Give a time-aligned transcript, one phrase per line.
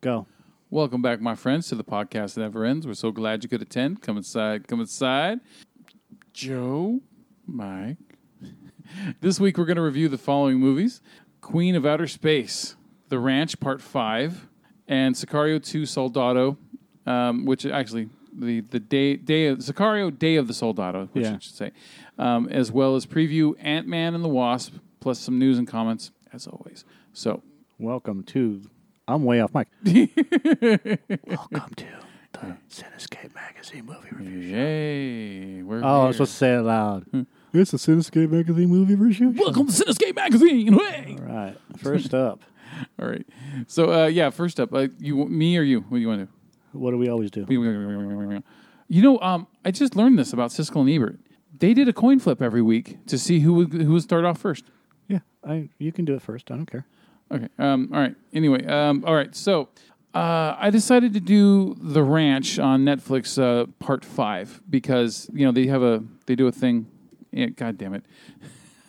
[0.00, 0.26] Go.
[0.70, 2.86] Welcome back, my friends, to the podcast that never ends.
[2.86, 4.00] We're so glad you could attend.
[4.00, 5.40] Come inside, come inside.
[6.32, 7.00] Joe,
[7.46, 7.98] Mike.
[9.20, 11.02] this week we're going to review the following movies
[11.42, 12.76] Queen of Outer Space,
[13.10, 14.48] The Ranch Part 5,
[14.88, 16.56] and Sicario 2 Soldado,
[17.04, 21.34] um, which actually, the, the day, day of Sicario Day of the Soldado, which Yeah.
[21.34, 21.72] I should say,
[22.18, 26.10] um, as well as preview Ant Man and the Wasp, plus some news and comments,
[26.32, 26.86] as always.
[27.12, 27.42] So,
[27.78, 28.62] Welcome to.
[29.10, 29.66] I'm way off mic.
[31.26, 31.84] Welcome to
[32.32, 34.42] the Cinescape Magazine movie review.
[34.42, 34.56] Show.
[34.56, 35.62] yay.
[35.62, 36.06] We're Oh, I here.
[36.06, 37.06] was supposed to say it loud.
[37.52, 39.34] It's a Cinescape Magazine movie review.
[39.34, 39.42] show.
[39.42, 40.72] Welcome to Cinescape Magazine.
[40.74, 41.16] Hey!
[41.18, 41.56] All right.
[41.78, 42.42] First up,
[43.02, 43.26] All right.
[43.66, 45.80] So, uh, yeah, first up, uh, you, me or you?
[45.80, 47.44] What do you want to what do we always do?
[47.44, 48.42] do?
[48.92, 51.20] You know, um, I just learned this about Siskel and Ebert.
[51.56, 54.38] They did a coin flip every week to see who would, who would start off
[54.38, 54.64] first.
[55.06, 56.50] Yeah, I you can do it first.
[56.50, 56.86] I don't care.
[57.32, 57.48] Okay.
[57.58, 58.14] Um, all right.
[58.32, 58.64] Anyway.
[58.66, 59.34] Um, all right.
[59.34, 59.68] So
[60.14, 65.52] uh, I decided to do The Ranch on Netflix uh, Part Five because you know
[65.52, 66.86] they have a they do a thing.
[67.30, 68.04] Yeah, God damn it.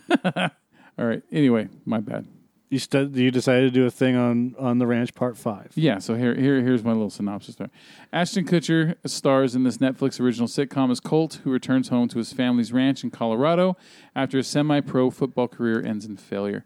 [0.97, 1.22] all right.
[1.31, 2.28] Anyway, my bad.
[2.72, 5.73] You stu- you decided to do a thing on on the ranch part five.
[5.75, 7.69] Yeah, so here, here, here's my little synopsis there.
[8.14, 12.31] Ashton Kutcher stars in this Netflix original sitcom as Colt, who returns home to his
[12.31, 13.75] family's ranch in Colorado
[14.16, 16.64] after a semi-pro football career ends in failure.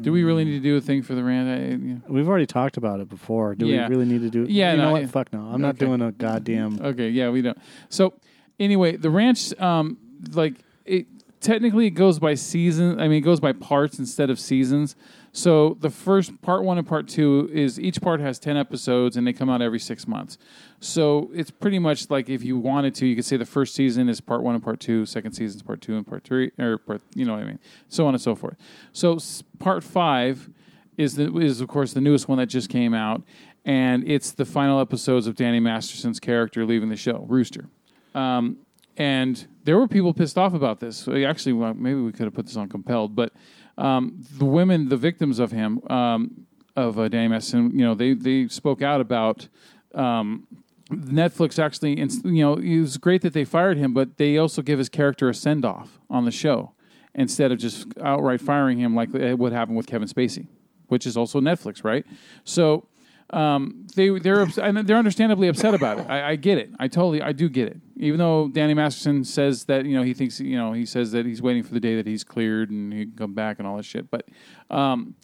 [0.00, 1.48] Do we really need to do a thing for the rant?
[1.48, 1.96] I, yeah.
[2.08, 3.54] We've already talked about it before.
[3.54, 3.88] Do Yeah.
[3.88, 4.50] we really need to do it?
[4.50, 5.02] Yeah, You no, know yeah.
[5.02, 5.10] what?
[5.10, 5.40] Fuck no.
[5.40, 6.80] I'm not doing a goddamn.
[6.80, 7.58] Okay, yeah, we don't.
[7.88, 8.14] So
[8.58, 9.98] anyway, the ranch, um,
[10.32, 11.06] like it
[11.40, 12.98] technically it goes by season.
[13.00, 14.96] I mean, it goes by parts instead of seasons.
[15.32, 19.26] So the first part one and part two is each part has ten episodes, and
[19.26, 20.38] they come out every six months.
[20.80, 24.08] So it's pretty much like if you wanted to, you could say the first season
[24.08, 26.78] is part one and part two, second season is part two and part three, or
[26.78, 28.56] part, you know what I mean, so on and so forth.
[28.92, 29.18] So
[29.58, 30.50] part five
[30.96, 33.22] is the, is of course the newest one that just came out,
[33.64, 37.66] and it's the final episodes of Danny Masterson's character leaving the show, Rooster.
[38.14, 38.56] Um,
[38.96, 40.96] and there were people pissed off about this.
[40.96, 43.32] So actually, well, maybe we could have put this on compelled, but
[43.80, 46.46] um, the women, the victims of him, um,
[46.76, 49.48] of uh, Danny you know, they they spoke out about.
[49.94, 50.46] Um,
[50.90, 54.80] Netflix actually, you know, it was great that they fired him, but they also give
[54.80, 56.72] his character a send off on the show
[57.14, 60.48] instead of just outright firing him like uh, what happened with Kevin Spacey,
[60.88, 62.04] which is also Netflix, right?
[62.42, 62.88] So
[63.32, 66.06] um, they they're ups- and they're understandably upset about it.
[66.08, 66.70] I, I get it.
[66.78, 67.80] I totally I do get it.
[67.96, 71.26] Even though Danny Masterson says that you know he thinks you know he says that
[71.26, 73.76] he's waiting for the day that he's cleared and he can come back and all
[73.76, 74.10] that shit.
[74.10, 74.26] But
[74.70, 75.14] um,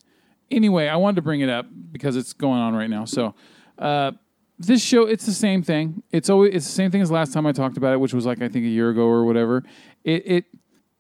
[0.51, 3.05] anyway, I wanted to bring it up because it's going on right now.
[3.05, 3.35] So.
[3.79, 4.13] Uh,
[4.59, 7.47] this show it's the same thing it's always it's the same thing as last time
[7.47, 9.63] i talked about it which was like i think a year ago or whatever
[10.03, 10.45] it it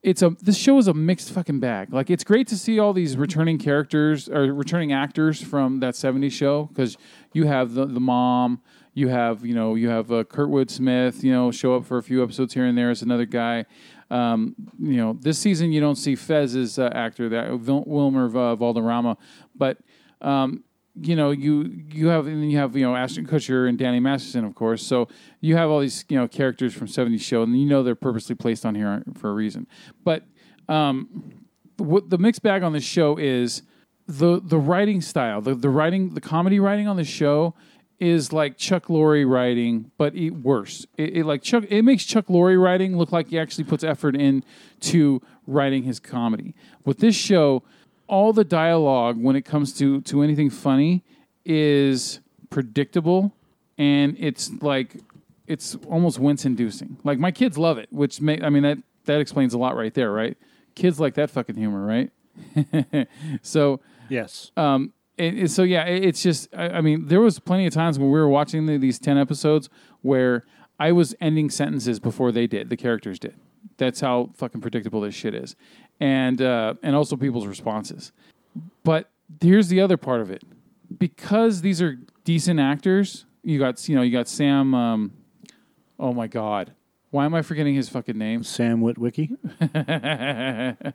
[0.06, 1.93] it's a this show is a mixed fucking bag.
[1.93, 6.31] Like it's great to see all these returning characters or returning actors from that 70s
[6.31, 6.97] show because
[7.33, 8.62] you have the, the mom
[8.94, 12.03] you have you know you have uh, kurtwood smith you know show up for a
[12.05, 13.67] few episodes here and there as another guy.
[14.09, 18.55] Um, you know this season you don't see fez's uh, actor that Wil- wilmer uh,
[18.55, 19.17] valderrama
[19.56, 19.78] but
[20.21, 20.62] um,
[21.00, 24.00] you know, you you have and then you have you know Ashton Kutcher and Danny
[24.00, 24.84] Masterson, of course.
[24.84, 25.08] So
[25.40, 28.34] you have all these you know characters from '70s show, and you know they're purposely
[28.34, 29.66] placed on here for a reason.
[30.04, 30.24] But
[30.68, 31.32] um,
[31.76, 33.62] what the mixed bag on this show is
[34.06, 37.54] the the writing style, the the writing, the comedy writing on the show
[37.98, 40.86] is like Chuck Lorre writing, but it worse.
[40.96, 44.14] It, it like Chuck, it makes Chuck Lorre writing look like he actually puts effort
[44.14, 46.54] into writing his comedy.
[46.84, 47.62] With this show,
[48.09, 51.05] all the dialogue when it comes to to anything funny
[51.44, 53.34] is predictable,
[53.78, 54.97] and it's like
[55.47, 56.99] it's almost wince inducing.
[57.05, 59.94] Like my kids love it, which may I mean that that explains a lot right
[59.94, 60.37] there, right?
[60.75, 62.11] Kids like that fucking humor, right?
[63.43, 64.50] so Yes.
[64.56, 64.93] um,
[65.47, 68.19] so yeah, it, it's just I, I mean there was plenty of times when we
[68.19, 69.69] were watching the, these ten episodes
[70.03, 70.44] where
[70.78, 73.34] I was ending sentences before they did, the characters did.
[73.78, 75.56] That's how fucking predictable this shit is,
[76.00, 78.12] and uh, and also people's responses.
[78.84, 80.42] But here's the other part of it,
[80.98, 83.24] because these are decent actors.
[83.43, 84.75] You got you know you got Sam.
[84.75, 85.12] Um,
[85.98, 86.72] oh my god,
[87.10, 88.43] why am I forgetting his fucking name?
[88.43, 89.37] Sam Witwicky.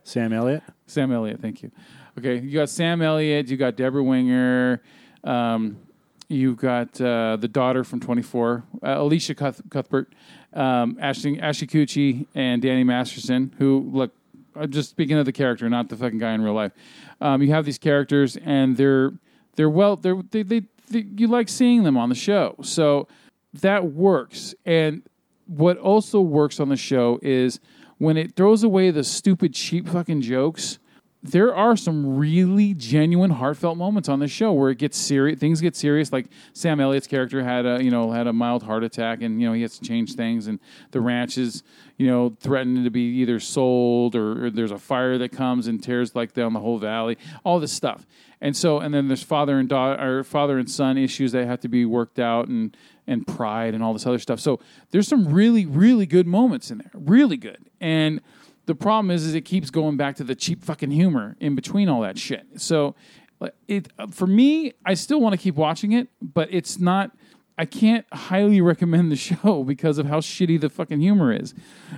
[0.04, 0.62] Sam Elliott.
[0.86, 1.70] Sam Elliott, thank you.
[2.18, 4.82] Okay, you got Sam Elliott, you got Debra Winger,
[5.24, 5.78] um,
[6.28, 10.12] you got uh, the daughter from 24, uh, Elisha Cuth- Cuthbert,
[10.52, 14.12] um, Ashton, Ashley Cucci, and Danny Masterson, who, look,
[14.54, 16.72] I'm just speaking of the character, not the fucking guy in real life.
[17.20, 19.12] Um, you have these characters, and they're
[19.56, 23.08] they're well, they're they, they, they you like seeing them on the show, so
[23.54, 24.54] that works.
[24.64, 25.02] And
[25.46, 27.60] what also works on the show is
[27.98, 30.78] when it throws away the stupid cheap fucking jokes
[31.24, 35.38] there are some really genuine, heartfelt moments on this show where it gets serious.
[35.38, 36.12] Things get serious.
[36.12, 39.46] Like Sam Elliott's character had a you know had a mild heart attack, and you
[39.46, 40.48] know he has to change things.
[40.48, 40.58] And
[40.90, 41.62] the ranch is
[41.96, 45.80] you know threatening to be either sold or, or there's a fire that comes and
[45.80, 47.16] tears like down the whole valley.
[47.44, 48.04] All this stuff.
[48.40, 51.60] And so and then there's father and daughter or father and son issues that have
[51.60, 52.76] to be worked out and
[53.06, 54.40] and pride and all this other stuff.
[54.40, 54.58] So
[54.90, 56.90] there's some really really good moments in there.
[56.94, 57.70] Really good.
[57.80, 58.20] And
[58.66, 61.88] the problem is, is it keeps going back to the cheap fucking humor in between
[61.88, 62.46] all that shit.
[62.56, 62.94] So,
[63.66, 67.12] it for me, I still want to keep watching it, but it's not.
[67.58, 71.54] I can't highly recommend the show because of how shitty the fucking humor is.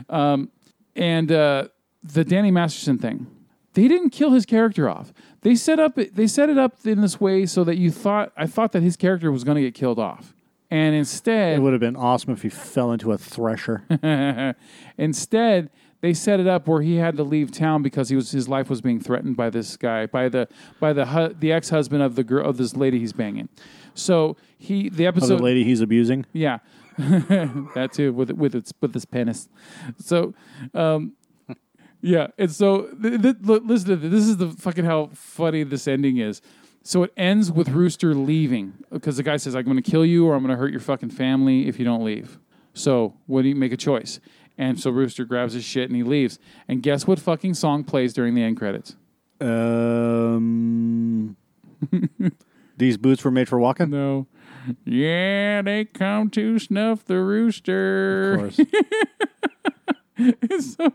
[0.08, 0.50] Um,
[0.96, 1.68] and uh,
[2.02, 3.26] the Danny Masterson thing,
[3.74, 5.12] they didn't kill his character off.
[5.42, 8.46] They set up they set it up in this way so that you thought I
[8.46, 10.34] thought that his character was going to get killed off,
[10.70, 13.84] and instead It would have been awesome if he fell into a thresher.
[14.98, 15.70] Instead,
[16.04, 18.68] they set it up where he had to leave town because he was his life
[18.68, 20.46] was being threatened by this guy, by the
[20.78, 23.48] by the hu- the ex husband of the girl of this lady he's banging.
[23.94, 26.26] So he the episode Of episode the lady he's abusing.
[26.34, 26.58] yeah,
[26.98, 29.48] that too with with its with its penis.
[29.98, 30.34] So,
[30.74, 31.14] um,
[32.02, 34.10] yeah, and so th- th- li- listen to this.
[34.10, 36.42] This is the fucking how funny this ending is.
[36.82, 40.26] So it ends with Rooster leaving because the guy says, "I'm going to kill you
[40.26, 42.38] or I'm going to hurt your fucking family if you don't leave."
[42.74, 44.20] So what do you make a choice?
[44.56, 46.38] And so Rooster grabs his shit and he leaves.
[46.68, 48.94] And guess what fucking song plays during the end credits?
[49.40, 51.36] Um,
[52.76, 53.90] these boots were made for walking.
[53.90, 54.26] No.
[54.84, 58.34] Yeah, they come to snuff the rooster.
[58.34, 58.60] Of course.
[60.76, 60.92] so,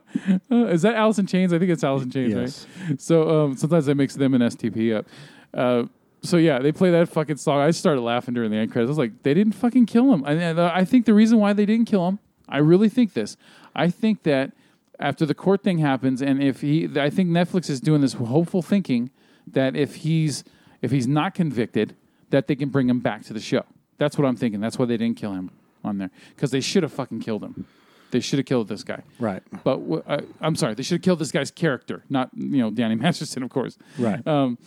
[0.52, 1.54] uh, is that Allison in Chains?
[1.54, 2.68] I think it's Allison in Chains, Yes.
[2.90, 3.02] right?
[3.02, 5.06] So um, sometimes I mix them and STP up.
[5.54, 5.84] Uh,
[6.22, 7.60] so yeah, they play that fucking song.
[7.60, 8.88] I started laughing during the end credits.
[8.88, 10.24] I was like, they didn't fucking kill him.
[10.26, 12.20] And uh, I think the reason why they didn't kill him,
[12.50, 13.38] I really think this.
[13.76, 14.52] I think that
[15.00, 18.62] after the court thing happens, and if he, I think Netflix is doing this hopeful
[18.62, 19.12] thinking
[19.48, 20.44] that if he's
[20.82, 21.96] if he's not convicted,
[22.30, 23.64] that they can bring him back to the show.
[23.98, 24.60] That's what I'm thinking.
[24.62, 25.52] That's why they didn't kill him
[25.84, 27.66] on there because they should have fucking killed him.
[28.12, 29.04] They should have killed this guy.
[29.20, 29.44] right.
[29.64, 32.72] But w- uh, I'm sorry, they should have killed this guy's character, not you know
[32.72, 33.78] Danny Masterson, of course.
[33.98, 34.26] Right.
[34.28, 34.58] Um,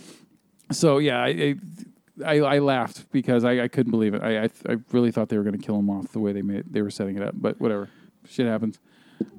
[0.70, 1.54] so yeah, I I,
[2.24, 4.22] I I laughed because I, I couldn't believe it.
[4.22, 6.32] I I, th- I really thought they were going to kill him off the way
[6.32, 7.34] they made they were setting it up.
[7.36, 7.88] But whatever,
[8.28, 8.78] shit happens.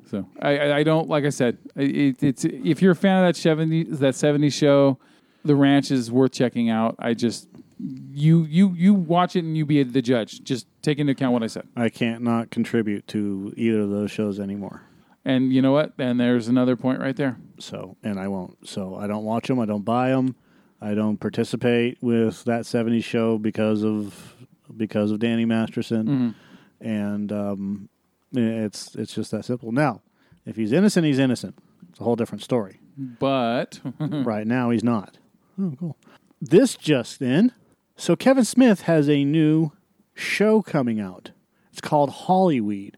[0.09, 3.27] So I I, I don't like I said it, it's if you're a fan of
[3.27, 4.97] that seventy that '70s show,
[5.43, 6.95] The Ranch is worth checking out.
[6.99, 7.47] I just
[7.79, 10.43] you you you watch it and you be the judge.
[10.43, 11.67] Just take into account what I said.
[11.75, 14.81] I can't not contribute to either of those shows anymore.
[15.25, 15.93] And you know what?
[15.97, 17.37] And there's another point right there.
[17.57, 18.67] So, and I won't.
[18.67, 19.57] So, I don't watch them.
[19.57, 20.35] I don't buy them.
[20.83, 24.35] I don't participate with that '70s show because of
[24.75, 26.35] because of Danny Masterson,
[26.81, 27.89] and um,
[28.33, 29.71] it's it's just that simple.
[29.71, 30.01] Now,
[30.45, 31.57] if he's innocent, he's innocent.
[31.89, 32.79] It's a whole different story.
[32.97, 35.17] But right now, he's not.
[35.59, 35.97] Oh, cool.
[36.41, 37.53] This just in.
[37.95, 39.71] So Kevin Smith has a new
[40.13, 41.31] show coming out.
[41.71, 42.97] It's called Hollyweed.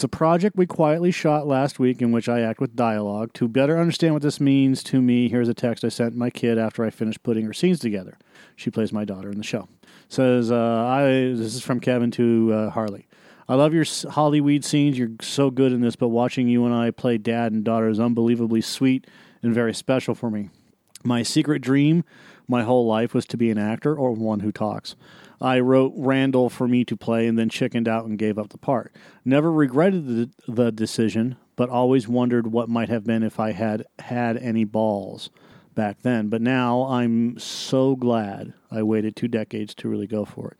[0.00, 3.34] It's a project we quietly shot last week in which I act with dialogue.
[3.34, 6.56] To better understand what this means to me, here's a text I sent my kid
[6.56, 8.16] after I finished putting her scenes together.
[8.56, 9.68] She plays my daughter in the show.
[10.08, 11.02] Says, uh, I,
[11.36, 13.08] this is from Kevin to uh, Harley.
[13.46, 14.96] I love your Hollyweed scenes.
[14.96, 18.00] You're so good in this, but watching you and I play dad and daughter is
[18.00, 19.06] unbelievably sweet
[19.42, 20.48] and very special for me.
[21.04, 22.04] My secret dream
[22.48, 24.96] my whole life was to be an actor or one who talks.
[25.40, 28.58] I wrote Randall for me to play and then chickened out and gave up the
[28.58, 28.94] part.
[29.24, 33.86] Never regretted the, the decision, but always wondered what might have been if I had
[34.00, 35.30] had any balls
[35.74, 36.28] back then.
[36.28, 40.58] But now I'm so glad I waited two decades to really go for it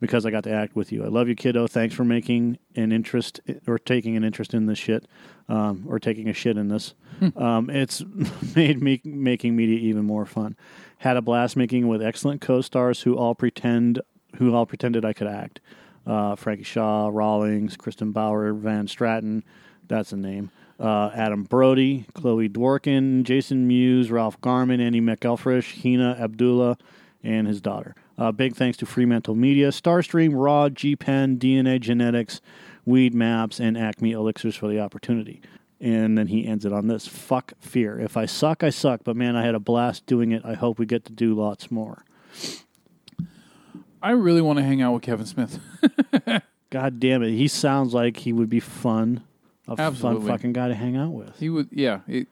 [0.00, 1.04] because I got to act with you.
[1.04, 1.66] I love you, kiddo.
[1.66, 5.06] Thanks for making an interest or taking an interest in this shit,
[5.48, 6.94] um, or taking a shit in this.
[7.36, 8.02] um, it's
[8.56, 10.56] made me making media even more fun.
[10.98, 14.00] Had a blast making with excellent co-stars who all pretend
[14.36, 15.60] who all pretended I could act.
[16.06, 19.42] Uh, Frankie Shaw, Rawlings, Kristen Bauer, Van Straten.
[19.88, 20.50] That's a name.
[20.80, 26.76] Uh, Adam Brody, Chloe Dworkin, Jason Mewes, Ralph Garman, Andy McElfresh, Hina Abdullah,
[27.22, 27.94] and his daughter.
[28.18, 32.40] Uh, big thanks to Fremantle Media, Starstream, Raw, G-Pen, DNA Genetics,
[32.84, 35.40] Weed Maps, and Acme Elixirs for the opportunity.
[35.80, 37.98] And then he ends it on this fuck fear.
[37.98, 40.44] If I suck, I suck, but man, I had a blast doing it.
[40.44, 42.04] I hope we get to do lots more.
[44.02, 45.58] I really want to hang out with Kevin Smith.
[46.70, 47.30] God damn it.
[47.32, 49.22] He sounds like he would be fun.
[49.68, 50.22] A Absolutely.
[50.26, 51.38] fun fucking guy to hang out with.
[51.38, 52.00] He would, yeah.
[52.08, 52.26] It,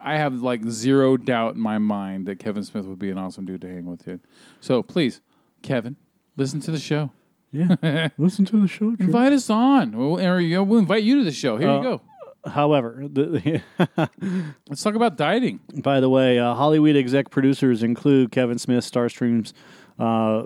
[0.00, 3.46] I have like zero doubt in my mind that Kevin Smith would be an awesome
[3.46, 4.20] dude to hang with, dude.
[4.60, 5.20] So please,
[5.62, 5.96] Kevin,
[6.36, 7.10] listen to the show.
[7.50, 8.08] Yeah.
[8.18, 8.90] Listen to the show.
[8.94, 9.06] Drew.
[9.06, 11.56] Invite us on, we'll, or you know, we'll invite you to the show.
[11.56, 12.00] Here Uh, you go.
[12.50, 13.62] However, the,
[14.68, 15.60] Let's talk about dieting.
[15.76, 19.54] by the way, uh, Hollyweed exec producers include Kevin Smith, Starstream's
[19.98, 20.42] uh,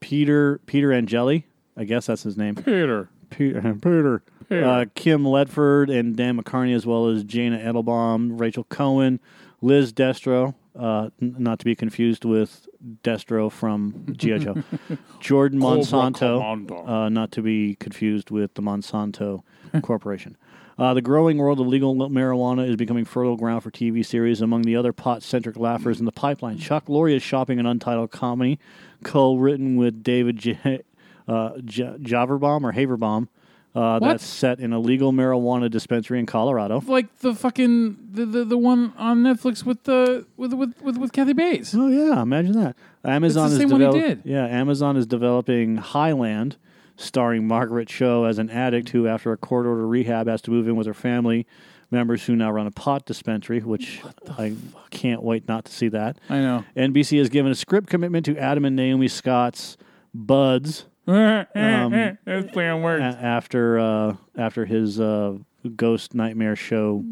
[0.00, 1.46] Peter Peter Angeli.
[1.76, 2.54] I guess that's his name.
[2.56, 3.08] Peter.
[3.30, 4.22] Peter, Peter.
[4.48, 4.64] Peter.
[4.64, 9.18] Uh, Kim Ledford and Dan McCartney, as well as Jana Edelbaum, Rachel Cohen,
[9.60, 12.68] Liz Destro, uh, n- not to be confused with
[13.02, 14.38] Destro from G.I.
[14.38, 14.62] Joe,
[15.20, 19.42] Jordan Monsanto, uh, not to be confused with the Monsanto
[19.82, 20.36] Corporation.
[20.76, 24.40] Uh, the growing world of legal marijuana is becoming fertile ground for TV series.
[24.40, 28.58] Among the other pot-centric laughers in the pipeline, Chuck Lorre is shopping an untitled comedy
[29.04, 30.82] co-written with David J-
[31.28, 33.28] uh, J- Javerbaum or Haverbaum.
[33.74, 36.80] Uh, that's set in a legal marijuana dispensary in Colorado.
[36.86, 41.12] Like the fucking the, the, the one on Netflix with the with with with, with
[41.12, 41.74] Kathy Bates.
[41.74, 42.76] Oh yeah, imagine that.
[43.04, 44.30] Amazon It's the is same one he develop- did.
[44.30, 46.56] Yeah, Amazon is developing Highland,
[46.96, 50.68] starring Margaret Cho as an addict who, after a court order rehab, has to move
[50.68, 51.46] in with her family
[51.90, 53.60] members who now run a pot dispensary.
[53.60, 54.02] Which
[54.38, 54.54] I
[54.90, 56.18] can't wait not to see that.
[56.28, 56.64] I know.
[56.76, 59.76] NBC has given a script commitment to Adam and Naomi Scott's
[60.14, 60.86] Buds
[62.24, 65.36] That's playing a- after uh, after his uh,
[65.76, 67.04] Ghost Nightmare show.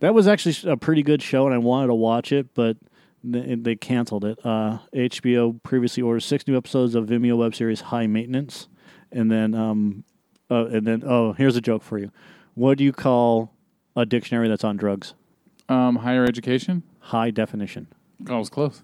[0.00, 2.76] That was actually a pretty good show, and I wanted to watch it, but
[3.24, 4.38] they, they canceled it.
[4.44, 8.68] Uh, HBO previously ordered six new episodes of Vimeo web series High Maintenance,
[9.14, 10.04] and then um,
[10.50, 12.10] uh, and then oh, here's a joke for you.
[12.54, 13.54] What do you call
[13.96, 15.14] a dictionary that's on drugs?
[15.68, 16.82] Um, higher education.
[16.98, 17.86] High definition.
[18.28, 18.82] Oh, I was close.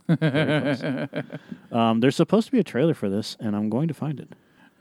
[1.73, 4.33] Um, there's supposed to be a trailer for this, and I'm going to find it.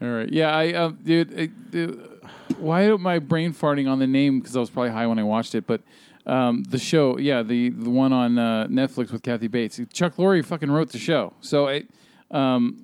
[0.02, 0.30] All right.
[0.30, 2.22] Yeah, I, um, dude, it, dude,
[2.58, 4.40] why am I brain farting on the name?
[4.40, 5.68] Because I was probably high when I watched it.
[5.68, 5.82] But
[6.26, 9.80] um, the show, yeah, the the one on uh, Netflix with Kathy Bates.
[9.94, 11.90] Chuck Lorre fucking wrote the show, so it,
[12.32, 12.84] um,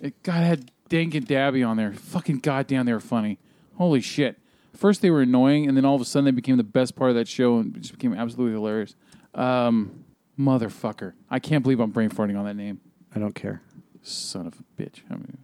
[0.00, 1.92] it God had Dank and Dabby on there.
[1.92, 3.38] Fucking goddamn, they were funny.
[3.76, 4.38] Holy shit.
[4.74, 7.10] First they were annoying, and then all of a sudden they became the best part
[7.10, 8.94] of that show, and just became absolutely hilarious.
[9.34, 10.04] Um,
[10.38, 12.80] motherfucker, I can't believe I'm brain farting on that name.
[13.14, 13.62] I don't care.
[14.02, 15.00] Son of a bitch.
[15.10, 15.38] I mean,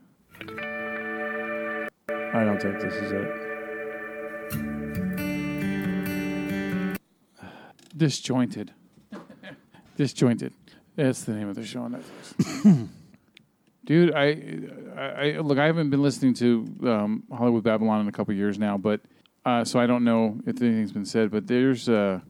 [2.34, 3.26] I don't think this is it.
[7.96, 8.72] Disjointed.
[9.96, 10.52] Disjointed.
[10.96, 12.88] That's the name of the show on Netflix.
[13.84, 14.60] Dude, I,
[14.96, 15.58] I, I look.
[15.58, 19.00] I haven't been listening to um, Hollywood Babble-On in a couple years now, but
[19.44, 21.30] uh, so I don't know if anything's been said.
[21.30, 22.20] But there's, uh,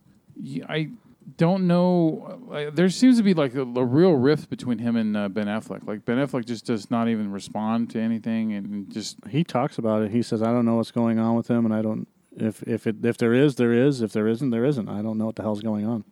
[0.68, 0.90] I
[1.37, 2.40] don't know.
[2.52, 5.46] Uh, there seems to be like a, a real rift between him and uh, Ben
[5.46, 5.87] Affleck.
[5.87, 10.02] Like Ben Affleck just does not even respond to anything, and just He talks about
[10.02, 10.11] it.
[10.11, 12.87] He says, "I don't know what's going on with him, and I don't if if
[12.87, 14.02] it if there is, there is.
[14.02, 14.88] If there isn't, there isn't.
[14.88, 16.04] I don't know what the hell's going on."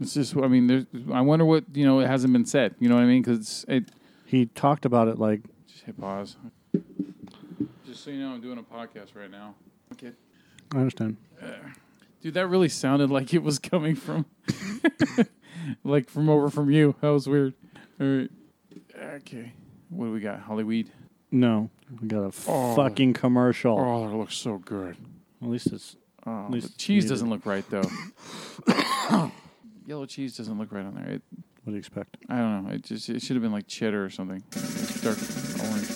[0.00, 0.36] it's just.
[0.36, 0.86] I mean, there's.
[1.12, 2.00] I wonder what you know.
[2.00, 2.74] It hasn't been said.
[2.78, 3.22] You know what I mean?
[3.22, 3.84] Because it.
[4.28, 6.36] He talked about it like Just hit pause.
[7.86, 9.54] Just so you know, I'm doing a podcast right now.
[9.92, 10.12] Okay.
[10.74, 11.16] I understand.
[11.42, 11.46] Uh,
[12.20, 14.26] dude, that really sounded like it was coming from,
[15.84, 16.94] like from over from you.
[17.00, 17.54] That was weird.
[17.98, 18.30] All right.
[19.16, 19.52] Okay.
[19.88, 20.40] What do we got?
[20.40, 20.90] Hollyweed.
[21.30, 21.70] No,
[22.00, 22.76] we got a Oh.
[22.76, 23.78] fucking commercial.
[23.78, 24.96] Oh, that looks so good.
[25.40, 27.14] At least it's Oh, At least the cheese neither.
[27.14, 27.88] doesn't look right though.
[29.86, 31.08] Yellow cheese doesn't look right on there.
[31.14, 31.22] It,
[31.68, 32.16] what do you expect?
[32.30, 32.70] I don't know.
[32.72, 34.42] It just it should have been like cheddar or something.
[34.52, 35.18] It's dark
[35.68, 35.86] orange.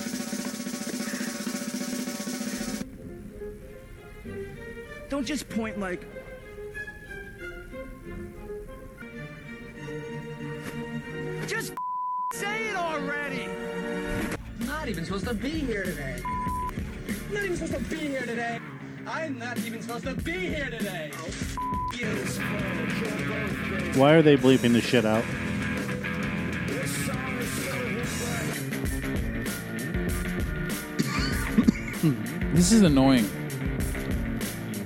[5.09, 6.05] Don't just point like.
[11.47, 11.73] Just
[12.35, 13.49] say it already!
[14.67, 16.21] not even supposed to be here today.
[17.33, 18.61] Not even supposed to be here today!
[19.07, 21.13] I'm not even supposed to be here today.
[21.15, 21.31] Oh,
[23.97, 25.25] Why are they bleeping the shit out?
[32.53, 33.27] This is annoying.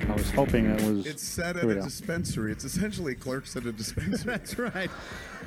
[0.08, 1.04] I was hoping it was.
[1.04, 2.52] It's set at a dispensary.
[2.52, 4.24] It's essentially clerks at a dispensary.
[4.24, 4.88] That's right.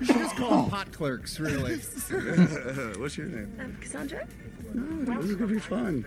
[0.01, 1.77] You should just call them pot clerks, really.
[2.97, 3.55] What's your name?
[3.59, 4.27] Um, Cassandra?
[4.73, 6.05] this is going to be fun.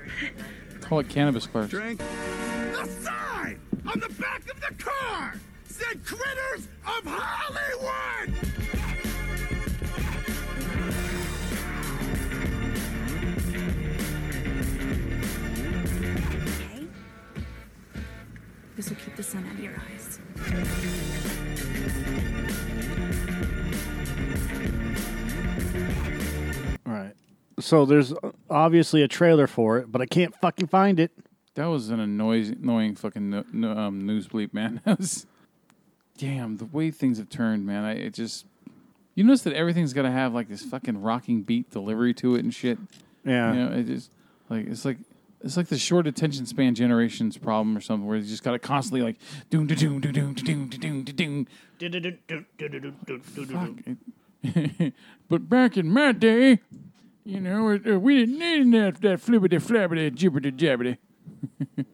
[0.83, 1.71] Call it cannabis clerks.
[1.71, 1.99] Drink.
[1.99, 8.72] The sign on the back of the car said Critters of Hollywood!
[18.77, 20.19] This will keep the sun out of your eyes.
[26.87, 27.15] All right.
[27.61, 28.15] So there's
[28.49, 31.13] obviously a trailer for it, but I can't fucking find it.
[31.55, 34.81] That was an annoying, annoying fucking no, no, um, news bleep, man.
[34.87, 35.27] That was,
[36.17, 37.85] damn, the way things have turned, man.
[37.85, 38.47] I it just,
[39.15, 42.45] you notice that everything's got to have like this fucking rocking beat delivery to it
[42.45, 42.79] and shit.
[43.25, 43.53] Yeah.
[43.53, 44.11] You know, it just
[44.49, 44.97] like it's like
[45.45, 48.59] It's like the short attention span generation's problem or something, where you just got to
[48.59, 49.17] constantly like
[49.51, 51.47] doom da doom da doom da doom da doom
[51.79, 53.99] da doom.
[55.29, 56.61] But back in my day,
[57.25, 60.99] you know, it, uh, we didn't need that that flippity flappity jibbity jabbity.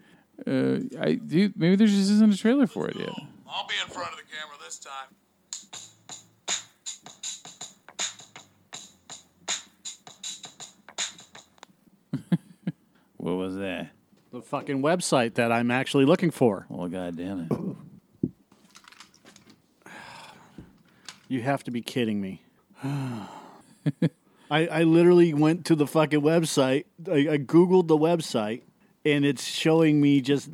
[0.47, 1.52] uh, I do.
[1.57, 3.11] Maybe there just isn't a trailer for it yet.
[3.49, 5.09] I'll be in front of the camera this time.
[13.29, 13.91] What was that?
[14.33, 16.67] The fucking website that I'm actually looking for.
[16.69, 17.53] Well, god damn it!
[21.31, 22.41] You have to be kidding me.
[22.83, 23.29] I,
[24.51, 26.87] I literally went to the fucking website.
[27.07, 28.63] I, I Googled the website,
[29.05, 30.49] and it's showing me just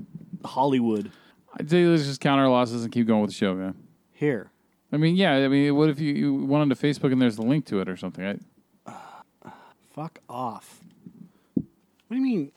[0.45, 1.13] Hollywood.
[1.57, 3.77] I'd say let's just count our losses and keep going with the show, man.
[4.13, 4.51] Here.
[4.91, 5.35] I mean, yeah.
[5.35, 7.89] I mean, what if you, you went onto Facebook and there's the link to it
[7.89, 8.41] or something?
[8.87, 8.95] I,
[9.95, 10.81] Fuck off.
[11.55, 11.65] What
[12.11, 12.53] do you mean?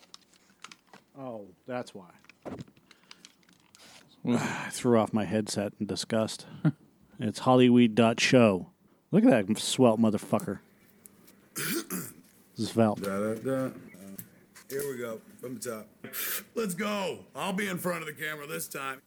[1.19, 2.09] Oh, that's why.
[4.27, 4.37] I
[4.71, 6.45] threw off my headset in disgust.
[7.19, 8.67] it's Hollyweed.show.
[9.11, 10.59] Look at that swelt motherfucker.
[12.55, 13.01] Svelte.
[13.01, 13.69] Da, da, da.
[14.69, 15.87] Here we go, from the top.
[16.53, 17.19] Let's go.
[17.35, 19.01] I'll be in front of the camera this time.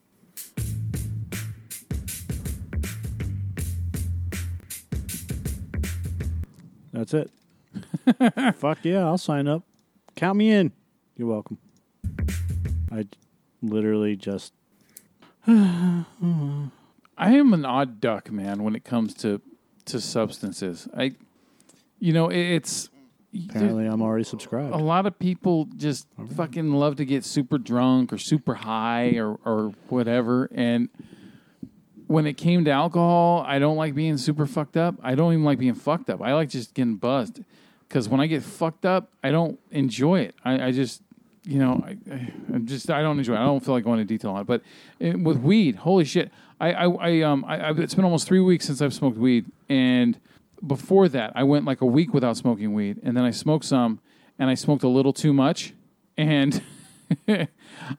[6.92, 7.30] That's it.
[8.56, 9.62] Fuck yeah, I'll sign up.
[10.16, 10.72] Count me in.
[11.16, 11.58] You're welcome.
[12.90, 13.06] I
[13.62, 14.52] literally just
[15.46, 16.04] I
[17.18, 19.40] am an odd duck, man, when it comes to
[19.86, 20.88] to substances.
[20.96, 21.12] I,
[21.98, 22.90] you know, it, it's
[23.48, 24.74] apparently I'm already subscribed.
[24.74, 26.06] a lot of people just
[26.36, 30.88] fucking love to get super drunk or super high or or whatever, and
[32.10, 34.96] when it came to alcohol, I don't like being super fucked up.
[35.00, 36.20] I don't even like being fucked up.
[36.20, 37.44] I like just getting buzzed.
[37.86, 40.34] Because when I get fucked up, I don't enjoy it.
[40.44, 41.02] I, I just,
[41.50, 43.38] you know, I, I I'm just I don't enjoy it.
[43.38, 44.46] I don't feel like going into detail on it.
[44.46, 44.62] But
[45.00, 46.30] eh, with weed, holy shit!
[46.60, 49.46] I I, I um I, I've, it's been almost three weeks since I've smoked weed,
[49.68, 50.16] and
[50.64, 53.98] before that, I went like a week without smoking weed, and then I smoked some,
[54.38, 55.74] and I smoked a little too much,
[56.16, 56.62] and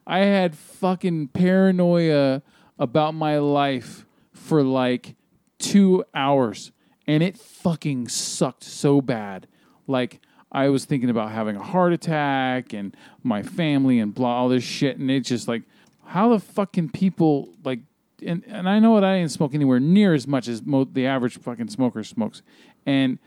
[0.06, 2.40] I had fucking paranoia
[2.78, 5.14] about my life for like
[5.58, 6.72] two hours,
[7.06, 9.46] and it fucking sucked so bad.
[9.86, 10.20] Like
[10.52, 14.62] I was thinking about having a heart attack and my family and blah all this
[14.62, 15.62] shit, and it's just like,
[16.04, 17.80] how the fucking people like?
[18.24, 21.06] And and I know that I didn't smoke anywhere near as much as mo- the
[21.06, 22.42] average fucking smoker smokes,
[22.86, 23.18] and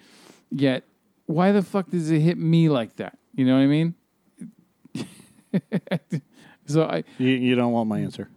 [0.52, 0.84] yet
[1.26, 3.18] why the fuck does it hit me like that?
[3.34, 3.96] You know what I mean?
[6.68, 8.30] so I You, you don't want my answer.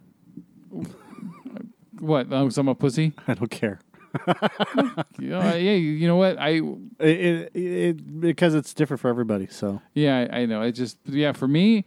[1.99, 2.27] what?
[2.29, 3.13] So I'm a pussy?
[3.27, 3.79] I don't care.
[5.19, 6.37] You know, yeah, you, know what?
[6.39, 6.61] I
[6.99, 9.47] It, it, it, because it's different for everybody.
[9.47, 10.61] So yeah, I, I know.
[10.61, 11.85] It just yeah, for me,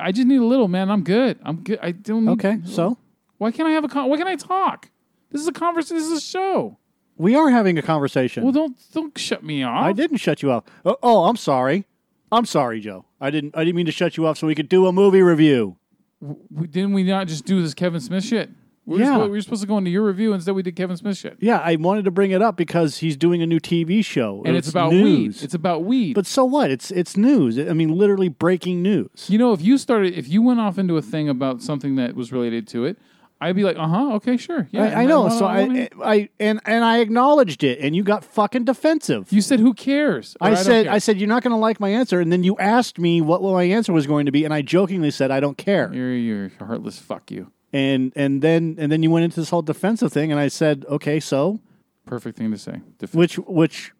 [0.00, 0.90] I just need a little man.
[0.90, 1.38] I'm good.
[1.42, 1.78] I'm good.
[1.82, 2.26] I don't.
[2.26, 2.98] Need, okay, so
[3.38, 4.08] why can't I have a con?
[4.08, 4.90] Why can't I talk?
[5.30, 5.96] This is a conversation.
[5.96, 6.78] This is a show.
[7.16, 8.44] we are having a conversation.
[8.44, 9.84] Well, don't don't shut me off.
[9.84, 10.64] I didn't shut you off.
[10.84, 11.86] Oh, oh, I'm sorry.
[12.30, 13.06] I'm sorry, Joe.
[13.20, 13.56] I didn't.
[13.56, 15.76] I didn't mean to shut you off so we could do a movie review.
[16.20, 18.50] W- Didn't we not just do this Kevin Smith shit?
[18.86, 19.06] We were, Yeah.
[19.14, 20.32] supposed, we were supposed to go into your review.
[20.34, 21.36] Instead, we did Kevin Smith shit.
[21.40, 24.56] Yeah, I wanted to bring it up because he's doing a new TV show, And
[24.56, 25.04] it's, about news.
[25.40, 25.42] weed.
[25.44, 26.12] It's about weed.
[26.14, 26.70] but so what?
[26.70, 27.58] It's it's news.
[27.58, 29.28] I mean, literally breaking news.
[29.28, 32.14] you know, if you started, if you went off into a thing about something that
[32.14, 32.98] was related to it,
[33.40, 34.84] I'd be like, uh huh, okay, sure, yeah.
[34.84, 35.28] I, I know.
[35.28, 39.30] So I, wanna- I and and I acknowledged it, and you got fucking defensive.
[39.32, 40.36] you said, who cares?
[40.40, 40.94] Or I said, care.
[40.94, 43.42] I said, you're not going to like my answer, and then you asked me what
[43.42, 45.90] my answer was going to be, and I jokingly said, I don't care.
[45.92, 46.98] you're you're heartless.
[46.98, 47.50] Fuck you.
[47.74, 50.84] And and then and then you went into this whole defensive thing, and I said,
[50.88, 51.58] okay, so
[52.06, 52.80] Perfect thing to say.
[53.12, 53.92] Which which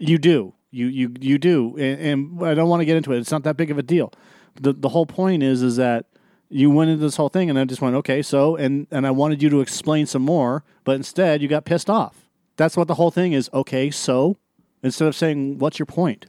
[0.00, 3.18] you do, you you you do, and, and I don't want to get into it.
[3.18, 4.12] It's not that big of a deal.
[4.60, 6.06] the The whole point is is that
[6.48, 9.12] you went into this whole thing, and I just went, okay, so and and I
[9.12, 12.28] wanted you to explain some more, but instead you got pissed off.
[12.56, 13.48] That's what the whole thing is.
[13.54, 14.38] Okay, so
[14.82, 16.26] instead of saying, what's your point?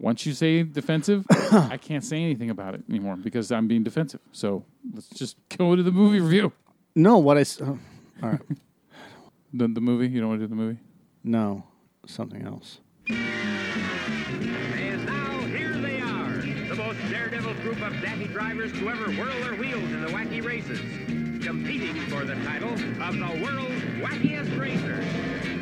[0.00, 4.20] Once you say defensive, I can't say anything about it anymore because I'm being defensive.
[4.32, 6.52] So let's just go to the movie review.
[6.94, 7.78] No, what I s- oh,
[8.22, 8.40] all right,
[9.54, 10.08] The, the movie?
[10.08, 10.78] You don't want to do the movie?
[11.24, 11.64] no,
[12.06, 12.80] something else.
[13.08, 16.32] And now, here they are,
[16.68, 20.42] the most daredevil group of daffy drivers to ever whirl their wheels in the wacky
[20.44, 20.80] races,
[21.44, 25.04] competing for the title of the world's wackiest racer.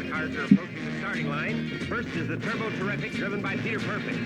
[0.02, 0.69] The cars are approaching the
[1.00, 1.78] starting line.
[1.88, 4.18] First is the Turbo Terrific, driven by Peter Perfect.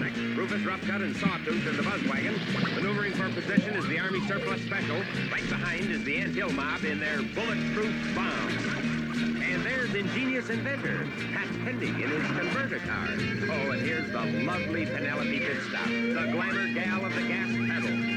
[0.00, 2.34] Next, Rufus Roughcut and Sawtooth in the Buzz Wagon.
[2.74, 4.96] Maneuvering for position is the Army Surplus Special.
[5.30, 8.48] Right behind is the Ant Hill Mob in their bulletproof bomb.
[9.42, 13.06] And there's ingenious inventor, Pat Pending in his converter car.
[13.08, 18.09] Oh, and here's the lovely Penelope Pitstop, the glamour gal of the gas pedal.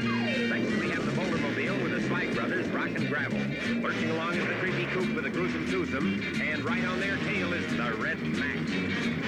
[2.74, 3.38] Rock and Gravel.
[3.80, 7.52] Lurching along is the creepy coupe with a gruesome twosome, and right on their tail
[7.52, 8.70] is the Red Max.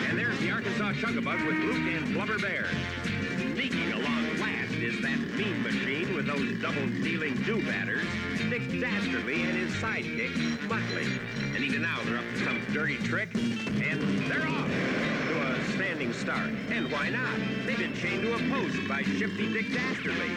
[0.09, 2.67] And there's the Arkansas Chugabug with Luke and Blubber Bear.
[3.39, 8.07] Sneaking along last is that mean machine with those double-dealing do-batters,
[8.51, 11.07] Dick Dastardly and his sidekick, Buckley.
[11.55, 14.86] And even now they're up to some dirty trick, and they're off
[16.17, 16.51] start.
[16.71, 17.39] And why not?
[17.67, 20.29] They've been chained to a post by shifty Dick Dastardly,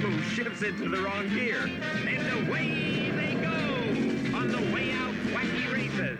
[0.00, 1.70] who shifts into the wrong gear.
[2.06, 6.18] And away they go on the way out wacky races.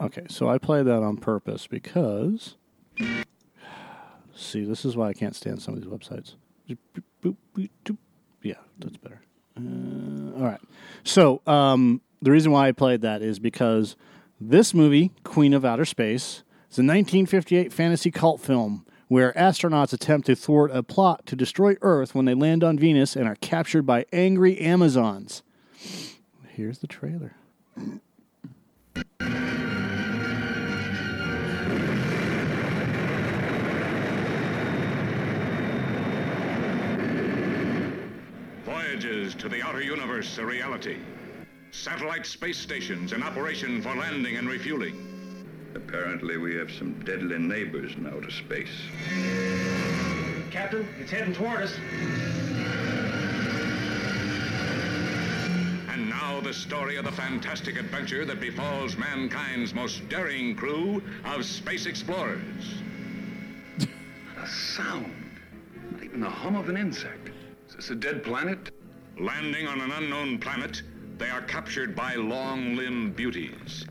[0.00, 2.56] Okay, so I play that on purpose because.
[4.36, 6.34] See, this is why I can't stand some of these websites.
[8.42, 9.22] Yeah, that's better.
[9.56, 10.60] Uh, all right.
[11.04, 13.96] So, um, the reason why I played that is because
[14.40, 16.42] this movie, Queen of Outer Space,
[16.74, 21.76] is a 1958 fantasy cult film where astronauts attempt to thwart a plot to destroy
[21.82, 25.44] Earth when they land on Venus and are captured by angry Amazons.
[26.48, 27.36] Here's the trailer.
[38.64, 40.96] Voyages to the outer universe a reality.
[41.70, 45.23] Satellite space stations in operation for landing and refueling.
[45.74, 48.82] Apparently, we have some deadly neighbors in outer space.
[50.50, 51.76] Captain, it's heading toward us.
[55.88, 61.44] And now the story of the fantastic adventure that befalls mankind's most daring crew of
[61.44, 62.74] space explorers.
[64.40, 65.12] A sound.
[65.90, 67.30] Not even the hum of an insect.
[67.68, 68.70] Is this a dead planet?
[69.18, 70.82] Landing on an unknown planet,
[71.18, 73.86] they are captured by long-limbed beauties.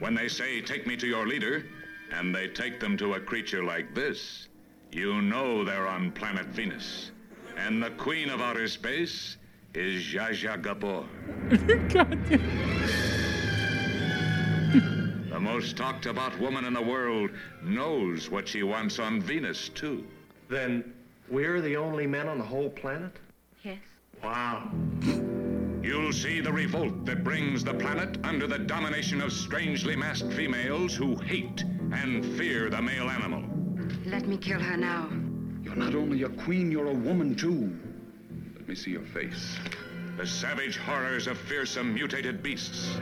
[0.00, 1.64] When they say, take me to your leader,
[2.12, 4.48] and they take them to a creature like this,
[4.90, 7.10] you know they're on planet Venus.
[7.56, 9.36] And the queen of outer space
[9.74, 11.04] is Zsa Zsa Gabor.
[15.30, 17.30] the most talked about woman in the world
[17.62, 20.04] knows what she wants on Venus, too.
[20.48, 20.92] Then
[21.30, 23.12] we're the only men on the whole planet?
[23.62, 23.78] Yes.
[24.22, 24.70] Wow.
[25.82, 30.94] You'll see the revolt that brings the planet under the domination of strangely masked females
[30.94, 33.42] who hate and fear the male animal.
[34.06, 35.08] Let me kill her now.
[35.64, 37.76] You're not only a queen, you're a woman, too.
[38.54, 39.58] Let me see your face.
[40.16, 42.96] The savage horrors of fearsome mutated beasts.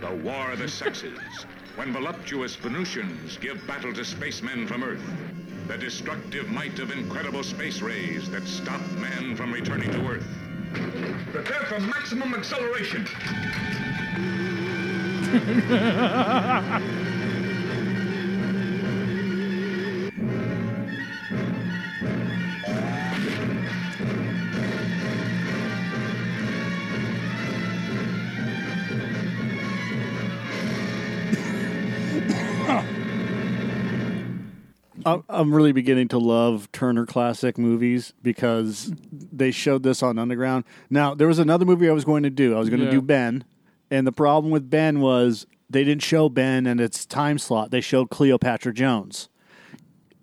[0.00, 1.18] The war of the sexes,
[1.76, 5.02] when voluptuous Venusians give battle to spacemen from Earth.
[5.68, 10.26] The destructive might of incredible space rays that stop man from returning to Earth.
[11.32, 13.06] Prepare for maximum acceleration.
[35.06, 40.64] I'm- I'm really beginning to love Turner Classic movies because they showed this on Underground.
[40.90, 42.54] Now, there was another movie I was going to do.
[42.54, 42.92] I was going to Yeah.
[42.92, 43.44] do Ben,
[43.90, 47.70] and the problem with Ben was they didn't show Ben and its time slot.
[47.70, 49.28] They showed Cleopatra Jones.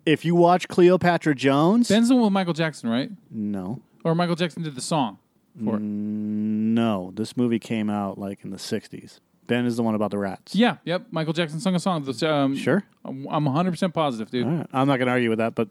[0.06, 3.10] If you watch Cleopatra Jones, Ben's the one with Michael Jackson, right?
[3.30, 5.18] no, Or Michael Jackson did the song
[5.62, 5.80] for it.
[5.82, 9.20] Mm, no, this movie came out like in the '60s.
[9.50, 10.54] Ben is the one about the rats.
[10.54, 11.06] Yeah, yep.
[11.10, 12.04] Michael Jackson sung a song.
[12.04, 12.82] The- Um, Sure.
[13.04, 14.46] I'm I'm 100% positive, dude.
[14.46, 14.66] All right.
[14.72, 15.68] I'm not going to argue with that, but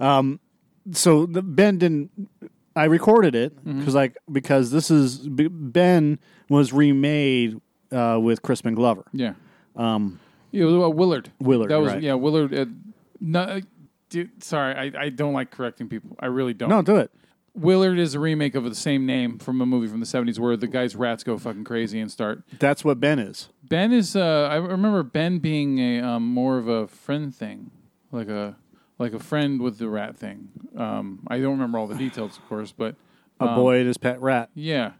[0.00, 0.40] um,
[0.92, 2.10] so the, Ben didn't.
[2.74, 3.78] I recorded it Mm-hmm.
[3.80, 7.60] because like because this is B- Ben was remade
[7.92, 9.04] uh, with Crispin Glover.
[9.12, 9.34] Yeah.
[9.76, 10.18] Um,
[10.50, 11.30] yeah, uh, Willard.
[11.40, 12.02] Willard, That was right.
[12.02, 12.54] yeah, Willard.
[12.54, 12.66] Uh,
[13.20, 13.60] no, uh,
[14.08, 16.16] dude, sorry, I, I don't like correcting people.
[16.20, 16.68] I really don't.
[16.70, 17.10] No, do it.
[17.54, 20.56] Willard is a remake of the same name from a movie from the 70s where
[20.56, 22.42] the guy's rats go fucking crazy and start.
[22.58, 23.48] That's what Ben is.
[23.68, 24.14] Ben is.
[24.14, 27.70] Uh, I remember Ben being a um, more of a friend thing,
[28.12, 28.56] like a
[28.98, 30.48] like a friend with the rat thing.
[30.76, 32.94] Um, I don't remember all the details, of course, but
[33.40, 34.50] A um, boy and his pet rat.
[34.54, 34.92] Yeah.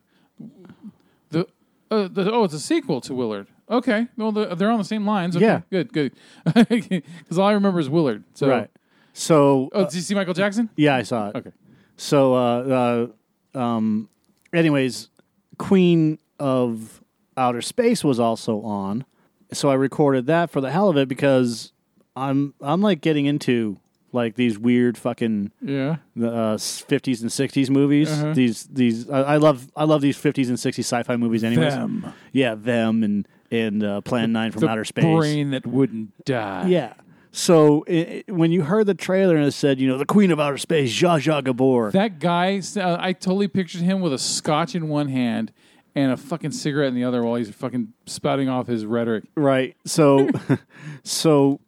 [1.31, 1.47] The,
[1.91, 3.49] uh, the oh, it's a sequel to Willard.
[3.71, 5.37] Okay, well the, they're on the same lines.
[5.37, 5.61] Okay, Yeah.
[5.71, 6.13] good, good.
[6.69, 8.25] Because all I remember is Willard.
[8.35, 8.71] So, right.
[9.13, 10.71] So Oh, did you see Michael Jackson?
[10.77, 11.37] yeah, I saw it.
[11.37, 11.51] Okay.
[12.01, 13.09] So, uh,
[13.55, 14.09] uh, um,
[14.53, 15.11] anyways,
[15.59, 17.03] Queen of
[17.37, 19.05] Outer Space was also on,
[19.53, 21.73] so I recorded that for the hell of it because
[22.17, 23.79] I'm I'm like getting into
[24.13, 25.97] like these weird fucking Yeah.
[26.17, 28.11] uh, 50s and 60s movies.
[28.11, 28.33] Uh-huh.
[28.33, 31.43] These these I, I love I love these 50s and 60s sci-fi movies.
[31.45, 32.13] Anyways, Them.
[32.33, 35.05] yeah, them and and uh, Plan Nine from the Outer Space.
[35.05, 36.69] brain that wouldn't die.
[36.69, 36.93] Yeah.
[37.33, 40.31] So i i when you heard the trailer and it said, you know, the Queen
[40.31, 41.91] of Outer Space, Zsa Zsa Gabor.
[41.91, 45.53] That guy, uh, I totally pictured him with a scotch in one hand
[45.95, 49.25] and a fucking cigarette in the other while he's fucking spouting off his rhetoric.
[49.35, 49.77] Right.
[49.85, 50.31] So,
[51.03, 51.61] so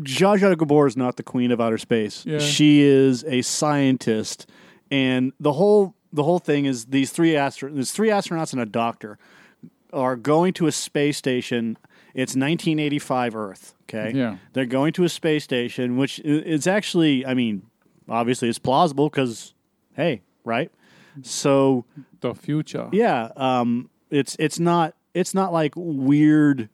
[0.00, 2.24] Zsa Zsa Gabor is not the queen of outer space.
[2.24, 2.38] Yeah.
[2.38, 4.48] She is a scientist,
[4.90, 8.66] and the whole the whole thing is these three astro- there's three astronauts and a
[8.66, 9.18] doctor
[9.92, 11.76] are going to a space station.
[12.14, 13.74] It's 1985 Earth.
[13.84, 14.12] Okay.
[14.16, 14.36] Yeah.
[14.52, 17.62] They're going to a space station, which i- is actually, I mean,
[18.08, 19.54] obviously it's plausible because,
[19.94, 20.70] hey, right.
[21.22, 21.84] So
[22.20, 22.88] The future.
[22.92, 26.70] yeah, um, it's it's not it's not like weird,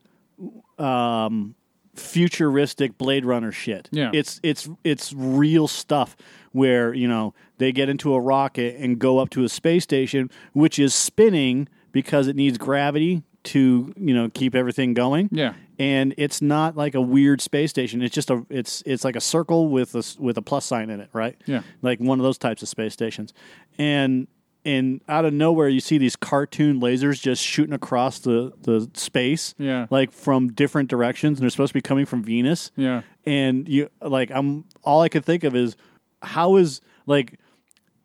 [0.79, 1.55] um,
[1.95, 3.89] futuristic Blade Runner shit.
[3.91, 4.11] Yeah.
[4.15, 6.17] it's it's it's real stuff
[6.53, 10.31] where you know they get into a rocket and go up to a space station
[10.53, 15.29] which is spinning because it needs gravity to you know keep everything going.
[15.33, 15.55] Yeah.
[15.79, 18.03] And it's not like a weird space station.
[18.03, 21.01] It's just a it's it's like a circle with a with a plus sign in
[21.01, 21.37] it, right?
[21.47, 21.63] Yeah.
[21.83, 23.33] Like one of those types of space stations.
[23.79, 24.29] And
[24.65, 29.55] and out of nowhere you see these cartoon lasers just shooting across the the space.
[29.59, 29.87] Yeah.
[29.91, 32.71] Like from different directions and they're supposed to be coming from Venus.
[32.77, 33.03] Yeah.
[33.25, 35.77] And you like I'm all I could think of is
[36.23, 37.39] how is like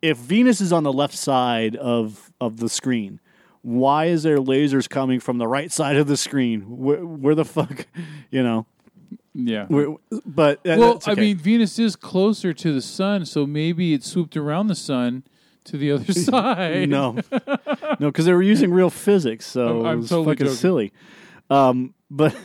[0.00, 3.20] if Venus is on the left side of of the screen,
[3.64, 6.60] why is there lasers coming from the right side of the screen?
[6.68, 7.86] Where, where the fuck,
[8.30, 8.66] you know?
[9.32, 9.64] Yeah.
[9.68, 9.96] Where,
[10.26, 14.36] but well, that's I mean, Venus is closer to the sun, so maybe it swooped
[14.36, 15.24] around the sun
[15.64, 16.90] to the other side.
[16.90, 17.12] no,
[17.98, 20.56] no, because they were using real physics, so I'm- I'm it was totally fucking joking.
[20.58, 20.92] silly.
[21.50, 22.36] Um, but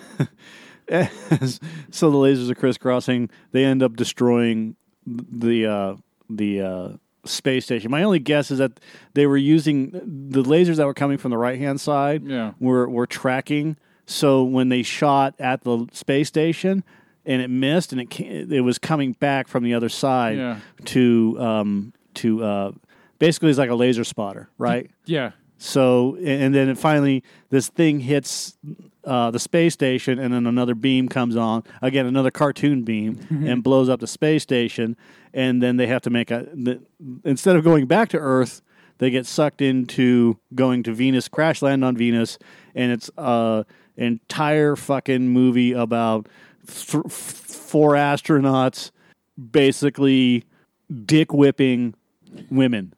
[0.89, 3.29] so the lasers are crisscrossing.
[3.51, 5.95] They end up destroying the uh,
[6.29, 6.89] the uh,
[7.25, 7.91] space station.
[7.91, 8.79] My only guess is that
[9.13, 12.23] they were using the lasers that were coming from the right hand side.
[12.25, 12.53] Yeah.
[12.59, 13.77] were were tracking.
[14.05, 16.83] So when they shot at the space station.
[17.25, 18.19] And it missed, and it
[18.51, 20.59] it was coming back from the other side Yeah.
[20.85, 22.71] to um, to uh,
[23.19, 24.89] basically it's like a laser spotter, right?
[25.05, 25.31] Yeah.
[25.61, 28.57] So and then it finally this thing hits
[29.03, 33.61] uh, the space station, and then another beam comes on again, another cartoon beam, and
[33.61, 34.95] blows up the space station,
[35.33, 36.81] and then they have to make a the,
[37.25, 38.61] instead of going back to Earth,
[38.99, 42.39] they get sucked into going to Venus, crash land on Venus,
[42.73, 43.65] and it's a
[43.97, 46.29] entire fucking movie about
[46.65, 48.91] th- four astronauts
[49.51, 50.45] basically
[51.05, 51.95] dick whipping
[52.49, 52.93] women.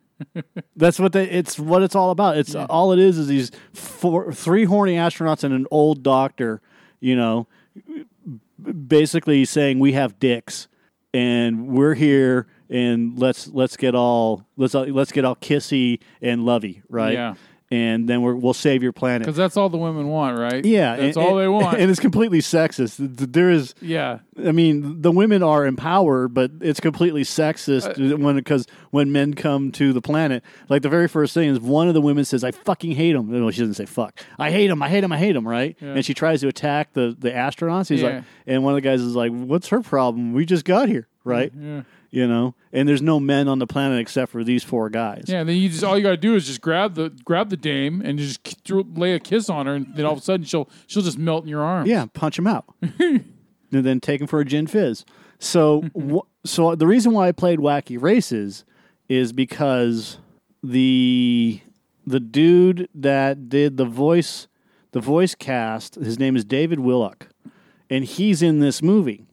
[0.76, 2.38] That's what they, it's what it's all about.
[2.38, 6.62] It's all it is is these four, three horny astronauts and an old doctor,
[7.00, 7.48] you know,
[8.88, 10.68] basically saying we have dicks
[11.14, 16.82] and we're here and let's let's get all let's let's get all kissy and lovey,
[16.90, 17.14] right?
[17.14, 17.36] Yeah.
[17.74, 19.22] And then we're, we'll save your planet.
[19.22, 20.66] Because that's all the women want, right?
[20.66, 21.78] Yeah, That's and- all they want.
[21.80, 22.98] and it's completely sexist.
[22.98, 24.20] Th- th- There is, Yeah.
[24.46, 29.34] I mean, the women are empowered, but it's completely sexist Uh, when because when men
[29.36, 32.44] come to the planet, like the very first thing is one of the women says,
[32.44, 34.82] "I fucking hate him." No, she doesn't say "fuck." I hate him.
[34.84, 35.12] I hate him.
[35.14, 35.48] I hate him.
[35.48, 35.78] Right?
[35.80, 35.94] Yeah.
[35.94, 37.88] And she tries to attack the the astronauts.
[37.90, 38.08] He's Yeah.
[38.16, 40.34] like, and one of the guys is like, "What's her problem?
[40.34, 41.82] We just got here, right?" Yeah.
[42.14, 45.24] You know, and there's no men on the planet except for these four guys.
[45.28, 47.56] Yeah, and then you just all you gotta do is just grab the grab the
[47.56, 50.22] dame and just k- throw, lay a kiss on her, and then all of a
[50.22, 51.88] sudden she'll she'll just melt in your arm.
[51.88, 52.66] Yeah, punch him out,
[53.00, 53.24] and
[53.72, 55.06] then take him for a gin fizz.
[55.40, 58.66] So, wh- so the reason why I played Wacky Races
[59.08, 60.18] is because
[60.62, 61.62] the
[62.06, 64.48] the dude that did the voice
[64.92, 67.30] the voice cast, his name is David Willock,
[67.90, 69.26] and he's in this movie.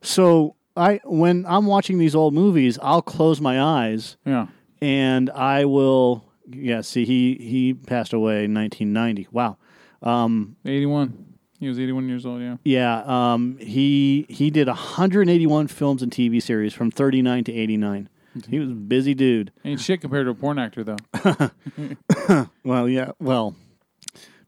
[0.00, 4.16] So I when I'm watching these old movies, I'll close my eyes.
[4.24, 4.46] Yeah.
[4.80, 9.28] And I will yeah, see he he passed away in 1990.
[9.30, 9.56] Wow.
[10.02, 11.34] Um eighty one.
[11.60, 12.42] He was eighty one years old.
[12.42, 12.56] Yeah.
[12.64, 18.08] yeah, um, he he did 181 films and TV series from 39 to 89.
[18.48, 19.52] He was a busy dude.
[19.64, 20.96] Ain't shit compared to a porn actor though.
[22.64, 23.54] Well, yeah, well,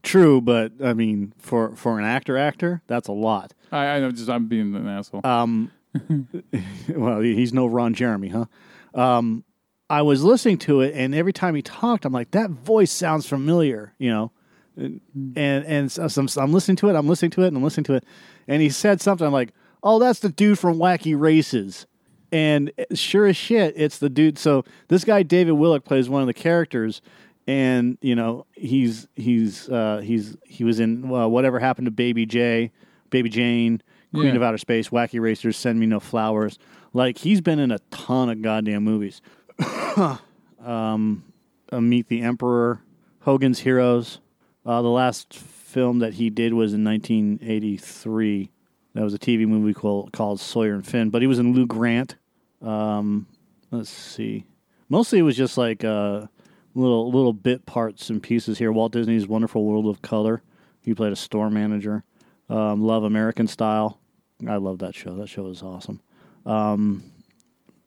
[0.03, 3.53] true, but I mean, for for an actor, actor, that's a lot.
[3.71, 5.21] I, I know, just I'm being an asshole.
[5.25, 5.71] Um,
[6.89, 8.45] well, he's no Ron Jeremy, huh?
[8.93, 9.43] Um,
[9.89, 13.27] I was listening to it, and every time he talked, I'm like, that voice sounds
[13.27, 14.31] familiar, you know.
[14.75, 15.01] And
[15.35, 17.63] and so, so I'm, so I'm listening to it, I'm listening to it, and I'm
[17.63, 18.03] listening to it,
[18.47, 19.25] and he said something.
[19.25, 21.87] I'm like, oh, that's the dude from Wacky Races.
[22.31, 24.37] And sure as shit, it's the dude.
[24.37, 27.01] So this guy David Willock plays one of the characters,
[27.47, 32.25] and you know he's he's uh, he's he was in uh, whatever happened to Baby
[32.25, 32.71] J,
[33.09, 33.81] Baby Jane,
[34.13, 34.35] Queen Yeah.
[34.35, 36.57] of Outer Space, Wacky Racers, Send Me No Flowers.
[36.93, 39.21] Like he's been in a ton of goddamn movies.
[40.63, 41.23] um,
[41.71, 42.81] uh, Meet the Emperor,
[43.21, 44.19] Hogan's Heroes.
[44.65, 48.51] Uh, the last film that he did was in 1983.
[48.93, 51.09] That was a TV movie called, called Sawyer and Finn.
[51.09, 52.15] But he was in Lou Grant.
[52.61, 53.27] Um,
[53.71, 54.45] let's see.
[54.89, 56.25] Mostly it was just like uh,
[56.73, 58.71] little little bit parts and pieces here.
[58.71, 60.41] Walt Disney's Wonderful World of Color.
[60.81, 62.03] He played a store manager.
[62.49, 63.99] Um, Love American Style.
[64.47, 65.15] I love that show.
[65.15, 65.99] That show was awesome.
[66.45, 67.03] Um,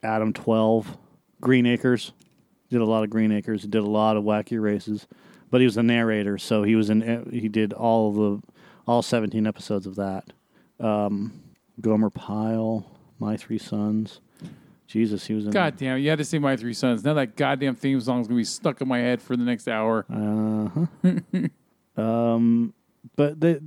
[0.03, 0.97] Adam Twelve,
[1.41, 2.13] Green Acres.
[2.71, 3.63] Did a lot of Green Acres.
[3.63, 5.07] Did a lot of wacky races,
[5.51, 7.29] but he was the narrator, so he was in.
[7.33, 8.49] He did all of the
[8.87, 10.33] all seventeen episodes of that.
[10.79, 11.43] Um,
[11.81, 12.87] Gomer Pyle,
[13.19, 14.21] My Three Sons.
[14.91, 15.53] Jesus, he was in.
[15.53, 17.05] God damn, you had to say my three sons.
[17.05, 20.05] Now that goddamn theme song's gonna be stuck in my head for the next hour.
[20.13, 21.47] Uh-huh.
[22.03, 22.75] um,
[23.15, 23.63] but the,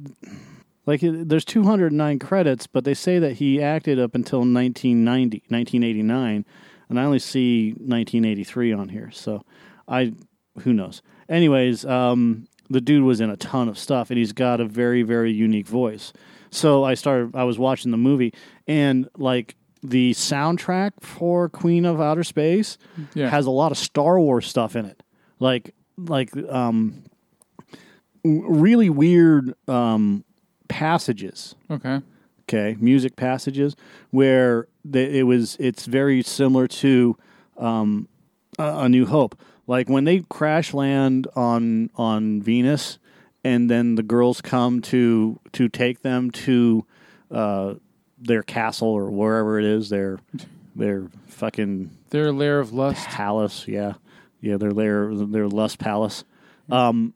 [0.85, 6.45] like, there's 209 credits, but they say that he acted up until 1990, 1989,
[6.89, 9.09] and I only see 1983 on here.
[9.11, 9.43] So,
[9.87, 10.13] I,
[10.59, 11.01] who knows?
[11.29, 15.03] Anyways, um, the dude was in a ton of stuff, and he's got a very,
[15.03, 16.11] very unique voice.
[16.51, 17.35] So I started.
[17.35, 18.33] I was watching the movie,
[18.67, 22.77] and like the soundtrack for Queen of Outer Space
[23.15, 23.29] Yeah.
[23.29, 25.01] has a lot of Star Wars stuff in it,
[25.39, 27.03] like like um,
[28.23, 30.23] really weird um,
[30.73, 31.55] passages.
[31.69, 32.01] Okay.
[32.49, 33.75] Okay, music passages
[34.09, 35.55] where they, it was.
[35.59, 37.15] It's very similar to
[37.57, 38.09] um,
[38.57, 39.39] a, a New Hope.
[39.67, 42.97] Like when they crash land on on Venus,
[43.43, 46.85] and then the girls come to to take them to
[47.31, 47.75] uh,
[48.17, 49.89] their castle or wherever it is.
[49.89, 50.19] Their
[50.75, 53.67] their fucking their lair of lust palace.
[53.67, 53.93] Yeah,
[54.41, 56.25] yeah, their lair their lust palace.
[56.69, 57.13] Um,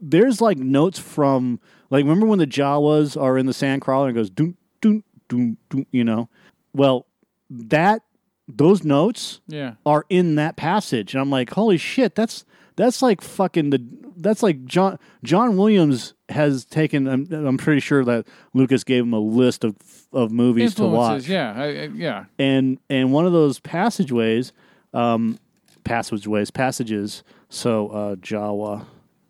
[0.00, 1.58] there's like notes from
[1.90, 5.56] like remember when the Jawas are in the sandcrawler and it goes doom doom doom
[5.68, 5.86] doom.
[5.90, 6.28] You know,
[6.72, 7.06] well
[7.50, 8.02] that
[8.48, 9.74] those notes Yeah.
[9.86, 12.44] are in that passage, and I'm like, holy shit, that's
[12.76, 13.84] that's like fucking the
[14.16, 17.06] that's like John John Williams has taken.
[17.06, 19.76] I'm, I'm pretty sure that Lucas gave him a list of
[20.12, 21.28] of movies to watch.
[21.28, 22.24] Yeah, I, I- yeah.
[22.38, 24.52] and and one of those passageways,
[24.94, 25.38] um,
[25.84, 27.22] passageways, passages.
[27.48, 28.84] So uh, Jawa,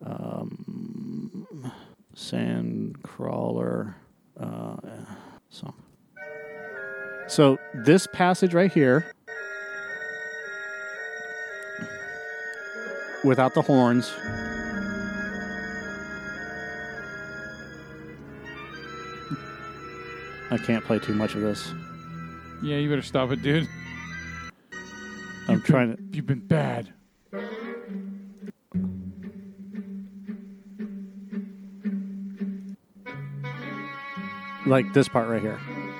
[0.04, 0.89] um,
[2.20, 3.94] Sandcrawler,
[4.38, 4.76] uh,
[5.48, 5.74] song.
[7.26, 9.10] So this passage right here,
[13.24, 14.12] without the horns.
[20.50, 21.72] I can't play too much of this.
[22.62, 23.66] Yeah, you better stop it, dude.
[25.48, 26.92] I'm You've trying been, You've been bad.
[34.70, 35.58] Like this part right here.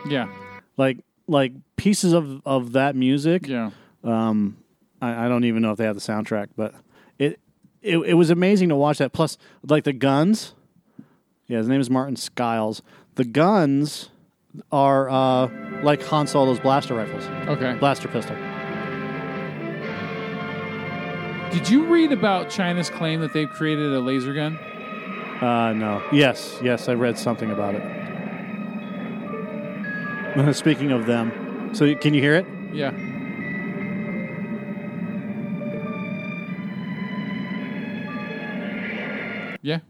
[0.09, 0.29] Yeah.
[0.77, 3.47] Like like pieces of of that music.
[3.47, 3.71] Yeah.
[4.05, 4.59] Um,
[5.03, 6.75] I, I don't even know if they have the soundtrack, but
[7.19, 7.41] it
[7.83, 9.13] it it was amazing to watch that.
[9.13, 9.37] Plus,
[9.69, 10.55] like the guns.
[11.47, 12.81] Yeah, his name is Marlin Skiles.
[13.17, 14.11] The guns
[14.71, 15.49] are uh,
[15.83, 17.25] like Han Solo's blaster rifles.
[17.49, 17.75] Okay.
[17.79, 18.37] Blaster pistol.
[21.51, 24.57] Did you read about China's claim that they've created a laser gun?
[25.41, 26.01] Uh, no.
[26.13, 28.10] Yes, yes, I read something about it.
[30.53, 32.47] Speaking of them, so can you hear it?
[32.73, 32.93] Yeah.
[39.63, 39.81] Yeah.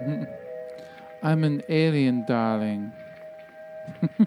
[1.22, 2.92] I'm an alien, darling.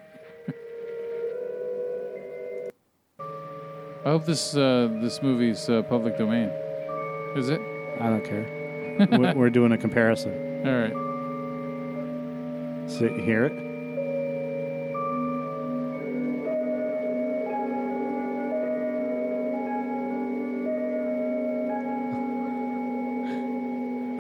[4.06, 6.50] I hope this uh, this movie's uh, public domain.
[7.36, 7.60] Is it?
[8.00, 8.59] I don't care.
[9.00, 10.34] We're, we're doing a comparison.
[10.66, 10.94] All right.
[12.90, 13.54] So you hear it?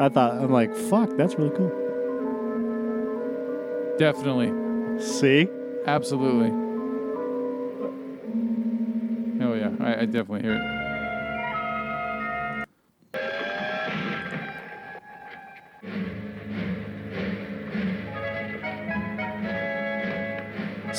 [0.01, 1.71] I thought I'm like, fuck, that's really cool.
[3.97, 4.53] Definitely.
[5.01, 5.49] See?
[5.85, 6.51] Absolutely.
[9.41, 10.78] Oh yeah, I, I definitely hear it.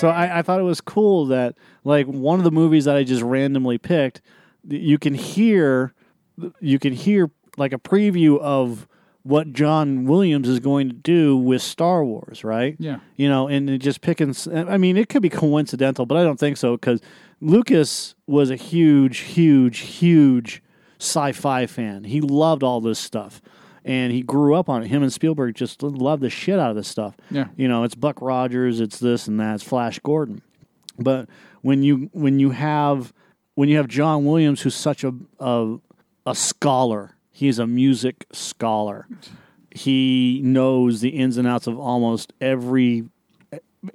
[0.00, 3.04] So I, I thought it was cool that like one of the movies that I
[3.04, 4.22] just randomly picked,
[4.66, 5.92] you can hear,
[6.60, 8.88] you can hear like a preview of
[9.22, 12.76] what John Williams is going to do with Star Wars, right?
[12.78, 13.00] Yeah.
[13.16, 14.34] You know, and it just picking.
[14.50, 17.02] I mean, it could be coincidental, but I don't think so because
[17.40, 20.62] Lucas was a huge, huge, huge
[20.98, 22.04] sci-fi fan.
[22.04, 23.42] He loved all this stuff,
[23.84, 24.88] and he grew up on it.
[24.88, 27.16] Him and Spielberg just love the shit out of this stuff.
[27.30, 27.46] Yeah.
[27.56, 30.42] you know, it's Buck Rogers, it's this and that, it's Flash Gordon.
[30.98, 31.28] But
[31.62, 33.12] when you when you have
[33.54, 35.76] when you have John Williams, who's such a a,
[36.26, 39.06] a scholar, he's a music scholar.
[39.74, 43.04] He knows the ins and outs of almost every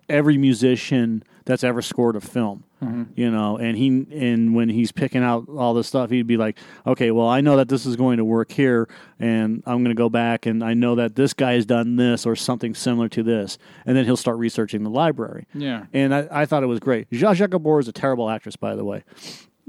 [0.09, 2.63] every musician that's ever scored a film.
[2.83, 3.07] Mhm.
[3.15, 6.57] You know, and he and when he's picking out all this stuff, he'd be like,
[6.85, 8.87] "Okay, well, I know that this is going to work here,
[9.19, 12.25] and I'm going to go back and I know that this guy has done this
[12.25, 15.45] or something similar to this," and then he'll start researching the library.
[15.53, 15.85] Yeah.
[15.93, 17.09] and I, I thought it was great.
[17.11, 19.03] Zsa Zsa Gabor is a terrible actress, by the way.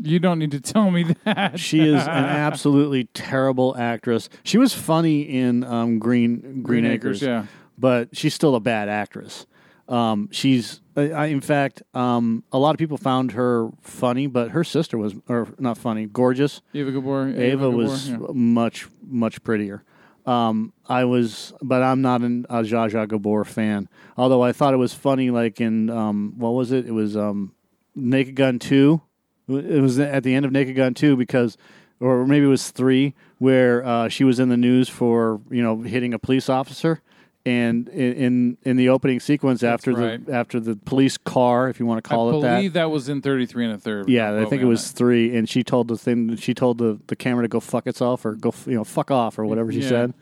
[0.03, 1.59] You don't need to tell me that.
[1.59, 4.29] She is an absolutely terrible actress.
[4.43, 7.47] She was funny in um, Green Green, Green Acres, Acres, yeah.
[7.79, 9.47] but she's still a bad actress.
[9.89, 14.65] Um, she's, I, in fact, um, a lot of people found her funny, but her
[14.65, 16.61] sister was, or not funny, gorgeous.
[16.75, 17.29] Ava Gabor.
[17.29, 18.33] Ava, was Gabor, yeah.
[18.35, 19.85] much much prettier.
[20.27, 23.89] Um, I was, but I'm not an, a Zsa Zsa Gabor fan.
[24.17, 26.87] Although I thought it was funny, like in um, what was it?
[26.87, 27.55] It was um,
[27.95, 29.03] Naked Gun Two.
[29.49, 31.57] It was at the end of Naked Gun Two because,
[32.01, 35.83] or maybe it was three, where uh, she was in the news for you know
[35.83, 37.03] hitting a police officer.
[37.47, 40.27] And in, in in the opening sequence, after right.
[40.27, 42.91] the after the police car, if you want to call I it that, believe that.
[42.91, 44.09] was in 33 and a third.
[44.09, 46.35] yeah, I think it was three, and she told the thing.
[46.37, 49.39] She told the, the camera to go fuck itself or go you know fuck off
[49.39, 49.89] or whatever she Yeah.
[49.89, 50.15] said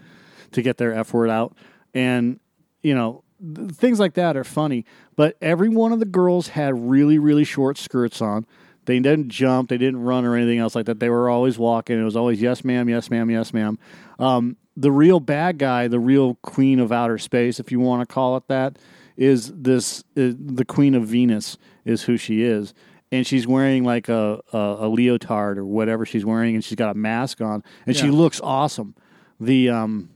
[0.53, 1.57] to get their f word out.
[1.95, 2.41] And
[2.83, 3.25] you know
[3.57, 4.85] th- things like that are funny.
[5.17, 8.45] But every one of the girls had really really short skirts on.
[8.85, 11.01] They didn't jump, they didn't run or anything else like that.
[11.01, 11.99] They were always walking.
[11.99, 13.79] It was always yes ma'am, yes ma'am, yes ma'am.
[14.19, 18.13] Um, the real bad guy, the real queen of outer space, if you want to
[18.13, 18.79] call it that,
[19.17, 22.75] is this uh, the queen of Venus is who she is,
[23.13, 26.91] and she's wearing like a, a a leotard or whatever she's wearing, and she's got
[26.91, 28.95] a mask on, and she looks awesome.
[29.39, 30.11] The um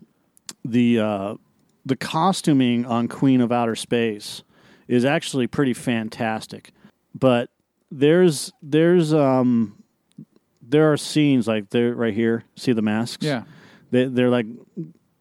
[0.64, 1.34] the uh,
[1.86, 4.42] the costuming on Queen of Outer Space
[4.88, 6.72] is actually pretty fantastic,
[7.14, 7.50] but
[7.90, 9.82] there's there's um
[10.60, 12.44] there are scenes like they're right here.
[12.56, 13.24] See the masks?
[13.24, 13.44] Yeah.
[13.90, 14.46] They they're like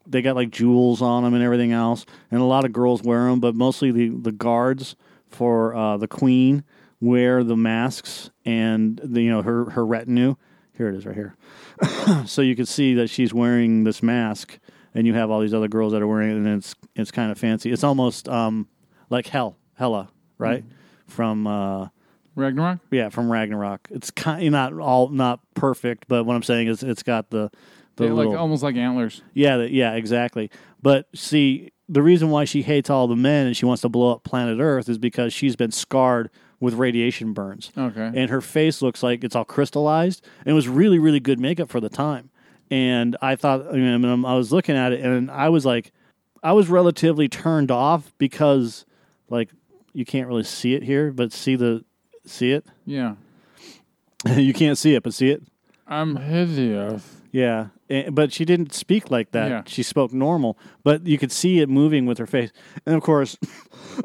[0.06, 3.24] they got like jewels on them and everything else, and a lot of girls wear
[3.24, 4.96] them, but mostly the the guards
[5.28, 6.64] for uh, the queen
[7.00, 10.36] wear the masks and the you know her her retinue.
[10.76, 11.34] Here it is, right here.
[12.26, 14.58] so you can see that she's wearing this mask,
[14.94, 17.30] and you have all these other girls that are wearing it, and it's it's kind
[17.30, 17.70] of fancy.
[17.70, 18.68] It's almost um
[19.10, 20.08] like Hell Hela,
[20.38, 20.64] right?
[21.06, 21.88] From uh,
[22.34, 22.80] Ragnarok.
[22.90, 23.88] yeah, from Ragnarok.
[23.90, 27.50] It's kind not all not perfect, but what I'm saying is it's got the
[27.98, 29.22] the They little like almost like antlers.
[29.34, 30.50] yeah, the, yeah, exactly.
[30.80, 34.12] But see, the reason why she hates all the men and she wants to blow
[34.12, 36.30] up planet Earth is because she's been scarred
[36.60, 37.70] with radiation burns.
[37.76, 38.10] Okay.
[38.14, 40.24] And her face looks like it's all crystallized.
[40.40, 42.30] And it was really, really good makeup for the time.
[42.70, 45.92] And I thought, I, mean, I was looking at it and I was like,
[46.42, 48.84] I was relatively turned off because,
[49.28, 49.50] like,
[49.92, 51.84] you can't really see it here, but see the,
[52.24, 52.66] see it?
[52.84, 53.14] Yeah.
[54.36, 55.42] you can't see it, but see it?
[55.86, 57.16] I'm hideous.
[57.32, 57.68] Yeah,
[58.10, 59.50] but she didn't speak like that.
[59.50, 59.62] Yeah.
[59.66, 62.50] She spoke normal, but you could see it moving with her face.
[62.86, 63.36] And of course,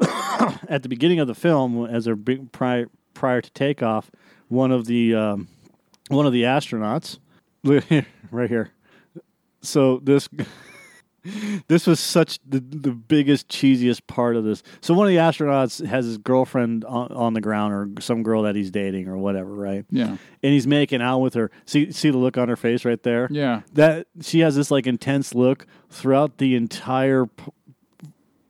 [0.68, 4.10] at the beginning of the film, as they're big prior prior to takeoff,
[4.48, 5.48] one of the um,
[6.08, 7.18] one of the astronauts,
[8.30, 8.70] right here.
[9.62, 10.28] So this
[11.68, 14.62] this was such the, the biggest cheesiest part of this.
[14.80, 18.42] So one of the astronauts has his girlfriend on, on the ground, or some girl
[18.42, 19.84] that he's dating, or whatever, right?
[19.90, 20.08] Yeah.
[20.08, 20.18] and
[20.52, 21.50] he's making out with her.
[21.66, 23.28] See, see the look on her face right there.
[23.30, 23.62] Yeah.
[23.72, 27.52] that she has this like intense look throughout the entire p-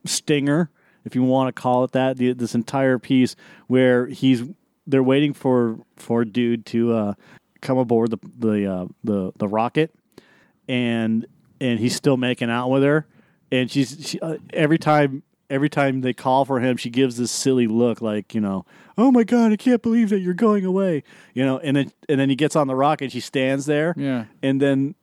[0.05, 0.70] stinger,
[1.05, 2.16] if you want to call it that.
[2.16, 4.43] The, this entire piece where he's
[4.87, 7.14] they're waiting for for dude to uh,
[7.61, 9.95] come aboard the the uh, the the rocket,
[10.68, 11.27] and
[11.61, 13.07] and he's still making out with her,
[13.52, 15.22] and she's she, uh, every time.
[15.50, 18.64] Every time they call for him, she gives this silly look, like you know,
[18.96, 21.59] "Oh my god, I can't believe that you're going away," you know.
[21.59, 23.12] And then and then he gets on the rocket.
[23.12, 24.24] She stands there, Yeah.
[24.42, 24.94] and then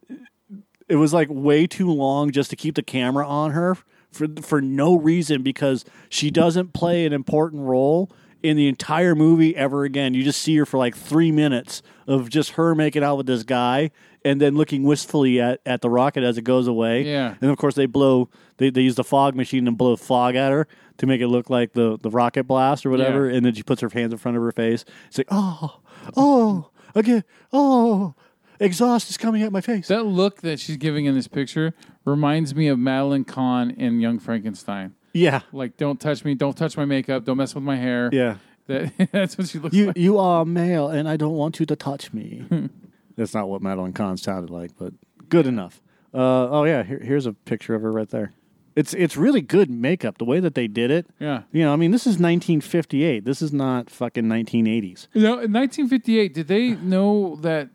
[0.90, 3.78] it was like way too long just to keep the camera on her
[4.12, 9.56] for for no reason because she doesn't play an important role in the entire movie
[9.56, 10.16] ever again.
[10.16, 13.44] You just see her for like three minutes of just her making out with this
[13.44, 13.92] guy
[14.24, 17.04] and then looking wistfully at, at the rocket as it goes away.
[17.04, 17.36] Yeah.
[17.42, 20.52] And of course they blow they, they use the fog machine and blow fog at
[20.52, 20.68] her
[20.98, 23.30] to make it look like the, the rocket blast or whatever.
[23.30, 23.38] Yeah.
[23.38, 24.86] And then she puts her hands in front of her face.
[25.08, 25.80] It's like, oh,
[26.16, 28.14] oh, again, oh,
[28.60, 29.88] exhaust is coming at my face.
[29.88, 31.74] That look that she's giving in this picture
[32.06, 34.94] reminds me of Madeline Kahn in Young Frankenstein.
[35.14, 35.42] Yeah.
[35.52, 38.10] Like, don't touch me, don't touch my makeup, don't mess with my hair.
[38.14, 38.38] Yeah.
[38.68, 39.98] That, that's what she looks You like.
[39.98, 42.46] you are male, and I don't want you to touch me.
[43.16, 44.94] That's not what Madeline Kahn sounded like, but
[45.30, 45.82] good enough.
[46.14, 48.34] Uh, oh yeah, here, here's a picture of her right there.
[48.76, 50.18] It's it's really good makeup.
[50.18, 51.08] The way that they did it.
[51.20, 51.44] Yeah.
[51.52, 53.26] You know, I mean, this is 1958.
[53.26, 55.08] This is not fucking 1980s.
[55.14, 57.70] You know, in 1958, did they know that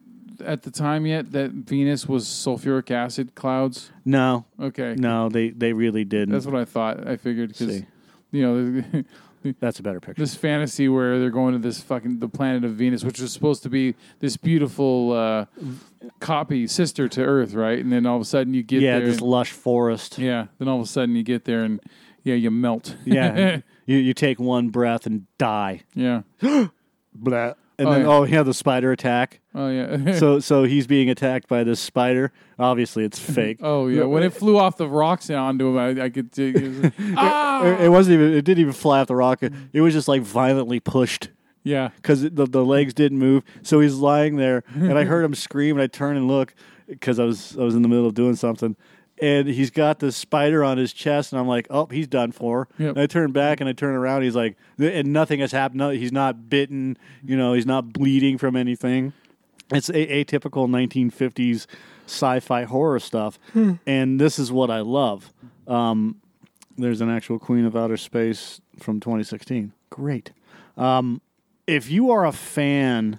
[0.45, 3.91] at the time yet that Venus was sulfuric acid clouds?
[4.05, 4.47] No.
[4.61, 4.95] Okay.
[4.97, 6.33] No, they they really didn't.
[6.33, 7.07] That's what I thought.
[7.07, 7.83] I figured because
[8.31, 9.05] you know
[9.61, 10.21] That's a better picture.
[10.23, 13.63] this fantasy where they're going to this fucking the planet of Venus, which is supposed
[13.63, 15.47] to be this beautiful uh,
[16.21, 17.79] copy sister to Earth, right?
[17.79, 20.19] And then all of a sudden you get yeah, there, this lush forest.
[20.19, 20.47] yeah.
[20.59, 21.81] Then all of a sudden you get there and
[22.25, 22.97] yeah, you melt.
[23.05, 23.61] Yeah.
[23.87, 25.83] you you take one breath and die.
[25.95, 26.23] yeah.
[27.15, 27.55] Blah.
[27.79, 28.07] And Oh, then yeah.
[28.09, 29.41] oh yeah, the spider attack.
[29.55, 30.19] Oh yeah.
[30.19, 32.33] so so he's being attacked by this spider.
[32.59, 33.59] Obviously, it's fake.
[33.63, 34.05] oh yeah.
[34.05, 36.37] When it flew off the rocks and onto him, I, I could.
[36.39, 37.65] It was- ah!
[37.65, 38.33] It, it wasn't even.
[38.35, 39.43] It didn't even fly off the rock.
[39.43, 41.29] It was just like violently pushed
[41.65, 41.91] Yeah.
[41.97, 43.43] because the the legs didn't move.
[43.63, 46.55] So he's lying there, and I heard him scream, and I turn and look
[46.89, 48.75] because I was I was in the middle of doing something,
[49.21, 52.69] and he's got this spider on his chest, and I'm like, oh, he's done for.
[52.79, 52.91] Yep.
[52.91, 54.23] And I turn back and I turn around.
[54.23, 55.79] He's like, and nothing has happened.
[55.79, 56.97] No, he's not bitten.
[57.23, 59.13] You know, he's not bleeding from anything.
[59.73, 61.67] It's a- atypical 1950s
[62.07, 63.39] sci-fi horror stuff,
[63.87, 65.33] and this is what I love.
[65.67, 66.21] Um,
[66.79, 69.73] there's an actual Queen of Outer Space from 2016.
[69.91, 70.33] Great.
[70.77, 71.21] Um,
[71.67, 73.19] if you are a fan,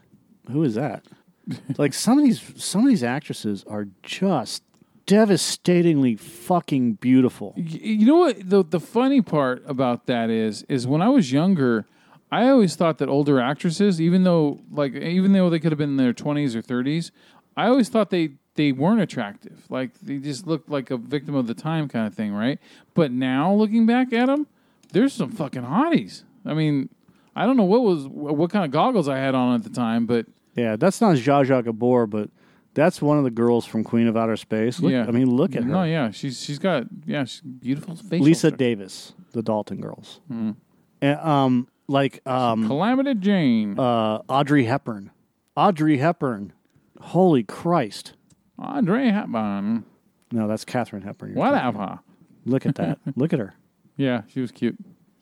[0.52, 1.06] who is that?
[1.78, 4.64] like some of these some of these actresses are just
[5.06, 7.54] devastatingly fucking beautiful.
[7.56, 11.86] You know what the the funny part about that is is when I was younger,
[12.32, 15.92] I always thought that older actresses, even though like even though they could have been
[15.92, 17.12] in their twenties or thirties,
[17.56, 19.64] I always thought they they weren't attractive.
[19.70, 22.60] Like they just looked like a victim of the time kind of thing, right?
[22.94, 24.48] But now looking back at them,
[24.92, 26.24] there's some fucking hotties.
[26.46, 26.90] I mean,
[27.36, 30.06] I don't know what was what kind of goggles I had on at the time,
[30.06, 32.30] but Yeah, that's not Zsa Zsa Gabor, but
[32.74, 34.80] that's one of the girls from Queen of Outer Space.
[34.80, 35.70] Look, yeah, I mean, look at her.
[35.70, 38.22] No, yeah, she's she's got yeah, she's beautiful face.
[38.22, 38.58] Lisa structure.
[38.58, 40.20] Davis, the Dalton girls.
[40.32, 40.56] Mm.
[41.02, 45.12] And, um, like um, Calamity Jane, uh, Audrey Hepburn.
[45.56, 46.54] Audrey Hepburn.
[47.00, 48.14] Holy Christ!
[48.60, 49.86] Andre Hepburn.
[50.32, 51.34] No, that's Katharine Hepburn.
[51.34, 51.76] you're talking about.
[51.76, 52.00] Whatever.
[52.46, 53.00] Look at that.
[53.16, 53.54] look at her.
[53.96, 54.78] Yeah, she was cute.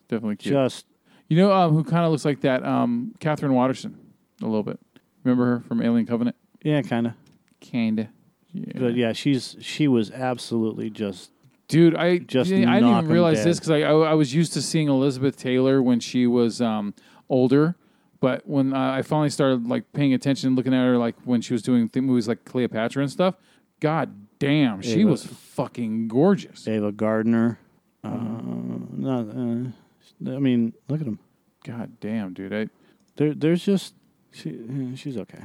[0.08, 0.52] Definitely cute.
[0.52, 0.86] Just
[1.28, 2.64] you know um, who kind of looks like that?
[2.64, 3.96] Um, Katherine Waterston,
[4.42, 4.78] a little bit.
[5.24, 6.36] Remember her from Alien Covenant?
[6.62, 7.12] yeah, kind of.
[7.60, 8.08] Kinda.
[8.52, 8.72] Yeah.
[8.76, 11.30] But yeah, she's she was absolutely just
[11.68, 13.46] Dude, I Just I didn't even realize dead.
[13.46, 16.94] this because I, I I was used to seeing Elizabeth Taylor when she was um,
[17.28, 17.74] older,
[18.20, 21.52] but when uh, I finally started like paying attention, looking at her like when she
[21.52, 23.34] was doing th- movies like Cleopatra and stuff,
[23.80, 25.10] god damn, she Ava.
[25.10, 26.66] was fucking gorgeous.
[26.68, 27.58] Ava Gardner.
[28.04, 29.02] Uh, Mm-hmm.
[29.02, 31.18] not, uh, I mean, look at them.
[31.64, 32.52] God damn, dude.
[32.54, 32.68] I,
[33.16, 33.94] There, there's just
[34.32, 34.56] she,
[34.96, 35.42] she's okay,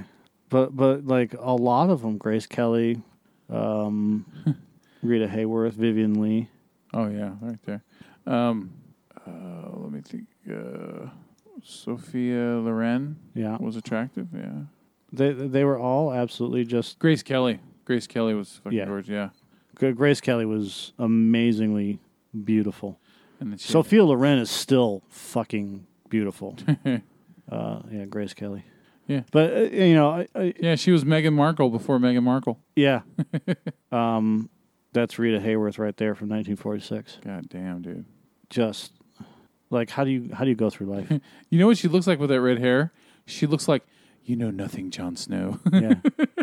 [0.49, 3.01] but but like a lot of them, Grace Kelly,
[3.49, 4.25] um,
[5.01, 6.49] Rita Hayworth, Vivien Leigh.
[6.93, 7.83] Oh yeah, right there.
[8.27, 8.71] Um,
[9.25, 10.27] uh, let me think.
[11.63, 14.27] Sophia Loren Yeah, was attractive.
[14.35, 14.63] Yeah.
[15.11, 16.99] they they were all absolutely just.
[16.99, 17.59] Grace Kelly.
[17.85, 18.85] Grace Kelly was fucking Yeah.
[18.85, 19.09] gorgeous.
[19.09, 19.29] Yeah.
[19.75, 21.99] Gra- Grace Kelly was amazingly
[22.43, 22.99] beautiful.
[23.39, 26.55] And then she, Sophia Loren is still fucking beautiful.
[27.51, 28.63] uh, yeah, Grace Kelly.
[29.07, 29.21] Yeah.
[29.31, 32.59] but uh, you know, I, I, yeah, she was Meghan Markle before Meghan Markle.
[32.75, 33.01] yeah,
[33.91, 34.49] um,
[34.93, 37.17] that's Rita Hayworth right there from 1946.
[37.25, 38.05] God damn, dude.
[38.49, 38.93] Just
[39.71, 41.11] like how do you how do you go through life?
[41.49, 42.93] You know what she looks like with that red hair?
[43.25, 43.83] She looks like
[44.23, 45.59] you know nothing, Jon Snow.
[45.71, 45.95] yeah,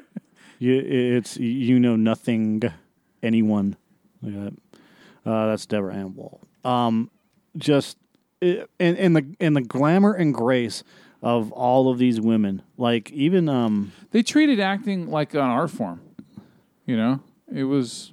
[0.58, 2.62] you, it's you know nothing,
[3.22, 3.76] anyone.
[4.26, 4.52] At that.
[5.24, 6.40] Uh, that's Deborah Ann Woll.
[6.64, 7.10] Um,
[7.56, 7.96] just
[8.40, 10.82] it, and and the and the glamour and grace
[11.22, 16.00] of all of these women, like even um, they treated acting like an art form.
[16.86, 17.20] You know,
[17.52, 18.12] it was.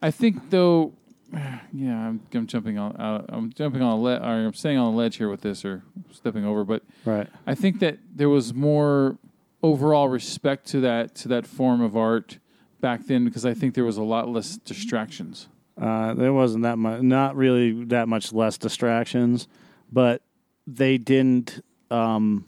[0.00, 0.92] I think though,
[1.72, 2.96] yeah, I'm, I'm jumping on.
[2.96, 4.20] Uh, I'm jumping on a ledge.
[4.20, 6.64] Or I'm staying on a ledge here with this, or stepping over.
[6.64, 9.18] But right, I think that there was more
[9.62, 12.38] overall respect to that to that form of art
[12.80, 15.48] back then because I think there was a lot less distractions.
[15.80, 19.48] Uh, there wasn't that much, not really that much less distractions,
[19.92, 20.22] but
[20.66, 21.62] they didn't.
[21.90, 22.46] Um,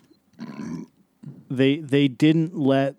[1.51, 2.97] they they didn't let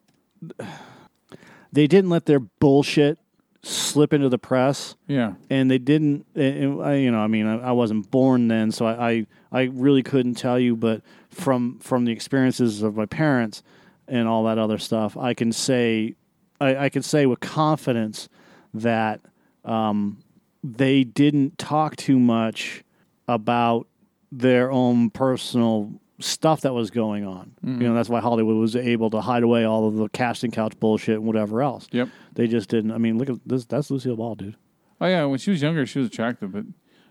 [1.72, 3.18] they didn't let their bullshit
[3.64, 6.26] slip into the press, Yeah, and they didn't.
[6.36, 9.62] And, I, you know, I mean, I, I wasn't born then, so I, I I
[9.74, 10.76] really couldn't tell you.
[10.76, 13.64] But from from the experiences of my parents
[14.07, 16.16] and all that other stuff, I can say
[16.59, 18.30] I, I can say with confidence
[18.74, 19.22] that
[19.66, 20.24] um,
[20.64, 22.84] they didn't talk too much
[23.28, 23.88] about
[24.32, 27.52] their own personal stuff that was going on.
[27.66, 27.82] Mhm.
[27.82, 30.80] You know, that's why Hollywood was able to hide away all of the casting couch
[30.80, 31.88] bullshit and whatever else.
[31.92, 32.10] Yep.
[32.36, 32.92] They just didn't.
[32.92, 33.66] I mean, look at this.
[33.66, 34.56] That's Lucille Ball, dude.
[35.00, 36.66] Oh yeah, when she was younger, she was attractive, but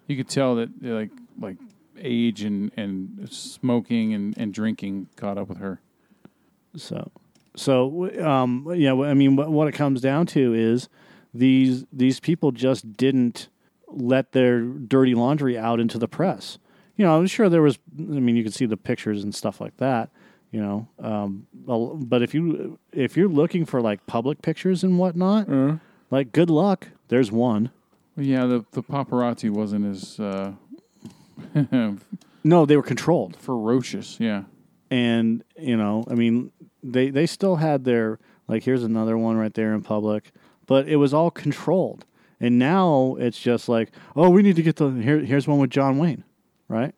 [0.07, 1.57] you could tell that like like
[1.99, 5.81] age and and smoking and and drinking caught up with her.
[6.77, 7.11] So,
[7.57, 8.95] so um, yeah.
[8.95, 10.89] I mean, what, what it comes down to is
[11.35, 13.49] these these people just didn't
[13.89, 16.59] let their dirty laundry out into the press.
[17.01, 17.79] You know, I'm sure there was.
[17.99, 20.11] I mean, you could see the pictures and stuff like that.
[20.53, 21.47] You know, um,
[22.07, 25.49] but if you if you're looking for like public pictures and whatnot,
[26.11, 26.89] like good luck.
[27.09, 27.71] There's one.
[28.19, 30.53] Yeah, the the paparazzi wasn't as uh,
[32.45, 33.35] No, they were controlled.
[33.37, 34.21] ferocious.
[34.21, 34.43] Yeah,
[34.91, 39.55] and you know i mean they they still had their like here's another one right
[39.55, 40.33] there in public
[40.67, 42.05] but it was all controlled
[42.41, 45.71] and now it's just like oh we need to get the here, here's one with
[45.71, 46.25] john wayne
[46.71, 46.95] right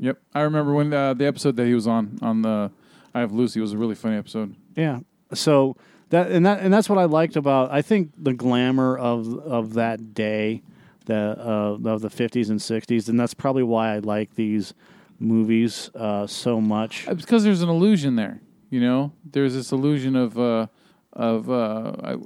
[0.00, 2.70] Yep, I remember when uh, the episode that he was on on the
[3.14, 4.54] I Have Lucy was a really funny episode.
[4.76, 5.00] yeah
[5.34, 5.76] so
[6.10, 9.74] that and that and that's what i liked about i think the glamour of of
[9.74, 10.62] that day
[11.06, 14.72] the uh, of the 50s and 60s and that's probably why i like these
[15.18, 18.40] movies uh, so much It's because there's an illusion there.
[18.70, 20.66] You know, there's this illusion of uh,
[21.12, 22.16] of uh, I-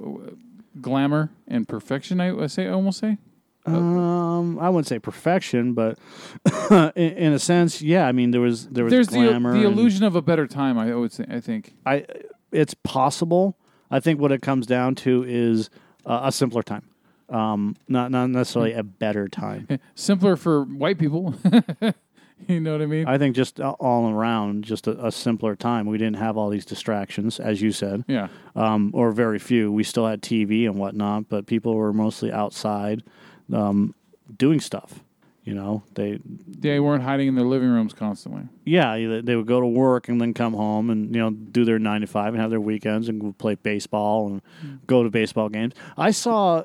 [0.79, 2.19] glamour and perfection.
[2.21, 3.17] I would say, I almost say.
[3.65, 5.97] Um, I wouldn't say perfection, but
[6.95, 8.07] in, in a sense, yeah.
[8.07, 9.53] I mean, there was there was There's the, glamour.
[9.53, 10.77] the and illusion of a better time.
[10.77, 11.25] I would say.
[11.29, 11.73] I think.
[11.85, 12.05] I
[12.51, 13.57] it's possible.
[13.89, 15.69] I think what it comes down to is
[16.05, 16.83] uh, a simpler time,
[17.29, 19.67] um, not not necessarily a better time.
[19.95, 21.35] Simpler for white people.
[22.47, 23.07] you know what I mean?
[23.07, 25.85] I think just all around, just a, a simpler time.
[25.85, 28.03] We didn't have all these distractions, as you said.
[28.07, 28.27] Yeah.
[28.55, 29.71] Um, or very few.
[29.71, 33.03] We still had TV and whatnot, but people were mostly outside,
[33.51, 33.95] um,
[34.37, 34.99] doing stuff.
[35.43, 38.43] You know, they They weren't hiding in their living rooms constantly.
[38.63, 41.79] yeah, they- would go to work and then come home and you know do their
[41.79, 44.41] nine to five and have their weekends and play baseball and
[44.87, 45.73] go to baseball games.
[45.97, 46.63] I saw,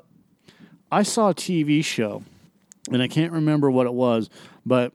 [0.89, 2.23] I saw a TV show,
[2.89, 4.29] and I can't remember what it was,
[4.65, 4.93] but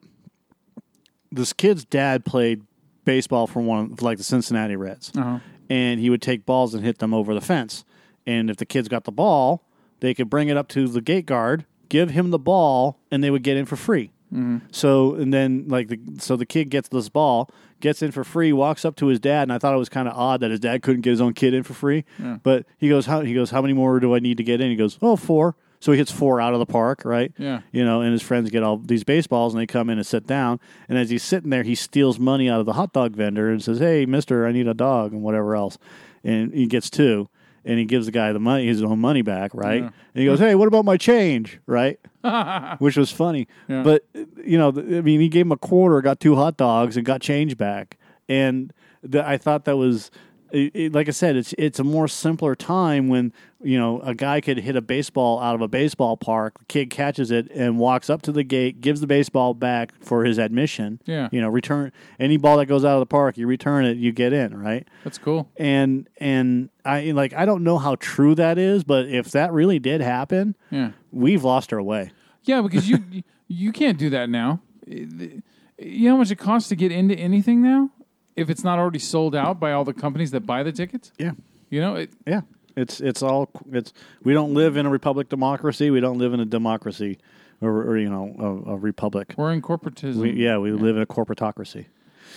[1.30, 2.62] this kid's dad played
[3.04, 5.40] baseball for one of like the Cincinnati Reds, Uh-huh.
[5.68, 7.84] and he would take balls and hit them over the fence.
[8.26, 9.62] And if the kids got the ball,
[10.00, 13.30] they could bring it up to the gate guard, give him the ball, and they
[13.30, 14.10] would get in for free.
[14.32, 14.66] Mm-hmm.
[14.72, 18.52] So and then like the so the kid gets this ball, gets in for free,
[18.52, 20.58] walks up to his dad, and I thought it was kind of odd that his
[20.58, 22.04] dad couldn't get his own kid in for free.
[22.18, 22.38] Yeah.
[22.42, 24.70] But he goes, how he goes, how many more do I need to get in?
[24.70, 25.54] He goes, oh, four.
[25.78, 27.32] So he hits four out of the park, right?
[27.38, 27.60] Yeah.
[27.70, 30.26] You know, and his friends get all these baseballs, and they come in and sit
[30.26, 30.58] down.
[30.88, 33.62] And as he's sitting there, he steals money out of the hot dog vendor and
[33.62, 35.78] says, "Hey, Mister, I need a dog and whatever else."
[36.24, 37.28] And he gets two,
[37.64, 39.82] and he gives the guy the money, his own money back, right?
[39.82, 39.90] Yeah.
[40.14, 41.98] And he goes, "Hey, what about my change?" Right?
[42.78, 43.46] Which was funny.
[43.68, 43.82] Yeah.
[43.82, 44.04] But
[44.44, 47.20] you know, I mean, he gave him a quarter, got two hot dogs, and got
[47.20, 47.98] change back.
[48.28, 50.10] And the, I thought that was,
[50.54, 53.32] it, it- like I said, it's it's a more simpler time when
[53.62, 56.58] you know a guy could hit a baseball out of a baseball park.
[56.58, 60.24] The kid catches it and walks up to the gate, gives the baseball back for
[60.24, 61.00] his admission.
[61.06, 61.28] Yeah.
[61.32, 64.12] you know, return any ball that goes out of the park, you return it, you
[64.12, 64.86] get in, right?
[65.02, 65.50] That's cool.
[65.56, 69.78] And and I like I don't know how true that is, but if that really
[69.78, 70.92] did happen, Yeah.
[71.10, 72.12] we've lost our way.
[72.44, 74.60] Yeah, because you you- you can't do that now.
[74.86, 75.42] You
[75.78, 77.90] know how much it costs to get into anything now
[78.36, 81.12] if it's not already sold out by all the companies that buy the tickets.
[81.18, 81.32] Yeah.
[81.70, 82.42] You know, it, Yeah,
[82.76, 83.92] it's it's all it's.
[84.22, 85.90] We don't live in a republic democracy.
[85.90, 87.18] We don't live in a democracy,
[87.60, 89.34] or, or you know, a, a republic.
[89.36, 90.16] we're in corporatism.
[90.16, 91.86] We, yeah, we live in a corporatocracy.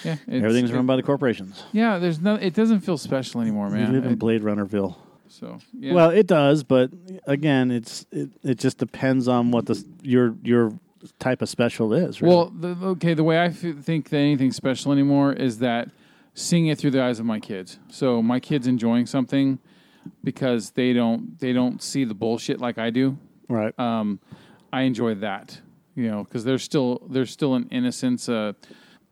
[0.03, 0.17] yeah.
[0.27, 1.63] Everything's run by the corporations.
[1.71, 2.35] Yeah, there's no.
[2.35, 3.89] It doesn't feel special anymore, man.
[3.89, 4.95] we live in It- Blade Runnerville.
[5.27, 5.93] so yeah.
[5.93, 6.89] Well, it does, but
[7.27, 10.73] again, it's it, it just depends on what the your your
[11.19, 12.21] type of special is.
[12.21, 12.35] Really.
[12.35, 15.89] Well, the, okay, the way I f- think that anything's special anymore is that
[16.33, 17.79] seeing it through the eyes of my kids.
[17.89, 19.59] So my kids enjoying something
[20.23, 23.17] because they don't they don't see the bullshit like I do.
[23.49, 23.77] right.
[23.79, 24.19] Um,
[24.71, 25.59] I enjoy that,
[25.95, 28.55] you know, because there's still there's still an innocence, a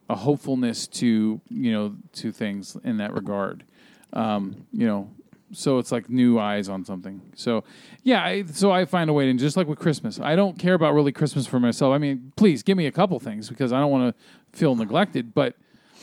[0.10, 3.64] a hopefulness to you know to things in that regard.
[4.14, 5.12] Um, you know,
[5.58, 7.22] so it's like new eyes on something.
[7.36, 7.64] So
[8.04, 10.20] yeah, I, so I find a way to just like with Christmas.
[10.20, 11.94] I don't care about really Christmas for myself.
[11.94, 15.34] I mean, please give me a couple things because I don't want to feel neglected,
[15.34, 15.56] but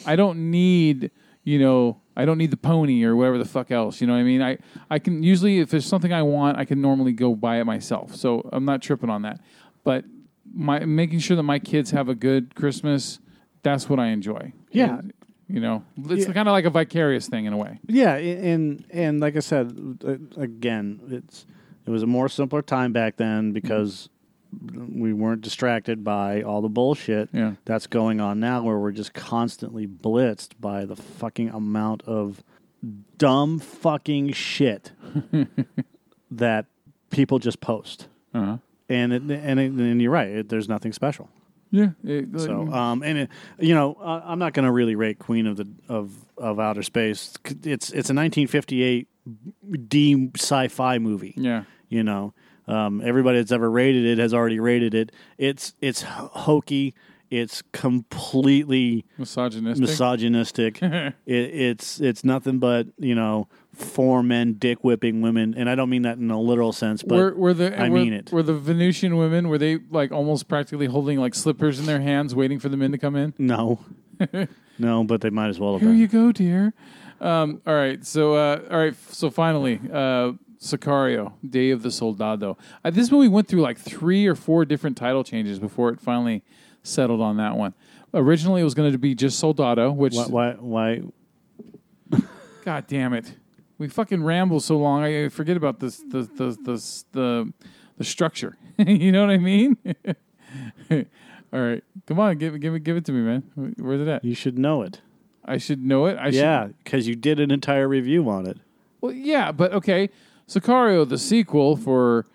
[0.07, 1.11] I don't need
[1.44, 4.00] you know I don't need the pony or whatever the fuck else.
[4.00, 4.42] You know what I mean?
[4.42, 4.59] I
[4.90, 8.14] I can usually if there's something I want, I can normally go buy it myself.
[8.16, 9.40] So I'm not tripping on that.
[9.84, 10.05] But
[10.53, 13.18] my making sure that my kids have a good Christmas,
[13.62, 14.53] that's what I enjoy.
[14.70, 14.98] Yeah.
[14.98, 15.12] And,
[15.49, 16.32] you know, it's Yeah.
[16.32, 17.78] kind of like a vicarious thing in a way.
[17.86, 21.47] Yeah, and and like I said uh, again, it's
[21.86, 24.09] it was a more simpler time back then because
[24.76, 27.55] we weren't distracted by all the bullshit Yeah.
[27.64, 32.43] that's going on now, where we're just constantly blitzed by the fucking amount of
[33.18, 34.93] dumb fucking shit
[36.30, 36.66] that
[37.11, 38.09] people just post.
[38.34, 38.59] Uh-huh.
[38.88, 40.28] And it, and it, and you're right.
[40.28, 41.28] It, there's nothing special.
[41.73, 41.91] Yeah.
[42.05, 45.47] it- So, um, and it, you know, uh, I'm not going to really rate Queen
[45.49, 47.35] of the of of Outer Space.
[47.64, 49.09] It's it's a 1958
[49.89, 51.35] D sci-fi movie.
[51.37, 51.64] Yeah.
[51.89, 52.35] You know,
[52.68, 55.11] um, everybody that's ever rated it has already rated it.
[55.39, 56.95] It's it's hokey.
[57.31, 59.81] It's completely Misogynistic.
[59.89, 60.83] misogynistic.
[60.83, 65.89] it, it's it's nothing but you know four men dick whipping women, and I don't
[65.91, 68.31] mean that in a literal sense, but were, were the I were, mean it.
[68.31, 72.35] Were the Venusian women were they like almost practically holding like slippers in their hands,
[72.35, 73.35] waiting for the men to come in?
[73.39, 73.81] No,
[74.79, 75.99] no, but they might as well have Here been.
[75.99, 76.75] you go, dear.
[77.20, 82.59] Um, all right, so uh, all right, so finally, uh, Sicario, Day of the Soldado.
[82.85, 86.43] Uh, this movie went through like three or four different title changes before it finally
[86.83, 87.75] settled on that one.
[88.14, 90.57] Originally, it was going to be just Soldado, which Why?
[90.59, 90.99] Why?
[91.01, 92.20] why
[92.64, 93.33] God damn it.
[93.79, 95.03] We fucking ramble so long.
[95.03, 97.53] I forget about this the the the the,
[97.99, 98.57] the structure.
[98.79, 99.77] you know what I mean?
[100.91, 101.83] All right.
[102.07, 103.75] Come on, give it give it give it to me, man.
[103.79, 104.25] Where's it at?
[104.25, 105.01] you should know it.
[105.45, 106.16] I should know it.
[106.16, 108.59] I yeah, because you did an entire review on it.
[109.01, 110.11] Well, yeah, but okay.
[110.49, 112.27] Sicario, the sequel for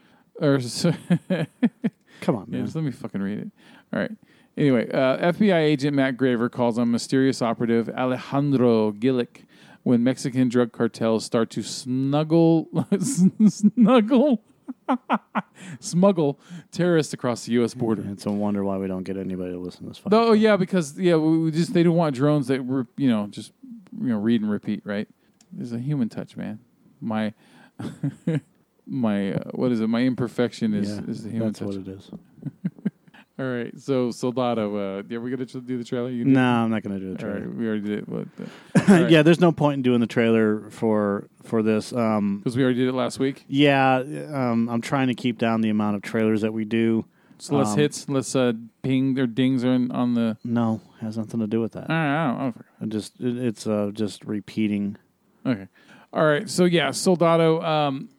[0.42, 0.60] or
[2.22, 2.66] Come on, Yeah, man.
[2.66, 3.52] just let me fucking read it.
[3.94, 4.12] All right.
[4.58, 9.44] Anyway, uh, FBI agent Matt Graver calls on mysterious operative Alejandro Gillick
[9.88, 12.68] when Mexican drug cartels start to snuggle,
[13.00, 14.44] snuggle,
[15.80, 16.38] smuggle
[16.72, 17.74] terrorists across the U.S.
[17.74, 18.04] border.
[18.12, 20.02] It's a wonder why we don't get anybody to listen to this.
[20.12, 23.54] Oh yeah, because yeah, we just they don't want drones that were you know just
[23.98, 25.08] you know read and repeat, right?
[25.54, 26.60] There's a human touch, man.
[27.00, 27.34] My
[28.86, 29.88] my uh, what is it?
[29.88, 31.68] My imperfection is Yeah, is the human that's touch.
[31.70, 32.12] what it is.
[33.40, 36.10] All right, so Soldado, uh, yeah, we're gonna tr- do the trailer.
[36.10, 36.32] You do?
[36.32, 37.48] No, I'm not going to do the All trailer.
[37.48, 38.06] right, we already did it.
[38.10, 38.28] But,
[38.90, 39.12] all right.
[39.12, 41.94] yeah, there's no point in doing the trailer for for this.
[41.94, 43.46] Um, because we already did it last week.
[43.48, 43.98] yeah,
[44.34, 47.06] um, I'm trying to keep down the amount of trailers that we do.
[47.38, 50.38] So let's Um, hits, let's uh, ping their dings on on the.
[50.44, 51.90] No, has nothing to do with that.
[51.90, 54.98] Right, I don't, I It just it, it's uh, just repeating.
[55.46, 55.68] okay,
[56.12, 56.50] all right.
[56.50, 57.62] So yeah, Soldado.
[57.62, 58.10] Um,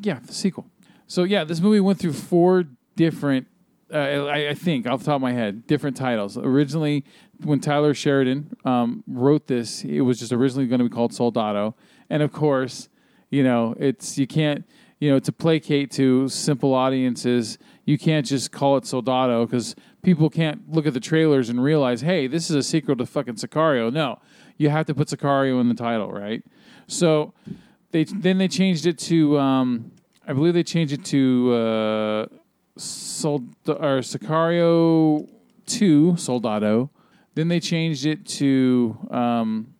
[0.00, 0.64] yeah, the sequel.
[1.06, 2.64] So yeah, this movie went through four
[2.96, 3.48] different.
[3.92, 6.38] Uh, I, I think off the top of my head, different titles.
[6.38, 7.04] Originally,
[7.44, 11.74] when Taylor Sheridan um, wrote this, it was just originally going to be called Soldado,
[12.08, 12.88] and of course,
[13.30, 14.64] you know, it's you can't,
[14.98, 20.30] you know, to placate to simple audiences, you can't just call it Soldado because people
[20.30, 23.92] can't look at the trailers and realize, hey, this is a sequel to fucking Sicario.
[23.92, 24.20] No,
[24.56, 26.42] you have to put Sicario in the title, right?
[26.86, 27.34] So
[27.90, 29.92] they then they changed it to, um,
[30.26, 32.26] I believe they changed it to uh,
[32.76, 35.28] Sold or Sicario
[35.66, 36.90] Two Soldado.
[37.34, 39.74] Then they changed it to um,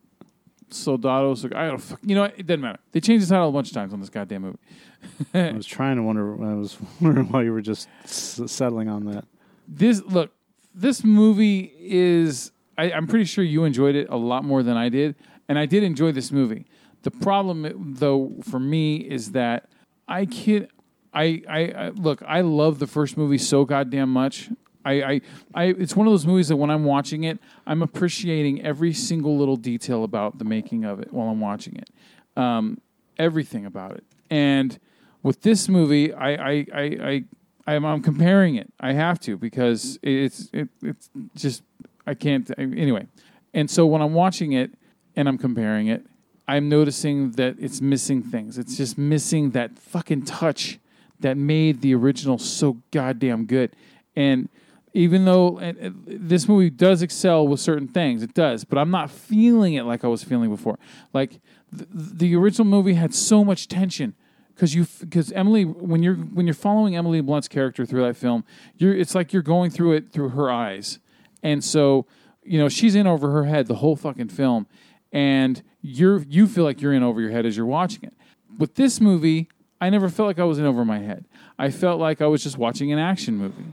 [0.71, 1.35] Soldado.
[1.35, 1.79] So I don't.
[1.79, 2.35] fuck- You know, what?
[2.39, 2.79] it doesn't matter.
[2.93, 4.59] They changed the title a bunch of times on this goddamn movie.
[5.35, 6.43] I was trying to wonder.
[6.45, 9.25] I was wondering why you were just s- settling on that.
[9.69, 10.31] this look
[10.75, 14.89] this movie is I, i'm pretty sure you enjoyed it a lot more than i
[14.89, 15.15] did
[15.47, 16.65] and i did enjoy this movie
[17.03, 19.69] the problem though for me is that
[20.09, 20.69] i can
[21.15, 24.51] I, I i look i love the first movie so goddamn much
[24.85, 25.21] I, I,
[25.55, 27.39] I, it's one of those movies that when I'm watching it,
[27.69, 31.89] I'm appreciating every single little detail about the making of it while I'm watching it,
[32.37, 32.81] um,
[33.17, 34.05] everything about it.
[34.29, 34.79] And
[35.23, 37.25] with this movie, I, I, I, I
[37.67, 38.73] I'm, I'm comparing it.
[38.81, 41.63] I have to because it's it, it's just
[42.07, 43.07] I can't I, anyway.
[43.55, 44.73] And so when I'm watching it
[45.15, 46.05] and I'm comparing it,
[46.49, 48.59] I'm noticing that it's missing things.
[48.59, 50.81] It's just missing that fucking touch
[51.23, 53.75] that made the original so goddamn good.
[54.15, 54.49] And
[54.95, 55.59] even though
[56.07, 60.05] this movie does excel with certain things, it does, but I'm not feeling it like
[60.05, 60.79] I was feeling before.
[61.13, 64.15] Like the, the original movie had so much tension
[64.55, 68.45] because you because Emily when you're when you're following Emily Blunt's character through that film,
[68.77, 70.99] you're it's like you're going through it through her eyes,
[71.43, 72.07] and so
[72.43, 74.67] you know she's in over her head the whole fucking film,
[75.11, 78.13] and you're you feel like you're in over your head as you're watching it.
[78.59, 79.49] With this movie,
[79.83, 81.25] I never felt like I was in over my head.
[81.59, 83.65] I felt like I was just watching an action movie.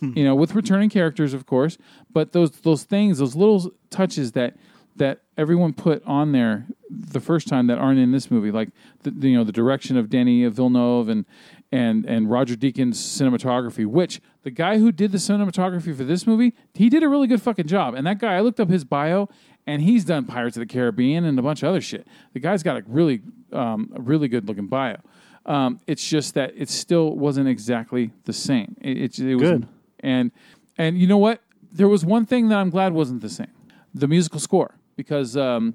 [0.00, 1.78] you know, with returning characters, of course,
[2.12, 4.54] but those those things, those little touches that
[4.94, 8.68] that everyone put on there the first time that aren't in this movie, like
[9.02, 11.24] the, the, you know the direction of Denis Villeneuve and
[11.72, 16.54] and and Roger Deakins' cinematography, which the guy who did the cinematography for this movie,
[16.72, 17.94] he did a really good fucking job.
[17.94, 19.28] And that guy, I looked up his bio,
[19.66, 22.06] and he's done Pirates of the Caribbean and a bunch of other shit.
[22.32, 23.22] The guy's got a really
[23.52, 24.98] um, a really good looking bio.
[25.44, 28.76] Um, it's just that it still wasn't exactly the same.
[28.80, 29.68] It, it, it was, Good.
[30.00, 30.30] And
[30.78, 31.42] and you know what?
[31.72, 33.52] There was one thing that I'm glad wasn't the same:
[33.94, 35.74] the musical score, because um,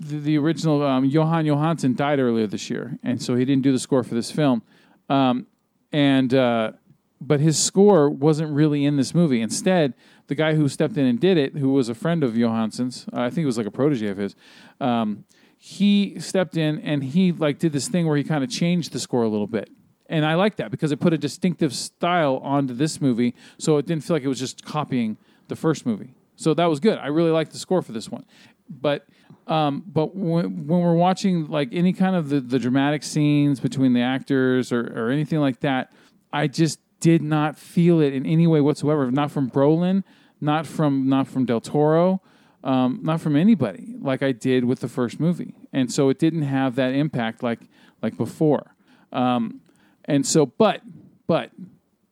[0.00, 3.72] the, the original um, Jóhann Jóhannsson died earlier this year, and so he didn't do
[3.72, 4.62] the score for this film.
[5.08, 5.46] Um,
[5.92, 6.72] and uh,
[7.20, 9.40] but his score wasn't really in this movie.
[9.40, 9.94] Instead,
[10.26, 13.20] the guy who stepped in and did it, who was a friend of Jóhannsson's, uh,
[13.20, 14.34] I think it was like a protege of his.
[14.80, 15.24] Um,
[15.66, 19.00] he stepped in and he like did this thing where he kind of changed the
[19.00, 19.70] score a little bit.
[20.10, 23.86] And I like that because it put a distinctive style onto this movie, so it
[23.86, 25.16] didn't feel like it was just copying
[25.48, 26.12] the first movie.
[26.36, 26.98] So that was good.
[26.98, 28.26] I really liked the score for this one.
[28.68, 29.06] But
[29.46, 33.94] um, but when, when we're watching like any kind of the, the dramatic scenes between
[33.94, 35.94] the actors or, or anything like that,
[36.30, 39.10] I just did not feel it in any way whatsoever.
[39.10, 40.04] Not from Brolin,
[40.42, 42.20] not from not from Del Toro,
[42.64, 45.54] um, not from anybody like I did with the first movie.
[45.72, 47.60] And so it didn't have that impact like
[48.02, 48.74] like before.
[49.12, 49.60] Um,
[50.06, 50.80] and so, but
[51.26, 51.50] but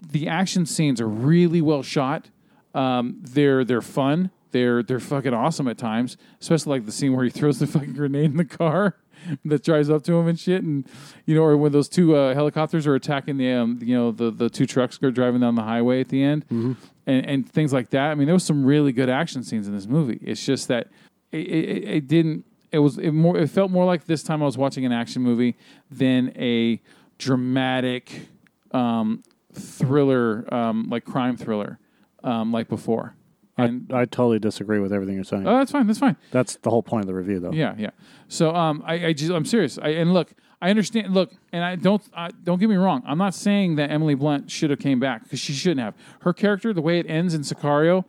[0.01, 2.29] the action scenes are really well shot.
[2.75, 4.31] Um, they're they're fun.
[4.53, 7.95] They're they're fucking awesome at times, especially like the scene where he throws the fucking
[7.95, 8.97] grenade in the car
[9.45, 10.89] that drives up to him and shit, and
[11.27, 14.31] you know, or when those two uh, helicopters are attacking the um, you know the
[14.31, 17.91] the two trucks are driving down the highway at the end, and, and things like
[17.91, 18.11] that.
[18.11, 20.19] I mean, there was some really good action scenes in this movie.
[20.23, 20.89] It's just that
[21.31, 22.45] it, it, it didn't.
[22.71, 23.37] It was it more.
[23.37, 25.57] It felt more like this time I was watching an action movie
[25.91, 26.81] than a
[27.19, 28.29] dramatic
[28.73, 31.79] um, thriller, um, like crime thriller,
[32.25, 33.15] um, like before.
[33.59, 35.47] I, I totally disagree with everything you're saying.
[35.47, 35.87] Oh, that's fine.
[35.87, 36.17] That's fine.
[36.31, 37.53] That's the whole point of the review, though.
[37.53, 37.91] Yeah, yeah.
[38.29, 39.79] So, um, I, I just, I'm serious.
[39.79, 40.33] I, and look,
[40.63, 41.13] I understand.
[41.13, 43.03] Look, and I don't, I, don't get me wrong.
[43.07, 45.95] I'm not saying that Emily Blunt should have came back because she shouldn't have.
[46.21, 48.05] Her character, the way it ends in Sicario,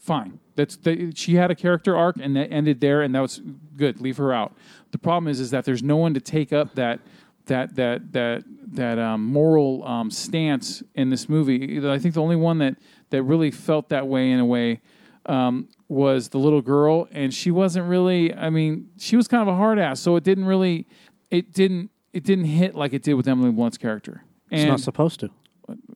[0.00, 0.38] fine.
[0.54, 3.40] That's the, she had a character arc and that ended there, and that was
[3.76, 4.00] good.
[4.00, 4.54] Leave her out.
[4.92, 7.00] The problem is, is that there's no one to take up that
[7.46, 11.78] that that that that um, moral um, stance in this movie.
[11.88, 12.76] I think the only one that
[13.10, 14.80] that really felt that way in a way
[15.26, 18.32] um, was the little girl, and she wasn't really.
[18.34, 20.86] I mean, she was kind of a hard ass, so it didn't really,
[21.30, 24.22] it didn't, it didn't hit like it did with Emily Blunt's character.
[24.50, 25.30] It's not supposed to.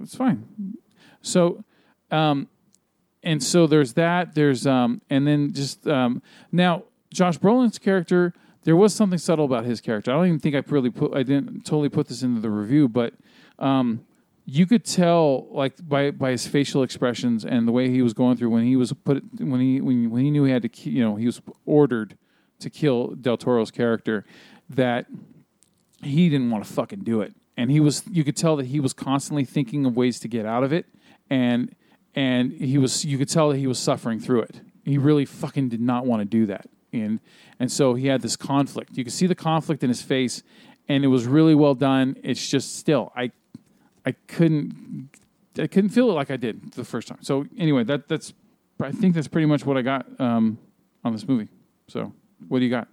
[0.01, 0.77] It's fine.
[1.23, 1.63] So,
[2.11, 2.49] um,
[3.23, 4.35] and so there's that.
[4.35, 8.35] There's um, and then just um, now Josh Brolin's character.
[8.65, 10.11] There was something subtle about his character.
[10.11, 11.15] I don't even think I really put.
[11.15, 13.15] I didn't totally put this into the review, but
[13.59, 14.05] um,
[14.53, 18.37] you could tell like by by his facial expressions and the way he was going
[18.37, 21.05] through when he was put when he when, when he knew he had to you
[21.05, 22.19] know he was ordered
[22.59, 24.25] to kill Del Toro's character
[24.69, 25.07] that
[26.03, 27.35] he didn't want to fucking do it.
[27.57, 30.47] And he was you could tell that he was constantly thinking of ways to get
[30.47, 30.87] out of it
[31.29, 31.75] and
[32.17, 34.61] and he was you could tell that he was suffering through it.
[34.85, 36.67] He really fucking did not want to do that.
[36.93, 37.21] And
[37.61, 38.99] and so he had this conflict.
[38.99, 40.43] You could see the conflict in his face
[40.89, 42.17] and it was really well done.
[42.25, 43.31] It's just still i
[44.07, 45.09] i couldn't
[45.59, 48.33] i couldn't feel it like i did the first time so anyway that that's
[48.81, 50.59] i think that's pretty much what i got um,
[51.05, 51.49] on this movie
[51.89, 52.13] so
[52.49, 52.89] what do you got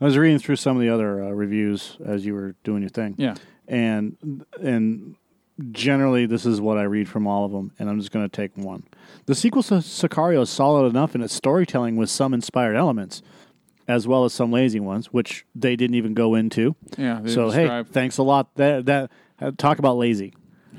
[0.00, 2.88] I was reading through some of the other uh, reviews as you were doing your
[2.88, 3.14] thing.
[3.16, 3.36] Yeah.
[3.68, 5.14] And and
[5.70, 8.36] generally this is what I read from all of them, and I'm just going to
[8.36, 8.84] take one.
[9.26, 13.22] The sequel to Sicario is solid enough in its storytelling with some inspired elements,
[13.86, 16.74] as well as some lazy ones, which they didn't even go into.
[16.98, 18.54] Yeah, So hey, thanks a lot.
[18.56, 19.10] That that
[19.50, 20.32] talk about lazy.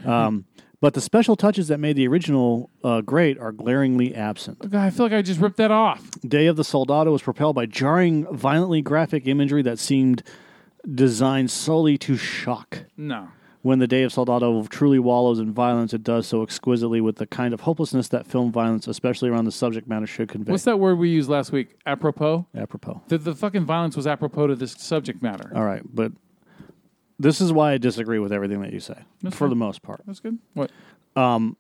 [0.06, 0.46] Um,
[0.82, 4.60] but the special touches that made the original uh, great are glaringly absent.
[4.70, 7.56] God, i feel like i just ripped that off Day of the Soldado was propelled
[7.56, 10.24] by jarring, violently graphic imagery that seemed
[10.94, 12.80] designed solely to shock.
[12.98, 13.30] no
[13.62, 17.28] When the Day of Soldado truly wallows in violence, it does so exquisitely with the
[17.28, 20.52] kind of hopelessness that film violence, especially around the subject matter, should convey.
[20.52, 23.02] what's that word we used last week apropos Apropos.
[23.08, 26.12] the, the fucking violence was apropos to this subject matter All right, but
[27.24, 29.50] this is why I disagree with everything that you say, That's for fine.
[29.50, 30.02] the most part.
[30.06, 30.70] that's good what
[31.16, 31.58] Um,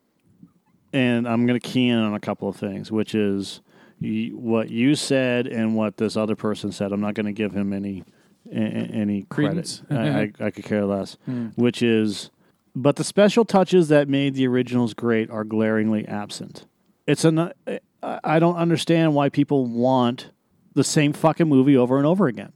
[0.93, 3.61] and I'm going to key in on a couple of things, which is
[4.01, 6.91] y- what you said and what this other person said.
[6.91, 8.03] I'm not going to give him any
[8.51, 9.82] a- a- any Credence.
[9.88, 10.32] credit.
[10.39, 11.18] I, I, I could care less.
[11.26, 11.47] Hmm.
[11.55, 12.30] Which is,
[12.76, 16.66] but the special touches that made the originals great are glaringly absent.
[17.07, 17.39] It's an.
[17.39, 20.30] I I don't understand why people want
[20.74, 22.51] the same fucking movie over and over again.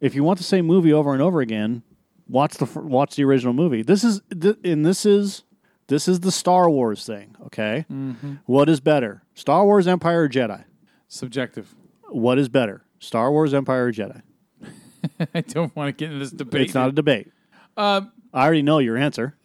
[0.00, 1.82] If you want the same movie over and over again,
[2.28, 3.82] watch the watch the original movie.
[3.82, 5.44] This is th- and this is
[5.88, 7.34] this is the Star Wars thing.
[7.46, 8.40] Okay, Mhm.
[8.46, 10.64] What is better, Star Wars, Empire, or Jedi?
[11.08, 11.74] subjective
[12.10, 14.22] What is better, Star Wars, Empire, or Jedi?
[15.34, 17.30] i don't want to get into this debate It's not a debate.
[17.76, 19.36] um, I already know your answer.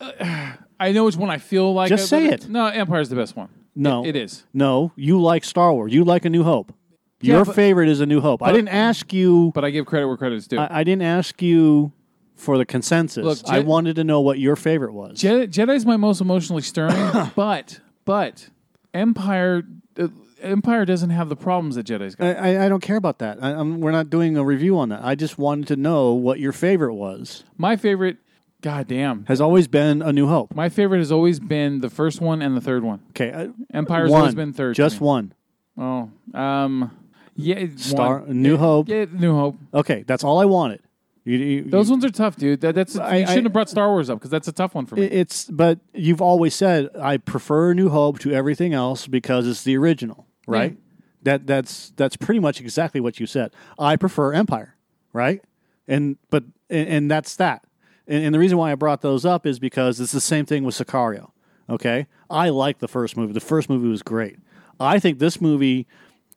[0.80, 2.50] i know which one i feel like Just I- say it.
[2.50, 5.94] no empire's the best one No, It- it is No, you like Star Wars.
[5.94, 6.74] You like A New Hope.
[7.22, 8.44] Yeah, Your but- favorite is A New Hope.
[8.44, 9.52] I didn't ask you.
[9.56, 11.92] but i give credit where credit is due I, I didn't ask you
[12.36, 13.24] for the consensus.
[13.24, 15.20] Look, I wanted to know what your favorite was.
[15.20, 18.50] Jedi, Jedi's my most emotionally stirring, but but
[18.94, 19.64] Empire
[20.00, 20.08] uh,
[20.42, 22.36] Empire doesn't have the problems that Jedi's got.
[22.38, 23.38] I, I, I don't care about that.
[23.42, 25.04] I, I'm, we're not doing a review on that.
[25.04, 27.44] I just wanted to know what your favorite was.
[27.58, 28.18] My favorite,
[28.62, 30.54] goddamn, Has always been A New Hope.
[30.54, 33.00] my favorite has always been the first one and the third one.
[33.12, 34.76] Okay, uh, Empire's one, always been third.
[34.76, 35.08] to Just me.
[35.08, 35.34] one.
[35.78, 36.92] Oh, um,
[37.36, 38.42] yeah, Star one.
[38.42, 38.90] New Hope.
[38.90, 39.58] Yeah, New Hope.
[39.74, 40.82] Okay, that's all I wanted.
[41.26, 42.62] You, you- Those ones are tough, dude.
[42.62, 44.76] That, that's I- you shouldn't I- have brought Star Wars up because that's a tough
[44.76, 45.04] one for me.
[45.04, 49.78] It's but you've always said I prefer New Hope to everything else because it's the
[49.78, 50.78] original, right?
[51.24, 53.54] That that's that's pretty much exactly what you said.
[53.80, 54.76] I prefer Empire,
[55.14, 55.42] right?
[55.88, 57.64] And but and, and that's that.
[58.06, 60.66] And, and the reason why I brought those up is because it's the same thing
[60.66, 61.32] with Sicario.
[61.70, 63.32] Okay, I like the first movie.
[63.32, 64.36] The first movie was great.
[64.82, 65.88] I think this movie,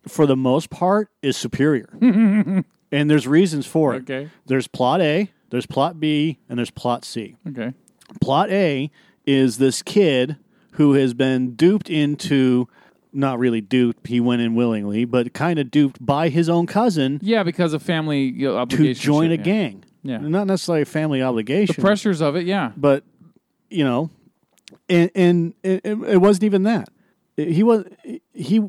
[0.07, 1.89] for the most part, is superior.
[2.97, 4.03] and there's reasons for it.
[4.03, 4.31] Okay.
[4.47, 7.37] There's plot A, there's plot B, and there's plot C.
[7.49, 7.73] okay.
[8.21, 8.91] Plot A
[9.27, 10.37] is this kid
[10.73, 12.69] who has been duped into,
[13.13, 17.19] not really duped, he went in willingly, but kind of duped by his own cousin
[17.23, 19.43] Yeah, because of family you know, to join shit, a yeah.
[19.43, 19.85] gang.
[20.03, 20.19] Yeah.
[20.19, 21.83] Not necessarily a family The obligation.
[21.83, 22.73] pressures of it, yeah.
[22.77, 23.03] but,
[23.71, 24.11] you know,
[24.89, 26.89] and, and it, it it wasn't even that.
[27.37, 27.85] He was,
[28.33, 28.63] he,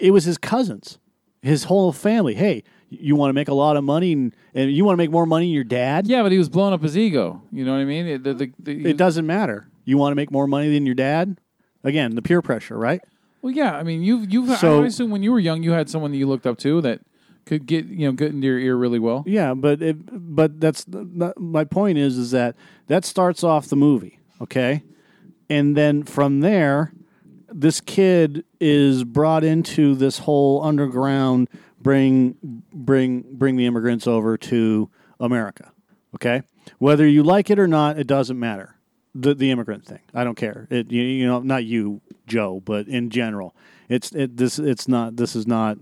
[0.00, 0.98] it was his cousins,
[1.42, 2.34] his whole family.
[2.34, 5.10] Hey, you want to make a lot of money and, and you want to make
[5.10, 6.06] more money than your dad?
[6.06, 7.42] Yeah, but he was blowing up his ego.
[7.52, 8.06] You know what I mean?
[8.06, 9.68] It, the, the, the, It doesn't matter.
[9.84, 11.40] You want to make more money than your dad?
[11.84, 13.00] Again, the peer pressure, right?
[13.42, 13.76] Well, yeah.
[13.76, 14.58] I mean, you've you've.
[14.58, 16.80] So- I assume when you were young, you had someone that you looked up to
[16.80, 17.00] that
[17.44, 19.22] could get you know get into your ear really well.
[19.26, 19.96] Yeah, but it,
[20.34, 20.84] but that's
[21.36, 22.56] my point is is that
[22.88, 24.82] that starts off the movie, okay,
[25.48, 26.92] and then from there,
[27.48, 31.48] this kid is brought into this whole underground
[31.86, 32.36] bring
[32.72, 35.72] bring bring the immigrants over to America,
[36.14, 36.42] okay.
[36.78, 38.76] Whether you like it or not, it doesn't matter.
[39.14, 40.66] The the immigrant thing, I don't care.
[40.70, 43.54] It you, you know not you Joe, but in general,
[43.88, 45.78] it's it this it's not this is not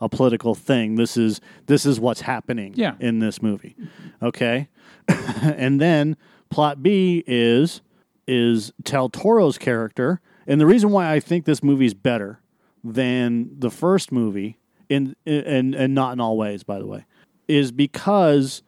[0.00, 0.94] a political thing.
[0.94, 2.94] This is this is what's happening Yeah.
[3.00, 3.74] in this movie.
[4.22, 4.68] Okay?
[5.42, 6.16] and then
[6.50, 7.82] plot B is
[8.26, 10.20] is Del Toro's character.
[10.46, 12.40] And the reason why I think this movie is better
[12.84, 14.57] than the first movie
[14.88, 17.04] in and and not in all ways by the way
[17.46, 18.62] is because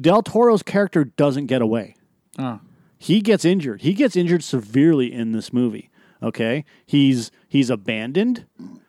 [0.00, 1.94] Del Toro's character doesn't get away
[2.38, 2.60] Oh.
[2.98, 3.82] he gets injured.
[3.82, 5.90] He gets injured severely in this movie.
[6.22, 8.46] Okay, he's he's abandoned.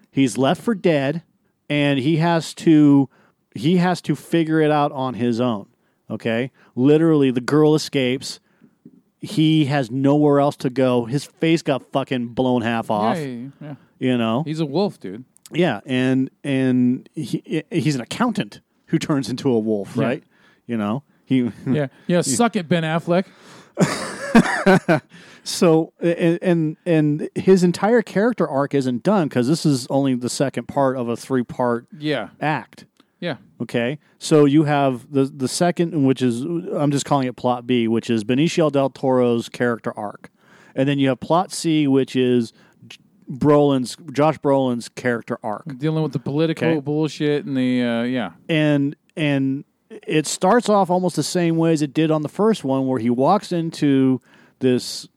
[0.09, 1.21] He's left for dead,
[1.69, 3.09] and he has to
[3.53, 5.67] he has to figure it out on his own.
[6.09, 8.39] Okay, literally, the girl escapes.
[9.21, 11.05] He has nowhere else to go.
[11.05, 13.17] His face got fucking blown half off.
[13.17, 13.75] Yeah, yeah, yeah.
[13.99, 15.25] You know, He's a wolf, dude.
[15.51, 20.03] Yeah, and and he, he's an accountant who turns into a wolf, Yeah.
[20.05, 20.23] right?
[20.67, 22.21] You know, he Yeah, yeah.
[22.21, 23.25] Suck it, Ben Affleck.
[25.47, 30.27] So and and, and his entire character arc isn't done because this is only the
[30.29, 32.85] second part of a three part Yeah, act.
[33.19, 33.37] yeah.
[33.61, 37.87] Okay, so you have the the second, which is I'm just calling it plot B,
[37.87, 40.31] which is Benicio del Toro's character arc,
[40.75, 42.51] and then you have plot C, which is
[43.30, 45.78] Brolin's Josh Brolin's character arc.
[45.78, 46.80] Dealing with the political Okay.
[46.80, 48.32] bullshit and the uh, yeah.
[48.49, 52.63] and and it starts off almost the same way as it did on the first
[52.63, 54.19] one, where he walks into
[54.59, 55.07] this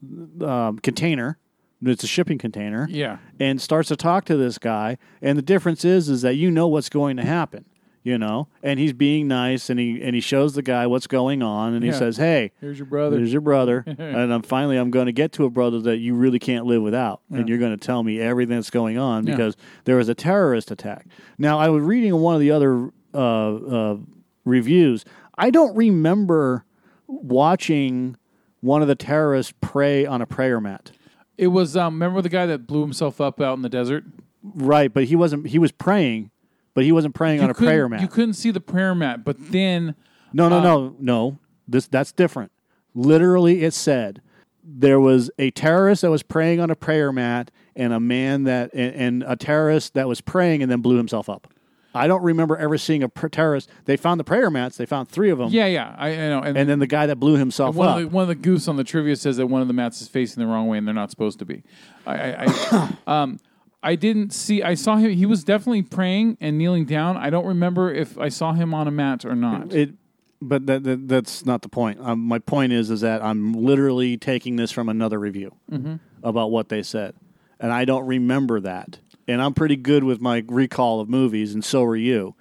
[0.43, 1.39] um, container.
[1.81, 2.89] It's a shipping container.
[2.91, 3.19] Yeah.
[3.39, 4.99] and starts to talk to this guy.
[5.23, 7.65] And the difference is, is that you know what's going to happen.
[8.05, 11.43] You know, and he's being nice, and he and he shows the guy what's going
[11.43, 11.99] on, and he Yeah.
[11.99, 13.19] says, "Hey, Here's your brother.
[13.19, 16.15] Here's your brother, and I'm finally I'm going to get to a brother that you
[16.15, 19.35] really can't live without, and you're going to tell me everything that's going on Yeah.
[19.35, 21.07] because there was a terrorist attack.
[21.39, 23.97] Now I was reading one of the other uh, uh,
[24.45, 25.05] reviews.
[25.37, 26.65] I don't remember
[27.09, 28.17] watching
[28.61, 30.93] one of the terrorists pray on a prayer mat.
[31.37, 31.95] It was um.
[31.95, 34.05] Remember the guy that blew himself up out in the desert?
[34.43, 35.49] Right, but he wasn't.
[35.49, 36.31] He was praying,
[36.79, 38.01] but he wasn't praying on a couldn't- prayer mat.
[38.01, 39.97] You couldn't see the prayer mat, but then
[40.33, 41.39] No, no, Uh, no, no.
[41.67, 42.53] This that's different.
[42.95, 44.21] Literally, it said
[44.63, 48.73] there was a terrorist that was praying on a prayer mat, and a man that
[48.75, 51.49] and, and a terrorist that was praying and then blew himself up.
[51.95, 53.69] I don't remember ever seeing a pr- terrorist.
[53.87, 54.77] They found the prayer mats.
[54.77, 55.49] They found three of them.
[55.51, 55.97] yeah, yeah.
[55.99, 56.43] I, I know.
[56.43, 57.97] And, And then the guy that blew himself one up.
[57.97, 60.01] of the one of the goofs on the trivia says that one of the mats
[60.01, 61.65] is facing the wrong way, and they're not supposed to be.
[62.07, 63.41] I, I, I um.
[63.83, 64.63] I didn't see.
[64.63, 65.11] I saw him.
[65.13, 67.17] He was definitely praying and kneeling down.
[67.17, 69.73] I don't remember if I saw him on a mat or not.
[69.73, 69.95] it,
[70.43, 72.01] but that, that that's not the point.
[72.01, 76.01] Um, my point is is that I'm literally taking this from another review Mhm.
[76.25, 77.15] about what they said,
[77.61, 78.99] and I don't remember that.
[79.29, 82.35] And I'm pretty good with my recall of movies, and so are you.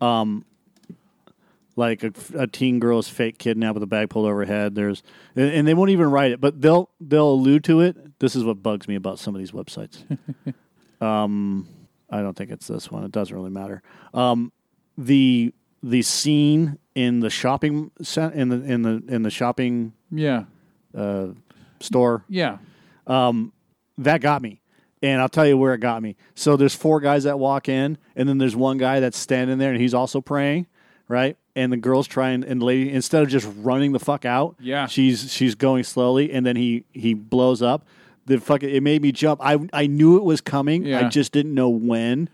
[0.00, 0.44] Um,
[1.74, 4.74] like a, a teen girl is fake kidnapped with a bag pulled over her head.
[4.74, 5.02] There's
[5.36, 8.18] and, and they won't even write it, but they'll they'll allude to it.
[8.20, 10.04] This is what bugs me about some of these websites.
[11.00, 11.68] um,
[12.10, 13.04] I don't think it's this one.
[13.04, 13.82] It doesn't really matter.
[14.14, 14.52] Um,
[14.96, 20.44] the the scene in the shopping cent- in the in the in the shopping Yeah.
[20.96, 21.28] uh,
[21.80, 22.58] store Yeah.
[23.06, 23.52] um,
[23.98, 24.60] that got me.
[25.00, 26.16] And I'll tell you where it got me.
[26.34, 29.70] So there's four guys that walk in, and then there's one guy that's standing there,
[29.70, 30.66] and he's also praying,
[31.06, 31.36] right?
[31.54, 34.86] And the girl's trying, and the lady instead of just running the fuck out, Yeah.
[34.88, 37.86] she's she's going slowly, and then he he blows up.
[38.28, 39.40] The fuck it made me jump.
[39.42, 40.94] I I knew it was coming.
[40.94, 42.28] I just didn't know when,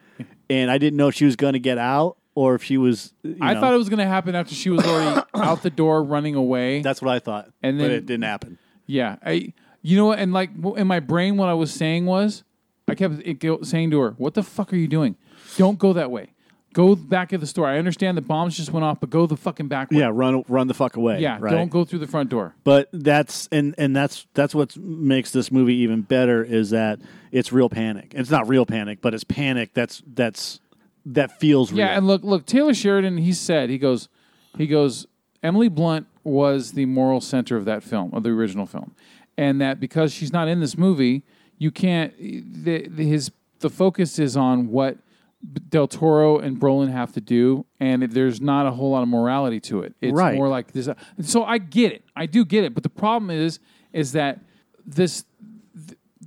[0.50, 3.14] and I didn't know if she was going to get out or if she was.
[3.22, 3.60] you I know.
[3.60, 6.82] thought it was going to happen after she was already out the door running away.
[6.82, 8.58] That's what I thought, And but then it didn't happen.
[8.86, 9.52] Yeah, I.
[9.86, 10.18] You know what?
[10.18, 12.42] And like w- in my brain, what I was saying was,
[12.88, 15.16] I kept it go- saying to her, "What the fuck are you doing?
[15.56, 16.33] Don't go that way.
[16.74, 17.68] Go back of the store.
[17.68, 19.98] I understand the bombs just went off, but go the fucking back way.
[20.00, 21.20] Yeah, run run the fuck away.
[21.20, 21.38] yeah.
[21.40, 21.52] right?
[21.52, 22.54] Don't go through the front door.
[22.64, 26.98] But that's and and that's that's what makes this movie even better is that
[27.30, 28.12] it's real panic.
[28.14, 30.60] It's not real panic, but it's panic that's that's
[31.06, 31.80] that feels real.
[31.80, 33.18] Yeah, and look, look, Taylor Sheridan.
[33.18, 34.08] He said he goes,
[34.56, 35.06] he goes.
[35.42, 38.94] Emily Blunt was the moral center of that film, of the original film,
[39.36, 41.22] and that because she's not in this movie,
[41.58, 42.16] you can't.
[42.18, 44.98] The, the, his the focus is on what
[45.68, 49.08] Del Toro and Brolin have to do, and it, there's not a whole lot of
[49.08, 49.94] morality to it.
[50.00, 50.34] It's Right.
[50.36, 50.88] more like this.
[51.20, 52.02] So I get it.
[52.16, 52.72] I do get it.
[52.74, 53.58] But the problem is,
[53.92, 54.40] is that
[54.86, 55.24] this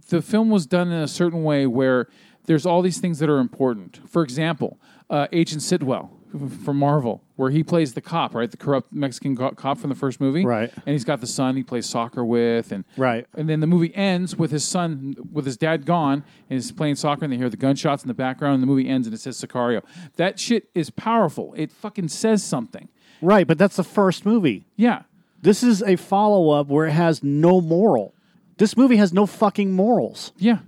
[0.10, 2.08] the film was done in a certain way where
[2.46, 4.00] there's all these things that are important.
[4.08, 8.92] For example, uh, Agent Sitwell from Marvel, where he plays the cop, right, the corrupt
[8.94, 10.72] Mexican co- cop from the first movie, Right.
[10.86, 13.26] And he's got the son he plays soccer with, and Right.
[13.36, 16.96] And then the movie ends with his son, with his dad gone, and he's playing
[16.96, 19.20] soccer, and they hear the gunshots in the background, and the movie ends, and it
[19.20, 19.82] says Sicario.
[20.16, 21.54] That shit is powerful.
[21.58, 22.90] It fucking says something.
[23.22, 24.66] Right, but that's the first movie.
[24.76, 25.04] Yeah.
[25.42, 28.14] This is a follow up where it has no moral.
[28.58, 30.32] This movie has no fucking morals.
[30.38, 30.60] Yeah.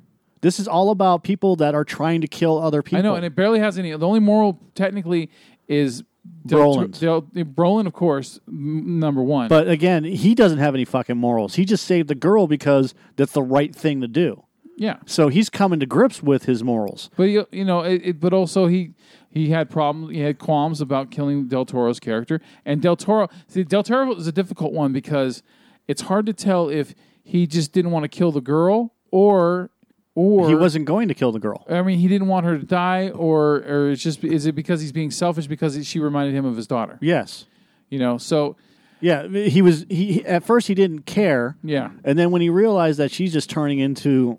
[0.42, 3.00] This is all about people that are trying to kill other people.
[3.00, 3.92] I know, and it barely has any.
[3.92, 5.30] The only moral, technically,
[5.70, 6.04] is
[6.46, 7.00] Del- Brolin's.
[7.00, 9.48] Del- Brolin, of course, m- number one.
[9.48, 11.56] but again, he doesn't have any fucking morals.
[11.56, 14.44] He just saved the girl because that's the right thing to do.
[14.76, 17.10] yeah, So he's coming to grips with his morals.
[17.16, 18.94] but you, you know, it, it, but also he
[19.32, 20.12] he had problems.
[20.12, 23.28] He had qualms about killing Del Toro's character, and Del Toro.
[23.48, 25.44] See, Del Toro is a difficult one because
[25.88, 29.70] it's hard to tell if he just didn't want to kill the girl or
[30.16, 31.66] or he wasn't going to kill the girl.
[31.70, 34.82] I mean, he didn't want her to die, or or it's just is it because
[34.82, 36.98] he's being selfish because she reminded him of his daughter?
[37.02, 37.46] Yes.
[37.90, 38.56] You know, so
[39.02, 39.86] Yeah, he was.
[39.90, 41.56] He at first he didn't care.
[41.64, 41.92] Yeah.
[42.04, 44.38] and then when he realized that she's just turning into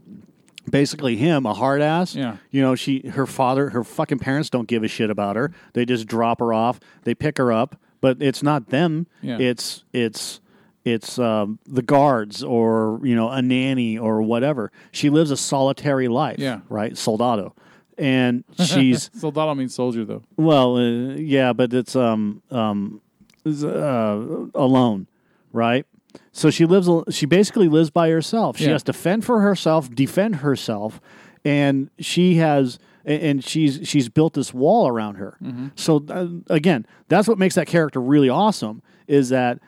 [0.68, 2.14] basically him, a hard ass.
[2.14, 2.36] Yeah.
[2.50, 5.52] you know, she her father, her fucking parents don't give a shit about her.
[5.72, 6.78] They just drop her off.
[7.04, 9.06] They pick her up, but it's not them.
[9.22, 9.38] Yeah.
[9.38, 10.40] It's it's
[10.84, 14.72] it's um, the guards or you know a nanny or whatever.
[14.92, 16.38] She lives a solitary life.
[16.38, 16.60] Yeah.
[16.68, 17.54] right, soldado,
[17.98, 20.22] and she's soldado means soldier though.
[20.36, 23.00] well, uh, yeah, but it's um um
[23.46, 24.20] uh,
[24.54, 25.06] alone,
[25.52, 25.86] right?
[26.32, 26.88] So she lives.
[27.14, 28.56] She basically lives by herself.
[28.58, 28.72] She Yeah.
[28.72, 31.00] has to fend for herself, defend herself,
[31.44, 35.36] and she has and she's she's built this wall around her.
[35.76, 38.82] So uh, again, that's what makes that character really awesome.
[39.06, 39.58] Is that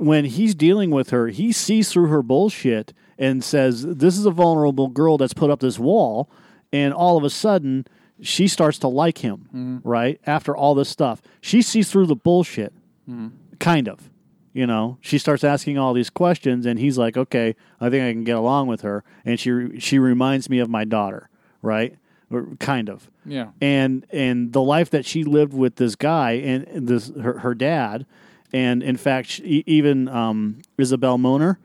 [0.00, 4.30] when he's dealing with her, he sees through her bullshit and says, "This is a
[4.30, 6.28] vulnerable girl that's put up this wall,"
[6.72, 7.86] and all of a sudden.
[8.22, 9.78] She starts to like him, mm-hmm.
[9.82, 10.20] right?
[10.26, 12.74] After all this stuff, she sees through the bullshit
[13.08, 13.28] mm-hmm.
[13.58, 14.10] kind of
[14.52, 18.12] you know she starts asking all these questions and he's like okay i think i
[18.12, 21.28] can get along with her and she she reminds me of my daughter
[21.62, 21.96] right
[22.30, 23.48] or kind of Yeah.
[23.60, 27.54] and and the life that she lived with this guy and and this her, her
[27.54, 28.06] dad
[28.52, 31.58] and in fact even um, isabel moner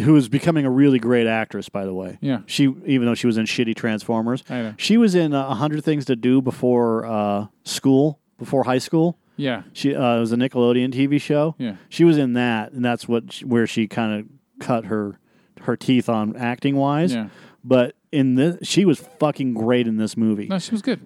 [0.00, 2.40] who is becoming a really great actress by the way Yeah.
[2.46, 4.74] she even though she was in shitty transformers I know.
[4.78, 9.62] she was in a hundred things to do before uh, school before high school Yeah.
[9.72, 11.54] she uh, it was a Nickelodeon TV show.
[11.58, 11.76] Yeah.
[11.88, 14.26] she was in that, and that's what she, where she kind of
[14.66, 15.18] cut her
[15.62, 17.12] her teeth on acting wise.
[17.14, 17.28] Yeah.
[17.62, 20.46] But in this, she was fucking great in this movie.
[20.48, 21.00] No, she was good.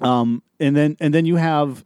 [0.00, 1.84] Um, and then and then you have,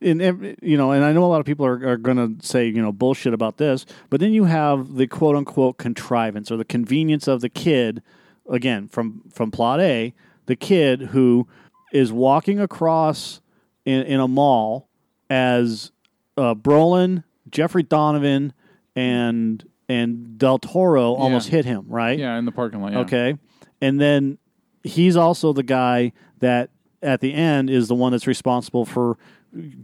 [0.00, 2.46] in every, you know, and I know a lot of people are, are going to
[2.46, 6.56] say you know bullshit about this, but then you have the quote unquote contrivance or
[6.56, 8.02] the convenience of the kid,
[8.48, 10.14] again from from plot A,
[10.46, 11.46] the kid who
[11.92, 13.40] is walking across
[13.84, 14.88] in, in a mall
[15.30, 15.92] as
[16.36, 18.52] uh, Brolin, Jeffrey Donovan,
[18.94, 22.18] and and Del Toro almost hit him right.
[22.18, 22.92] Yeah, in the parking lot.
[22.92, 22.98] Yeah.
[23.00, 23.36] Okay.
[23.80, 24.38] And then
[24.82, 26.70] he's also the guy that
[27.02, 29.16] at the end is the one that's responsible for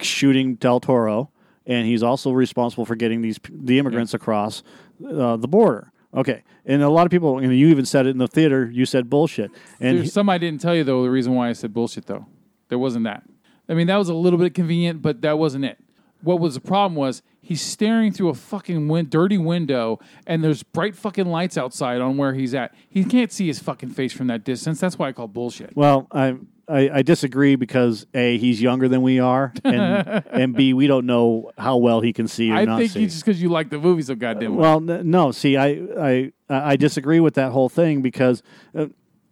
[0.01, 1.31] shooting Del Toro,
[1.67, 4.63] and he's also responsible for getting these the immigrants across
[5.07, 5.93] uh, the border.
[6.15, 8.71] Okay, and a lot of people, and you even said it in the theater.
[8.71, 9.51] You said bullshit,
[9.81, 11.03] and There's some I didn't tell you though.
[11.03, 12.27] The reason why I said bullshit though,
[12.69, 13.23] there wasn't that.
[13.69, 15.79] I mean, that was a little bit convenient, but that wasn't it.
[16.23, 20.63] What was the problem was he's staring through a fucking win- dirty window, and there's
[20.63, 22.75] bright fucking lights outside on where he's at.
[22.89, 24.81] He can't see his fucking face from that distance.
[24.81, 25.75] That's why I call bullshit.
[25.75, 26.37] Well, I,
[26.69, 31.07] I I disagree because a he's younger than we are, and and b we don't
[31.07, 33.01] know how well he can see or I not think see.
[33.01, 35.33] you just because you like the movie so goddamn well, n- no.
[35.33, 38.43] See, I I I disagree with that whole thing because,
[38.77, 38.87] uh,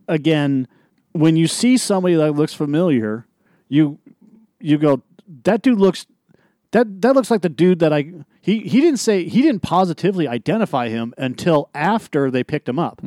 [0.08, 0.66] again,
[1.12, 3.26] when you see somebody that looks familiar,
[3.68, 3.98] you
[4.60, 5.02] you go,
[5.44, 6.06] that dude looks
[6.72, 10.26] that that looks like the dude that I he he didn't say he didn't positively
[10.28, 13.00] identify him until after they picked him up.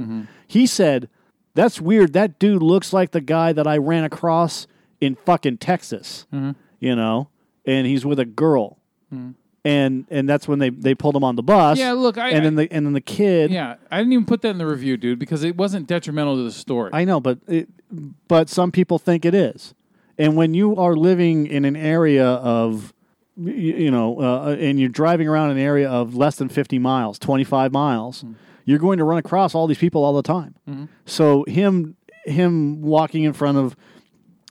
[0.47, 1.09] He said,
[1.55, 2.13] "That's weird.
[2.13, 4.67] That dude looks like the guy that I ran across
[5.01, 6.51] in fucking Texas." Mm-hmm.
[6.79, 7.29] You know,
[7.65, 8.77] and he's with a girl.
[9.13, 9.31] Mm-hmm.
[9.65, 11.77] And and that's when they, they pulled him on the bus.
[11.79, 13.49] Yeah, look, I- and then the and then the kid.
[13.51, 16.43] Yeah, I didn't even put that in the review, dude, because it wasn't detrimental to
[16.43, 16.89] the story.
[16.91, 17.69] I know, but it,
[18.27, 19.73] but some people think it is.
[20.17, 22.93] And when you are living in an area of,
[23.37, 27.17] y- you know, uh, and you're driving around an area of less than 50 miles,
[27.17, 28.35] 25 miles, mm.
[28.65, 30.55] You're going to run across all these people all the time.
[31.05, 31.95] So him
[32.25, 33.75] him walking in front of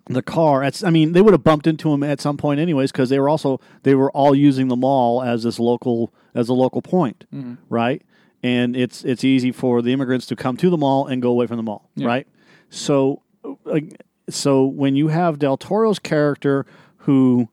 [0.07, 0.63] the car.
[0.65, 3.19] It's, I mean, they would have bumped into him at some point, anyways, because they
[3.21, 7.25] were also they were all using the mall as this local as a local point,
[7.33, 7.59] Mhm.
[7.69, 8.03] right?
[8.43, 11.47] And it's it's easy for the immigrants to come to the mall and go away
[11.47, 12.07] from the mall, Yeah.
[12.09, 12.27] right?
[12.69, 13.23] So,
[13.65, 13.81] uh,
[14.29, 16.67] so when you have Del Toro's character
[16.99, 17.49] who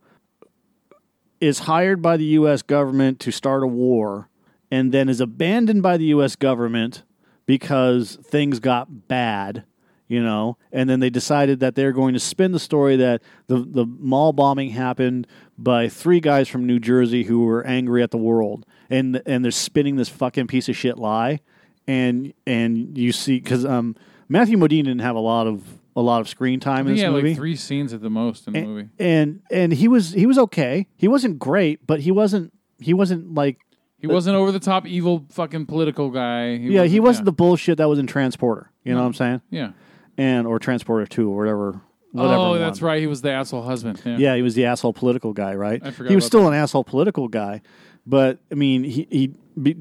[1.39, 2.61] is hired by the U.S.
[2.61, 4.28] government to start a war,
[4.71, 6.35] and then is abandoned by the U.S.
[6.35, 7.03] government
[7.45, 9.63] because things got bad,
[10.07, 13.57] you know, and then they decided that they're going to spin the story that the
[13.57, 15.27] the mall bombing happened
[15.57, 19.51] by three guys from New Jersey who were angry at the world, and and they're
[19.51, 21.39] spinning this fucking piece of shit lie,
[21.87, 23.95] and and you see because um
[24.27, 25.63] Matthew Modine didn't have a lot of
[25.95, 28.47] a lot of screen time in this had movie like three scenes at the most
[28.47, 28.89] in the movie.
[28.99, 30.87] and and he was he was okay.
[30.95, 33.57] He wasn't great, but he wasn't he wasn't like
[33.99, 36.51] He wasn't over the top evil fucking political guy.
[36.53, 38.71] yeah he wasn't the bullshit that was in Transporter.
[38.83, 39.41] You know what I'm saying?
[39.49, 39.71] Yeah.
[40.17, 41.81] And or Transporter Two or whatever.
[42.11, 42.59] Whatever oh, one.
[42.59, 42.99] that's right.
[42.99, 44.01] He was the asshole husband.
[44.03, 44.17] Yeah.
[44.17, 45.81] Yeah, he was the asshole political guy, right?
[45.83, 47.61] I forgot he was still an asshole political guy,
[48.05, 49.75] but I mean, he he be,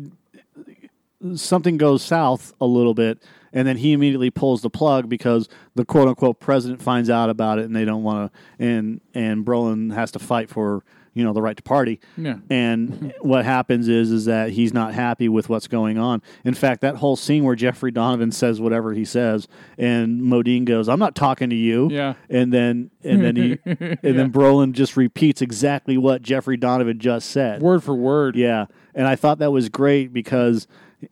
[1.35, 3.23] something goes south a little bit,
[3.53, 7.59] and then he immediately pulls the plug because the quote unquote president finds out about
[7.59, 10.85] it, and they don't want to, and and Brolin has to fight for
[11.19, 12.01] you know the right to party.
[12.17, 12.37] Yeah.
[12.49, 16.23] And what happens is is that he's not happy with what's going on.
[16.45, 20.89] In fact, that whole scene where Jeffrey Donovan says whatever he says, and Modine goes,
[20.89, 22.15] "I'm not talking to you." Yeah.
[22.31, 27.31] And then and then he and then Brolin just repeats exactly what Jeffrey Donovan just
[27.31, 28.37] said, word for word.
[28.37, 28.67] Yeah.
[28.95, 30.67] And I thought that was great because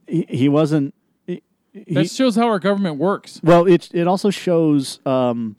[0.07, 0.95] he, he wasn't.
[1.27, 1.43] he-
[1.91, 3.41] That shows how our government works.
[3.43, 5.57] well, it it also shows um,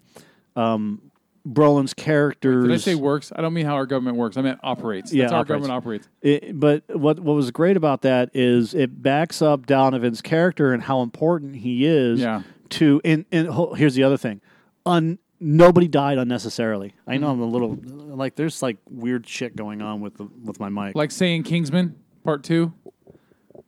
[0.56, 1.02] um,
[1.48, 2.66] Brolin's characters.
[2.68, 3.32] Did I say works?
[3.36, 4.38] I don't mean how our government works.
[4.38, 5.14] I meant operates.
[5.14, 6.08] Yeah, That's how our government operates.
[6.22, 10.84] It, but what what was great about that is it backs up Donovan's character and
[10.84, 12.42] how important he is Yeah.
[12.72, 13.02] to.
[13.06, 14.42] And, and here's the other thing:
[14.86, 16.94] Un, nobody died unnecessarily.
[17.08, 20.60] I know I'm a little like there's like weird shit going on with the with
[20.60, 20.96] my mic.
[20.96, 22.74] Like saying Kingsman Part Two.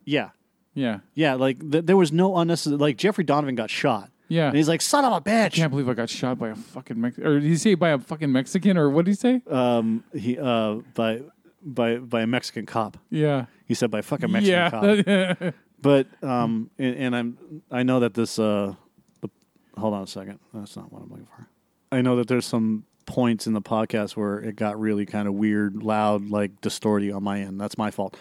[0.05, 0.29] yeah,
[0.73, 0.99] Yeah.
[1.13, 1.35] yeah.
[1.35, 2.77] Like th- there was no unnecessary.
[2.77, 4.11] Like Jeffrey Donovan got shot.
[4.29, 4.47] Yeah.
[4.47, 6.55] and he's like, "Son of a bitch." I can't believe I got shot by a
[6.55, 7.27] fucking Mexican.
[7.29, 8.77] Or did he say by a fucking Mexican?
[8.77, 9.41] Or what did he say?
[9.49, 11.21] Um, he uh by
[11.61, 12.97] by by a Mexican cop.
[13.09, 13.45] Yeah.
[13.65, 15.33] He said by a fucking Mexican Yeah.
[15.35, 15.53] cop.
[15.81, 17.37] but um, and, and I'm
[17.71, 18.73] I know that this uh,
[19.21, 19.29] the,
[19.77, 20.39] hold on a second.
[20.53, 21.47] That's not what I'm looking for.
[21.91, 25.33] I know that there's some points in the podcast where it got really kind of
[25.33, 27.59] weird, loud, like distorty on my end.
[27.59, 28.15] That's my fault.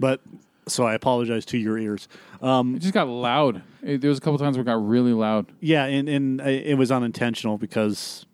[0.00, 0.20] But
[0.68, 2.08] so I apologize to your ears.
[2.40, 3.62] Um, It just got loud.
[3.82, 5.50] It, there was a couple times where it got really loud.
[5.60, 8.26] yeah, and and it was unintentional because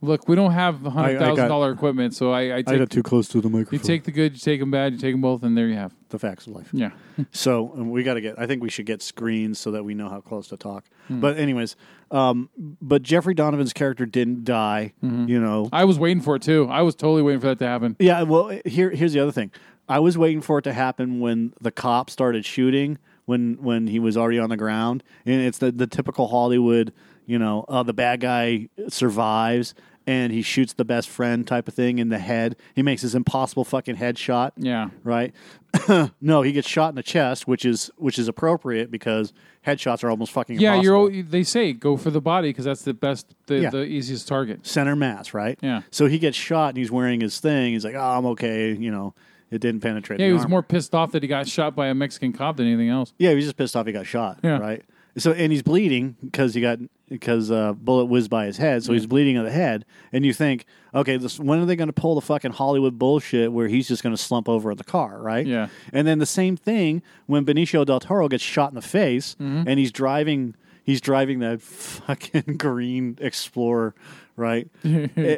[0.00, 3.26] Look, we don't have hundred thousand got- equipment, so I, I I got too close
[3.28, 3.78] to the microphone.
[3.78, 5.76] you take the good, you take them bad, you take them both, and there you
[5.76, 6.68] have the facts of life.
[6.72, 6.90] Yeah.
[7.30, 8.38] So um, we got to get.
[8.38, 10.84] I think we should get screens so that we know how close to talk.
[11.08, 11.20] Hmm.
[11.20, 11.76] But anyways,
[12.10, 12.50] um,
[12.82, 14.92] but Jeffrey Donovan's character didn't die.
[15.02, 15.28] Mm-hmm.
[15.28, 16.66] You know, I was waiting for it too.
[16.68, 17.96] I was totally waiting for that to happen.
[18.00, 19.52] Yeah, well, here here's the other thing.
[19.88, 23.98] I was waiting for it to happen when the cop started shooting when when he
[23.98, 26.92] was already on the ground, and it's the the typical Hollywood,
[27.26, 29.74] you know, uh, the bad guy survives,
[30.06, 32.56] and he shoots the best friend type of thing in the head.
[32.74, 34.52] He makes his impossible fucking headshot.
[34.56, 34.90] Yeah.
[35.02, 35.32] Right?
[36.20, 39.32] no, he gets shot in the chest, which is which is appropriate because
[39.66, 41.10] headshots are almost fucking Yeah, impossible.
[41.10, 41.22] you're.
[41.22, 43.70] They say go for the body because that's the best, the, Yeah.
[43.70, 44.66] the easiest target.
[44.66, 45.58] center mass, right?
[45.62, 45.82] Yeah.
[45.90, 47.72] So he gets shot and he's wearing his thing.
[47.72, 49.14] He's like, "Oh, I'm okay." You know,
[49.50, 50.20] it didn't penetrate.
[50.20, 50.50] Yeah, he was armor.
[50.50, 53.12] more pissed off that he got shot by a Mexican cop than anything else.
[53.18, 54.40] Yeah, he was just pissed off he got shot.
[54.42, 54.58] Yeah.
[54.58, 54.82] Right.
[55.16, 58.82] So and he's bleeding because he got because uh, bullet whizzed by his head.
[58.82, 61.86] So he's bleeding on the head, and you think, okay, this, when are they going
[61.88, 64.82] to pull the fucking Hollywood bullshit where he's just going to slump over in the
[64.84, 65.46] car, right?
[65.46, 65.68] Yeah.
[65.92, 69.64] And then the same thing when Benicio del Toro gets shot in the face, Mhm.
[69.68, 70.54] and he's driving.
[70.82, 73.94] He's driving that fucking green Explorer,
[74.36, 74.68] right?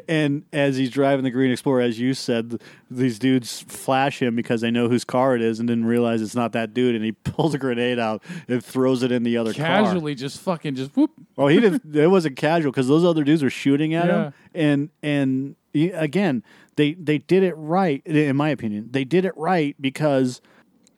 [0.08, 2.60] And as he's driving the green Explorer, as you said,
[2.90, 6.34] these dudes flash him because they know whose car it is, and didn't realize it's
[6.34, 6.94] not that dude.
[6.94, 9.66] And he pulls a grenade out and throws it in the other car.
[9.66, 11.10] Casually, just fucking, just whoop.
[11.36, 11.82] Oh, he didn't.
[11.96, 14.24] It wasn't casual because those other dudes were shooting at Yeah.
[14.24, 16.42] him, and and he- again,
[16.76, 18.02] they they did it right.
[18.06, 20.40] In my opinion, they did it right because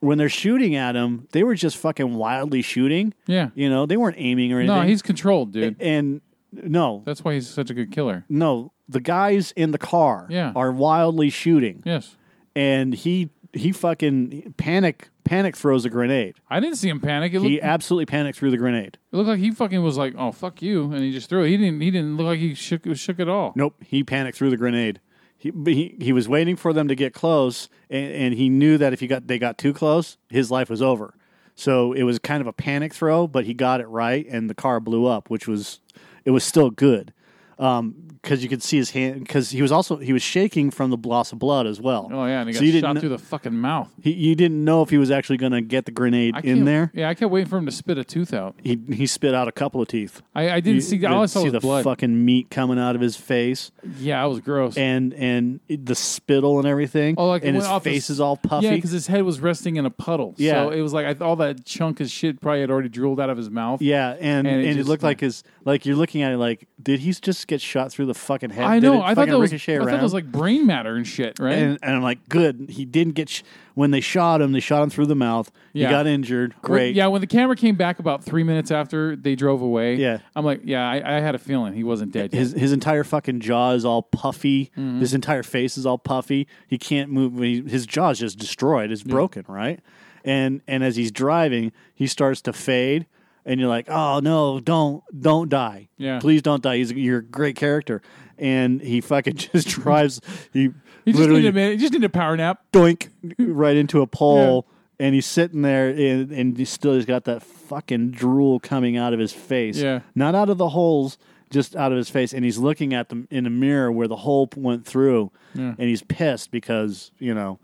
[0.00, 3.12] when they're shooting at him, they were just fucking wildly shooting.
[3.26, 3.50] Yeah.
[3.56, 4.76] you know, they weren't aiming or anything.
[4.76, 5.74] No, he's controlled, dude.
[5.80, 6.20] and
[6.52, 8.24] no, That's why he's such a good killer.
[8.28, 10.52] no, the guys in the car Yeah.
[10.56, 11.82] are wildly shooting.
[11.84, 12.16] Yes.
[12.56, 16.34] and he he fucking panic panic throws a grenade.
[16.50, 17.32] I didn't see him panic.
[17.32, 18.98] It looked, He absolutely panicked through the grenade.
[19.12, 21.48] it looked like he fucking was like, "Oh fuck you," and he just threw it.
[21.48, 21.80] He didn't.
[21.80, 23.52] He didn't look like he shook shook at all.
[23.56, 25.00] Nope, he panicked through the grenade.
[25.36, 28.76] He, but he he was waiting for them to get close, and, and he knew
[28.78, 31.14] that if he got they got too close, his life was over.
[31.54, 34.54] So it was kind of a panic throw, but he got it right, and the
[34.54, 35.80] car blew up, which was
[36.24, 37.12] it was still good
[37.58, 40.90] um, because you could see his hand because he was also he was shaking from
[40.90, 42.08] the loss of blood as well.
[42.12, 43.88] Oh yeah, and he So got you didn't shot through the fucking mouth.
[44.02, 46.64] He, you didn't know if he was actually going to get the grenade I in
[46.64, 46.90] there.
[46.94, 48.56] Yeah, I kept waiting for him to spit a tooth out.
[48.62, 50.22] He he spit out a couple of teeth.
[50.34, 51.04] I, I didn't You- see.
[51.06, 51.84] All I saw see the blood.
[51.84, 53.70] fucking meat coming out of his face.
[53.98, 54.76] Yeah, it was gross.
[54.76, 57.14] and and the spittle and everything.
[57.18, 58.66] Oh, like and his face his- is all puffy.
[58.66, 60.34] Yeah, because his head was resting in a puddle.
[60.36, 60.64] Yeah.
[60.64, 63.30] so it was like I, all that chunk of shit probably had already drooled out
[63.30, 63.80] of his mouth.
[63.82, 67.00] Yeah, and and, it, just- looked like his like you're looking at it like did
[67.00, 68.64] he just get shot through the fucking head?
[68.64, 69.00] I know.
[69.00, 69.52] I thought that was.
[69.52, 71.52] I thought that was like brain matter and shit, right?
[71.56, 72.66] And, and I'm like, good.
[72.68, 73.42] He didn't get sh-
[73.74, 74.50] when they shot him.
[74.50, 75.50] They shot him through the mouth.
[75.72, 75.86] Yeah.
[75.86, 76.54] He got injured.
[76.54, 76.96] When- Great.
[76.96, 80.18] yeah, when the camera came back about three minutes after they drove away, Yeah.
[80.34, 82.32] I'm like, yeah, I, I had a feeling he wasn't dead.
[82.32, 82.38] Yet.
[82.40, 84.72] His his entire fucking jaw is all puffy.
[84.76, 84.98] Mhm.
[84.98, 86.48] His entire face is all puffy.
[86.66, 87.38] He can't move.
[87.38, 88.90] He, his jaw is just destroyed.
[88.90, 89.78] It's broken, right?
[90.24, 93.06] And and as he's driving, he starts to fade,
[93.48, 95.88] and you're like, oh no, don't don't die.
[95.96, 96.20] Yeah.
[96.20, 96.76] please don't die.
[96.76, 98.00] He's you're a great character,
[98.38, 100.20] and he fucking just drives.
[100.52, 100.68] He
[101.06, 101.72] just literally needed a minute.
[101.72, 102.62] He just needed a power nap.
[102.72, 103.08] doink
[103.38, 104.66] right into a pole.
[105.00, 109.12] And he's sitting there, and, and he still he's got that fucking drool coming out
[109.12, 109.76] of his face.
[109.76, 110.00] Yeah.
[110.16, 111.18] not out of the holes,
[111.50, 112.32] just out of his face.
[112.32, 115.76] And he's looking at them in a mirror where the hole went through, Yeah.
[115.78, 117.60] and he's pissed because you know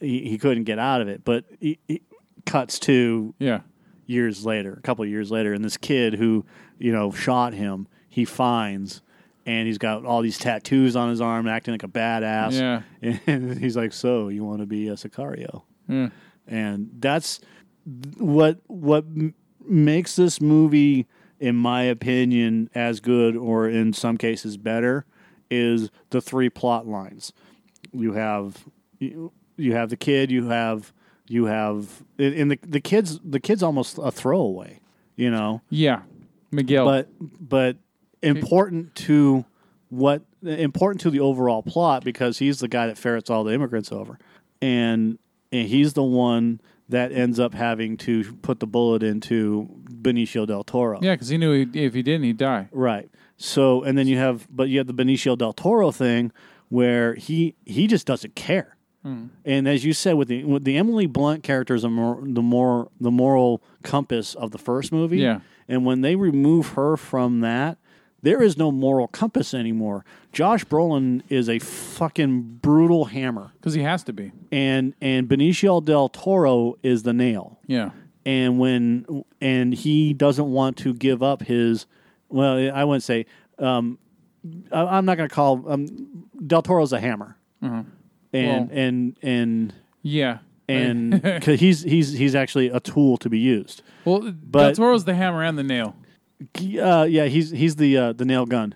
[0.00, 1.24] he, he couldn't get out of it.
[1.24, 2.02] But he, he
[2.46, 3.60] cuts to Yeah.
[4.12, 6.44] Years later, a couple of years later, and this kid who
[6.78, 9.02] you know shot him, he finds.
[9.44, 12.52] And he's got all these tattoos on his arm, acting like a badass.
[12.52, 13.18] Yeah.
[13.26, 16.10] And he's like, "So you want to be a Sicario?" Yeah.
[16.46, 17.40] and that's
[18.18, 19.34] what what m-
[19.66, 21.06] makes this movie
[21.40, 25.04] in my opinion as good or in some cases better
[25.50, 27.32] is the three plot lines
[27.92, 28.64] you have
[29.00, 30.92] you, you have the kid you have
[31.32, 34.78] you have and the the kids the kid's almost a throwaway
[35.16, 36.02] you know Yeah,
[36.50, 36.84] Miguel.
[36.84, 37.08] but
[37.40, 37.76] but
[38.22, 39.44] important to
[39.88, 43.92] what important to the overall plot because he's the guy that ferrets all the immigrants
[43.92, 44.18] over,
[44.60, 45.18] and
[45.50, 50.64] and he's the one that ends up having to put the bullet into Benicio del
[50.64, 50.98] Toro.
[51.02, 52.68] yeah, because he knew he, if he didn't, he'd die.
[52.72, 53.08] Right.
[53.36, 56.32] So and then you have but you have the Benicio del Toro thing
[56.68, 58.71] where he he just doesn't care.
[59.02, 59.26] Hmm.
[59.44, 62.88] And as you said, with the with the Emily Blunt character is more, the more
[63.00, 65.18] the moral compass of the first movie.
[65.18, 65.40] Yeah.
[65.68, 67.78] And when they remove her from that,
[68.22, 70.04] there is no moral compass anymore.
[70.32, 74.30] Josh Brolin is a fucking brutal hammer, Because he has to be.
[74.52, 77.58] and and Benicio del Toro is the nail.
[77.66, 77.90] Yeah.
[78.24, 81.86] And when and he doesn't want to give up his,
[82.28, 83.26] well, I wouldn't say.
[83.58, 83.98] Um,
[84.70, 85.86] I, I'm not going to call um,
[86.46, 87.86] del Toro's a hammer, Mhm.
[88.32, 90.38] And Well- and and Yeah.
[90.68, 93.82] and cause he's he's he's actually a tool to be used.
[94.04, 95.96] Well, But- Toro's the hammer and the nail.
[96.58, 98.74] Uh, yeah, he's he's the uh, the nail gun.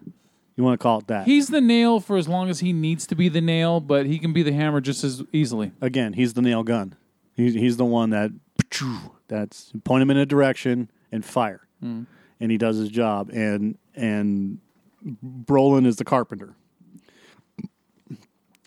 [0.57, 1.27] You want to call it that?
[1.27, 4.19] He's the nail for as long as he needs to be the nail, but he
[4.19, 5.73] can be the hammer just as easily.
[5.83, 6.95] Again, he's the nail gun.
[7.35, 8.31] He's he's the one that
[9.29, 12.07] that's point him in a direction and fire, Mm.
[12.41, 13.31] and he does his job.
[13.33, 14.59] And and
[15.45, 16.55] Brolin is the carpenter.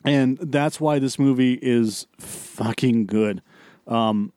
[0.09, 3.41] And that's why this movie is fucking good.
[3.87, 4.33] Um,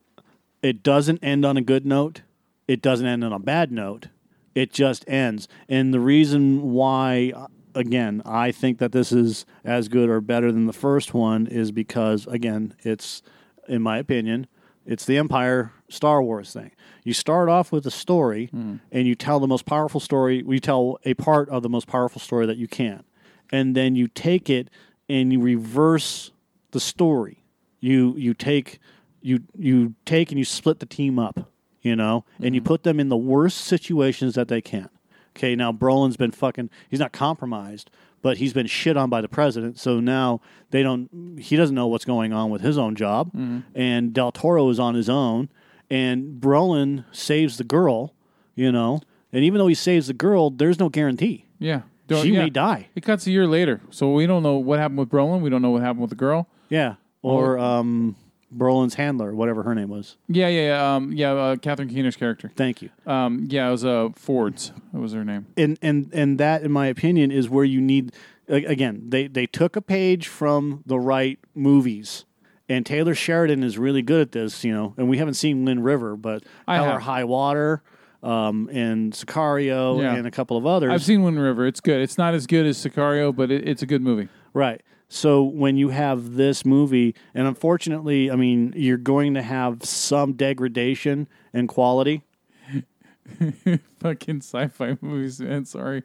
[0.62, 2.22] it doesn't end on a good note.
[2.68, 4.08] It doesn't end on a bad note.
[4.54, 5.48] It just ends.
[5.68, 7.32] And the reason why,
[7.74, 11.72] again, I think that this is as good or better than the first one is
[11.72, 13.22] because, again, it's,
[13.66, 14.46] in my opinion,
[14.84, 16.72] it's the Empire Star Wars thing.
[17.02, 20.98] You start off with a story and you tell the most powerful story, we tell
[21.04, 23.04] a part of the most powerful story that you can.
[23.50, 24.68] And then you take it
[25.08, 26.30] and you reverse
[26.70, 27.44] the story.
[27.80, 28.78] You you take
[29.20, 31.50] you you take and you split the team up,
[31.80, 32.68] you know, and you mm-hmm.
[32.68, 34.88] put them in the worst situations that they can.
[35.36, 39.28] Okay, now Brolin's been fucking he's not compromised, but he's been shit on by the
[39.28, 43.28] president, so now they don't he doesn't know what's going on with his own job.
[43.28, 43.60] Mm-hmm.
[43.74, 45.48] And Del Toro is on his own
[45.92, 48.14] and Brolin saves the girl,
[48.54, 49.02] you know.
[49.30, 51.44] And even though he saves the girl, there's no guarantee.
[51.58, 51.82] Yeah.
[52.20, 52.42] She yeah.
[52.44, 52.88] may die.
[52.94, 55.40] It cuts a year later, so we don't know what happened with Brolin.
[55.40, 56.48] We don't know what happened with the girl.
[56.68, 56.96] Yeah.
[57.22, 58.16] Or um
[58.54, 60.16] Brolin's handler, whatever her name was.
[60.28, 60.94] Yeah, yeah, yeah.
[60.96, 62.52] Um, yeah, uh, Catherine Keener's character.
[62.54, 62.90] Thank you.
[63.06, 64.72] Um, yeah, it was uh, Foards.
[64.92, 65.46] That was her name.
[65.56, 68.12] and and and that in my opinion is where you need
[68.48, 72.24] a- again they they took a page from the right movies
[72.68, 75.84] and Taylor Sheridan is really good at this you know and we haven't seen Wind
[75.84, 77.02] River but I Hell or have.
[77.02, 77.82] High Water
[78.22, 80.14] um, and Sicario Yeah.
[80.14, 81.66] and a couple of others I've seen Wind River.
[81.66, 82.00] It's good.
[82.00, 84.28] It's not as good as Sicario, but it, it's a good movie.
[84.54, 84.80] Right.
[85.08, 90.32] So when you have this movie, and unfortunately, I mean, you're going to have some
[90.32, 92.22] degradation in quality.
[94.00, 95.64] Fucking sci-fi movies, man.
[95.64, 96.02] Sorry.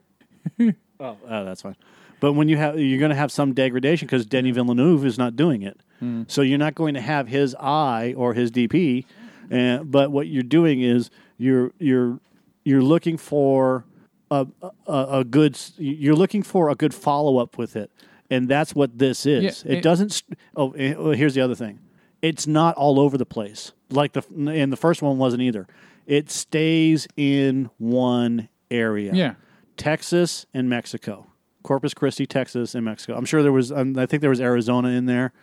[0.99, 1.75] Oh, oh, that's fine.
[2.19, 5.35] But when you have, you're going to have some degradation because Denis Villeneuve is not
[5.35, 5.79] doing it.
[6.01, 6.27] Mm.
[6.27, 9.05] So you're not going to have his eye or his DP.
[9.51, 12.19] Uh, but what you're doing is you're you're
[12.63, 13.85] you're looking for
[14.31, 14.47] a
[14.87, 17.91] a, a good you're looking for a good follow up with it,
[18.29, 19.43] and that's what this is.
[19.65, 20.23] Yeah, it, it- doesn't.
[20.55, 21.79] Oh, eh, oh, here's the other thing.
[22.21, 25.67] It's not all over the place like the and the first one wasn't either.
[26.07, 29.13] It stays in one area.
[29.13, 29.33] Yeah.
[29.75, 31.26] Texas and Mexico.
[31.67, 33.17] Corpus Christi, Texas, and Mexico.
[33.17, 33.71] I'm sure there was.
[33.71, 35.33] Um, I think there was Arizona in there,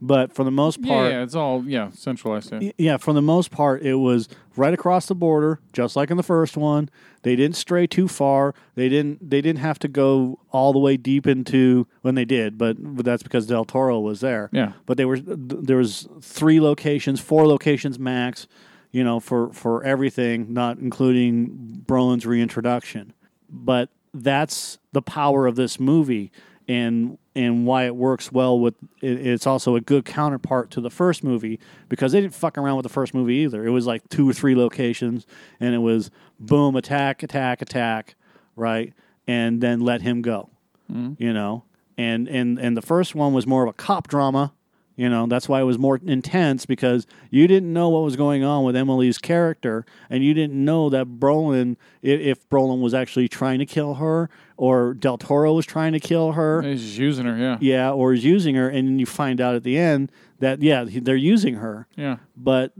[0.00, 0.84] but for the most Hmm.
[0.86, 2.52] Yeah, part, yeah, it's all yeah centralized.
[2.52, 2.70] Yeah.
[2.78, 6.22] Yeah, for the most part, it was right across the border, just like in the
[6.22, 6.88] first one.
[7.22, 8.54] They didn't stray too far.
[8.76, 9.28] They didn't.
[9.30, 13.04] They didn't have to go all the way deep into when they did, but, but
[13.04, 14.50] that's because Del Toro was there.
[14.52, 14.72] Yeah.
[14.86, 18.46] but they were there was three locations, four locations max.
[18.92, 23.12] You know, for for everything, not including Brolin's reintroduction.
[23.50, 26.30] But that's the power of this movie
[26.68, 30.90] and and why it works well with it, it's also a good counterpart to the
[30.90, 31.58] first movie
[31.88, 33.66] because they didn't fuck around with the first movie either.
[33.66, 35.26] It was like two or three locations
[35.60, 38.14] and it was boom attack attack attack,
[38.56, 38.94] right?
[39.26, 40.50] And then let him go.
[40.90, 41.22] Mm-hmm.
[41.22, 41.64] You know.
[41.96, 44.52] And and and the first one was more of a cop drama.
[44.96, 48.44] You know, that's why it was more intense because you didn't know what was going
[48.44, 53.58] on with Emily's character, and you didn't know that Brolin, if Brolin was actually trying
[53.58, 57.36] to kill her, or Del Toro was trying to kill her, He's using her.
[57.36, 57.58] Yeah.
[57.60, 61.16] yeah, or is using her, and you find out at the end that yeah, they're
[61.16, 62.18] using her, Yeah.
[62.36, 62.72] but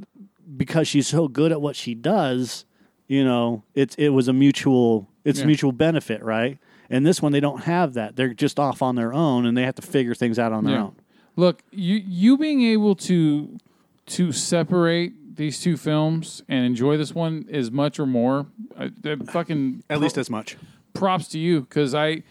[0.57, 2.65] because she's so good at what she does,
[3.09, 5.47] you know, it's it was a mutual, it's Yeah.
[5.47, 6.59] mutual benefit, right?
[6.89, 9.62] And this one, they don't have that; they're just off on their own, and they
[9.65, 10.82] have to figure things out on their Yeah.
[10.85, 10.95] own.
[11.36, 13.59] Look, you you being able to
[14.06, 18.47] to separate these two films and enjoy this one as much or more,
[18.78, 20.56] I, I fucking At least as much.
[20.93, 22.23] props to you because I.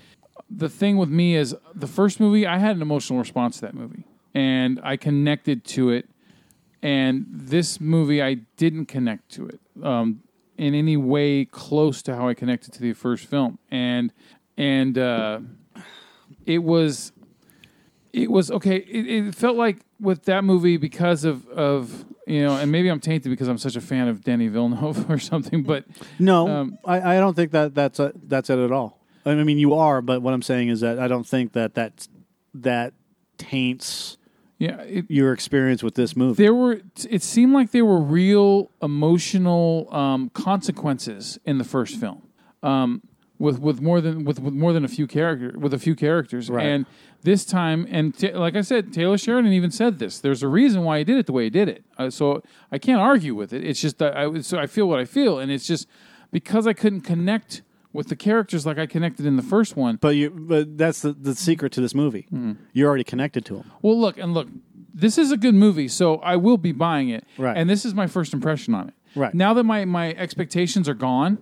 [0.49, 3.73] The thing with me is the first movie I had an emotional response to that
[3.73, 4.03] movie
[4.35, 6.07] and I connected to it,
[6.81, 10.21] and this movie I didn't connect to it um,
[10.57, 14.11] in any way close to how I connected to the first film, and
[14.57, 15.39] and uh,
[16.45, 17.11] it was
[18.13, 18.77] it was okay.
[18.77, 22.99] It, it felt like with that movie because of of you know, and maybe I'm
[22.99, 25.63] tainted because I'm such a fan of Denis Villeneuve or something.
[25.63, 25.85] But
[26.19, 28.99] No, Um, I, I don't think that that's a, that's it at all.
[29.25, 32.07] I mean, you are, but what I'm saying is that I don't think that that
[32.53, 32.93] that
[33.37, 34.17] taints
[34.59, 36.41] yeah, it, your experience with this movie.
[36.41, 42.27] there were it seemed like there were real emotional um, consequences in the first film.
[42.61, 43.01] Um,
[43.45, 46.43] with with more than with, with more than a few character with a few characters
[46.49, 46.65] Right.
[46.71, 46.85] and
[47.29, 50.79] this time and ta like I said Taylor Sheridan even said this there's a reason
[50.87, 52.25] why he did it the way he did it uh, so
[52.75, 55.33] I can't argue with it it's just that I so I feel what I feel
[55.41, 55.83] and it's just
[56.31, 57.61] because I couldn't connect
[57.97, 61.11] with the characters like I connected in the first one But you, but that's the,
[61.13, 62.25] the secret to this movie.
[62.29, 62.53] Hmm.
[62.73, 63.65] You're already connected to them.
[63.83, 64.47] Well, look and look.
[65.03, 67.23] This is a good movie, so I will be buying it.
[67.37, 67.55] Right.
[67.57, 68.93] And this is my first impression on it.
[69.15, 69.33] Right.
[69.33, 71.37] Now that my my expectations are gone,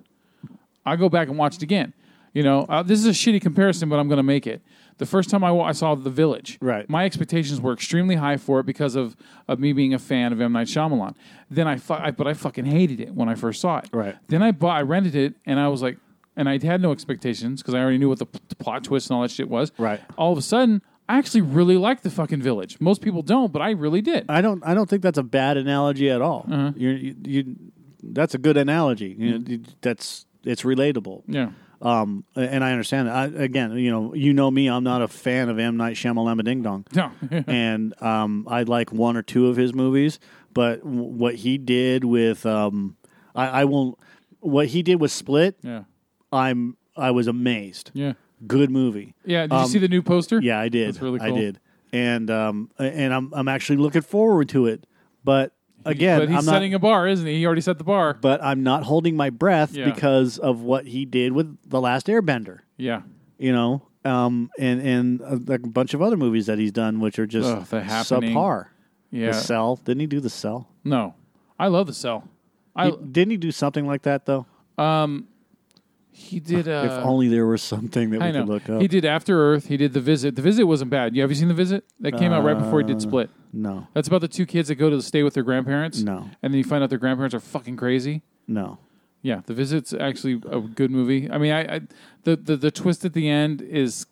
[0.86, 1.94] I go back and watch it again.
[2.34, 4.62] You know, uh, this is a shitty comparison, but I'm going to make it.
[5.00, 6.88] The first time I, wa- I saw The Village, Right.
[6.90, 9.18] my expectations were extremely high for it because of,
[9.50, 11.16] of me being a fan of M Night Shyamalan.
[11.50, 13.90] Then I, fu- I but I fucking hated it when I first saw it.
[13.92, 14.16] Right.
[14.30, 15.98] Then I bought, I rented it, and I was like,
[16.38, 19.10] and I had no expectations because I already knew what the, p- the plot twist
[19.10, 19.72] and all that shit was.
[19.78, 20.00] Right.
[20.18, 22.80] All of a sudden, I actually really liked the fucking Village.
[22.80, 24.26] Most people don't, but I really did.
[24.30, 24.64] I don't.
[24.66, 26.46] I don't think that's a bad analogy at all.
[26.50, 26.72] Uh-huh.
[26.78, 27.56] You're, you, you,
[28.02, 29.16] that's a good analogy.
[29.20, 31.24] You know, you- that's it's relatable.
[31.28, 31.52] Yeah.
[31.82, 33.16] Um, and I understand that.
[33.16, 34.68] I, again, you know, you know me.
[34.68, 36.86] I'm not a fan of M Night Shyamalan Ding Dong.
[36.94, 37.12] No.
[37.48, 40.20] and um, I like one or two of his movies,
[40.54, 42.98] but w- what he did with um,
[43.34, 43.98] I, I won't.
[44.42, 45.84] What he did with Split, Yeah.
[46.32, 47.90] I'm I was amazed.
[47.94, 48.14] Yeah.
[48.46, 49.16] Good movie.
[49.26, 49.44] Yeah.
[49.44, 50.40] Did you Um, see the new poster?
[50.42, 50.88] Yeah, I did.
[50.90, 51.38] That's really I cool.
[51.38, 51.60] did,
[51.92, 54.86] and um, and I'm I'm actually looking forward to it.
[55.24, 55.54] But
[55.86, 56.52] again, but he's I'm not.
[56.52, 57.38] setting a bar, isn't he?
[57.40, 58.14] He already set the bar.
[58.20, 59.86] but I'm not holding my breath Yeah.
[59.86, 62.60] because of what he did with the Last Airbender.
[62.78, 63.02] Yeah.
[63.38, 67.18] You know, um, and and a, a bunch of other movies that he's done, which
[67.20, 68.68] are just Ugh, subpar.
[69.12, 69.28] Yeah.
[69.28, 69.76] The Cell.
[69.78, 70.70] Didn't he do the Cell?
[70.84, 71.16] No.
[71.60, 72.28] I love the cell.
[72.76, 74.46] I He- didn't he do something like that though?
[74.78, 75.28] um
[76.14, 78.42] he did uh if only there was something that we know.
[78.42, 78.82] could look up.
[78.82, 79.68] He did After Earth.
[79.68, 80.36] He did The Visit.
[80.36, 81.16] The Visit wasn't bad.
[81.16, 81.86] You have you seen The Visit?
[82.02, 83.30] That came out right before he did Uh, Split.
[83.54, 86.02] No, That's about the two kids that go to stay with their grandparents.
[86.02, 86.30] No.
[86.42, 88.22] And then you find out their grandparents are fucking crazy.
[88.48, 88.78] no.
[89.24, 91.30] Yeah, The Visit's actually a good movie.
[91.30, 91.82] I mean, I, I
[92.24, 94.08] the, the the twist at the end is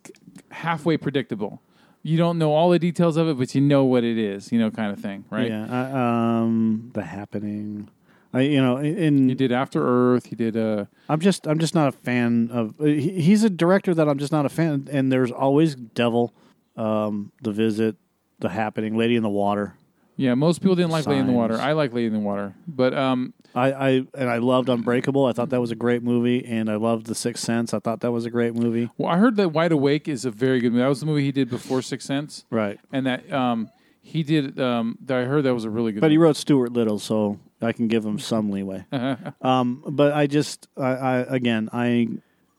[0.51, 1.63] halfway predictable.
[2.03, 4.51] You don't know all the details of it, but you know what it is.
[4.51, 5.49] You know, kind of thing, right?
[5.49, 5.65] Yeah.
[5.67, 7.89] I, um, the happening.
[8.33, 10.25] I you know in He did After Earth.
[10.27, 12.75] He did uh I'm just I'm just not a fan of.
[12.79, 14.87] he- He's a director that I'm just not a fan.
[14.91, 16.33] And there's always Devil,
[16.77, 17.95] um, The Visit,
[18.39, 19.75] The Happening, Lady in the Water.
[20.15, 20.33] yeah.
[20.35, 21.55] Most people didn't like Lady in the Water.
[21.59, 25.25] I like Lady in the Water, but um I, I and I loved Unbreakable.
[25.25, 27.73] I thought that was a great movie, and I loved The Sixth Sense.
[27.73, 28.91] I thought that was a great movie.
[28.99, 30.83] well, I heard that Wide Awake is a very good movie.
[30.83, 32.79] That was the movie he did before Sixth Sense, Right.
[32.91, 36.01] and that um he did um that I heard that was a really good.
[36.01, 38.85] But he wrote Stuart Little, so I can give him some leeway.
[39.41, 42.07] um, but I just, I, I again, I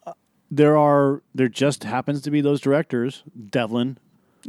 [0.07, 0.13] uh,
[0.51, 3.99] there are there just happens to be those directors, Devlin,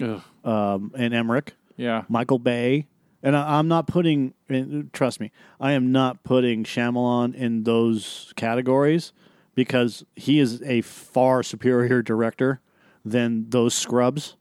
[0.01, 0.21] Ugh.
[0.43, 2.03] um, and Emmerich, Yeah.
[2.09, 2.87] Michael Bay,
[3.23, 4.33] and I, I'm not putting.
[4.49, 9.13] and Trust me, I am not putting Shyamalan in those categories
[9.53, 12.61] because he is a far superior director
[13.03, 14.35] than those scrubs.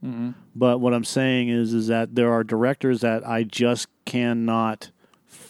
[0.54, 4.90] But what I'm saying is, is that there are directors that I just cannot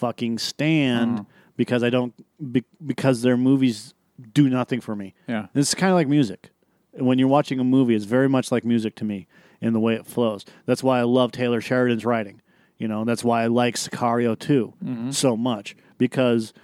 [0.01, 1.25] fucking stand uh-huh.
[1.57, 2.15] because I don't
[2.53, 3.95] be, because their movies
[4.33, 5.15] do nothing for me.
[5.29, 5.47] Yeah.
[5.55, 6.51] It's kind of like music.
[6.93, 9.29] When you're watching a movie, it's very much like music to me
[9.61, 10.45] in the way it flows.
[10.67, 12.41] That's why I love Taylor Sheridan's writing.
[12.79, 15.11] You know, that's why I like Sicario too mm-hmm.
[15.11, 16.55] so much because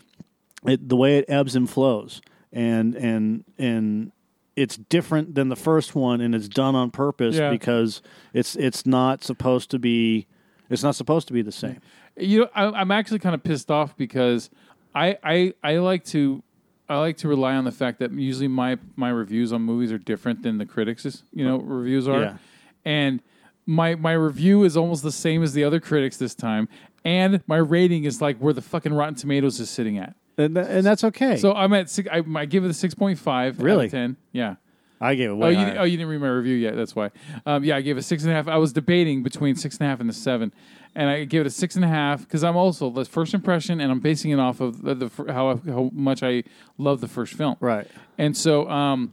[0.67, 2.23] it, the way it ebbs and flows
[2.53, 4.13] and and and
[4.57, 7.51] it's different than the first one and it's done on purpose Yeah.
[7.51, 8.01] because
[8.33, 10.27] it's it's not supposed to be
[10.71, 11.81] it's not supposed to be the same.
[12.17, 14.51] You know, I, I'm actually kind of pissed off because
[14.95, 16.43] I, I I like to
[16.89, 19.99] I like to rely on the fact that usually my my reviews on movies are
[19.99, 22.37] different than the critics' you know reviews are, Yeah.
[22.85, 23.21] and
[23.67, 26.69] my my review is almost the same as the other critics this time,
[27.05, 30.15] and my rating is like where the fucking Rotten Tomatoes is sitting at.
[30.39, 31.37] And, tha- and that's okay.
[31.39, 33.59] So I'm at six, I, I give it a six point five.
[33.61, 33.81] Really?
[33.81, 34.17] out of ten.
[34.33, 34.57] Yeah.
[35.01, 35.78] I gave it Oh way you, higher.
[35.81, 36.74] oh, you didn't read my review yet.
[36.77, 37.10] That's why.
[37.44, 38.48] Um, yeah, I gave it six and a half.
[38.48, 40.52] I was debating between six and a half and the seven,
[40.94, 43.81] and I gave it a six and a half because I'm also the first impression,
[43.81, 46.44] and I'm basing it off of the, the how how much I
[46.78, 47.56] love the first film.
[47.60, 47.86] Right.
[48.18, 49.12] And so, um,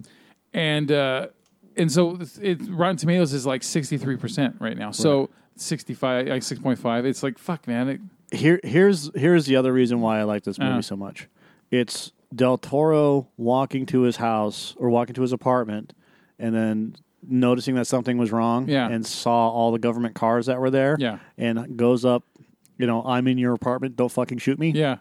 [0.53, 1.27] and uh,
[1.75, 4.91] and so it, Rotten Tomatoes is like sixty three percent right now.
[4.91, 7.05] So sixty five, like six point five.
[7.05, 7.89] It's like fuck, man.
[7.89, 8.01] It,
[8.31, 10.81] Here here's here's the other reason why I like this movie Uh-huh.
[10.81, 11.27] so much.
[11.71, 15.93] It's Del Toro walking to his house or walking to his apartment
[16.39, 16.95] and then
[17.25, 18.89] noticing that something was wrong Yeah.
[18.89, 21.19] and saw all the government cars that were there Yeah.
[21.37, 22.23] and goes up,
[22.77, 24.71] you know, I'm in your apartment, don't fucking shoot me.
[24.71, 24.97] yeah.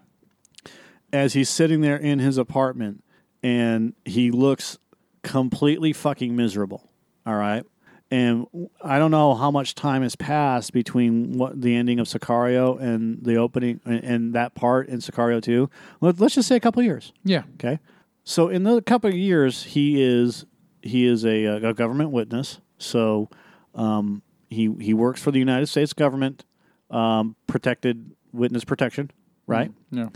[1.13, 3.05] As he's sitting there in his apartment
[3.43, 4.79] and he looks
[5.23, 6.91] completely fucking miserable.
[7.27, 7.65] All right.
[8.13, 8.47] And
[8.85, 13.25] I don't know how much time has passed between what the ending of Sicario and
[13.25, 15.71] the opening and, and that part in Sicario 2.
[16.03, 17.15] Let, let's just say a couple of years.
[17.25, 17.45] Yeah.
[17.55, 17.79] Okay.
[18.23, 20.45] So in the couple of years, he is
[20.83, 22.61] he is a, a government witness.
[22.77, 23.31] So
[23.75, 24.21] um,
[24.51, 26.45] he he works for the United States government,
[26.91, 29.11] um, protected witness protection,
[29.47, 29.73] right?
[29.91, 30.09] Yeah.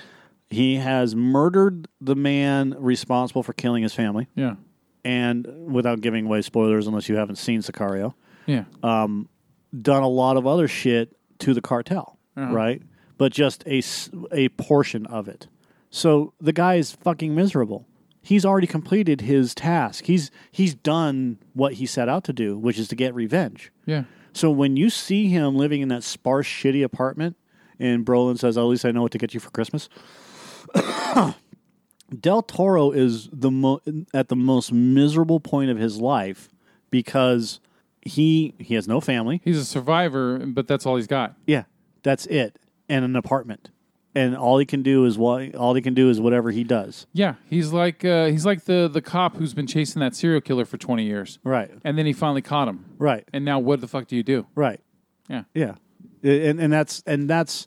[0.50, 4.56] He has murdered the man responsible for killing his family, Yeah.
[5.06, 8.14] And without giving away spoilers, unless you haven't seen Sicario,
[8.46, 8.64] Yeah.
[8.82, 12.52] done a lot of other shit to the cartel, Uh-huh.
[12.54, 12.82] right?
[13.18, 13.82] But just a
[14.32, 15.48] a portion of it.
[15.90, 17.86] So the guy is fucking miserable.
[18.22, 20.06] he's already completed his task.
[20.06, 23.70] He's he's done what he set out to do, which is to get revenge.
[23.86, 24.04] Yeah.
[24.32, 27.36] So when you see him living in that sparse, shitty apartment,
[27.78, 29.88] and Brolin says, "At least I know what to get you for Christmas,"
[32.20, 33.80] Del Toro is the mo-
[34.14, 36.48] at the most miserable point of his life
[36.90, 37.60] because
[38.02, 39.40] he he has no family.
[39.44, 41.34] He's a survivor, but that's all he's got.
[41.46, 41.64] Yeah,
[42.02, 42.58] that's it,
[42.88, 43.70] and an apartment,
[44.14, 47.06] and all he can do is what all he can do is whatever he does.
[47.12, 50.64] Yeah, he's like uh, he's like the the cop who's been chasing that serial killer
[50.64, 52.84] for twenty years, Right, and then he finally caught him.
[52.98, 54.46] right, And now, what the fuck do you do?
[54.54, 54.80] right.
[55.28, 55.74] Yeah, Yeah,
[56.22, 57.66] and and that's and that's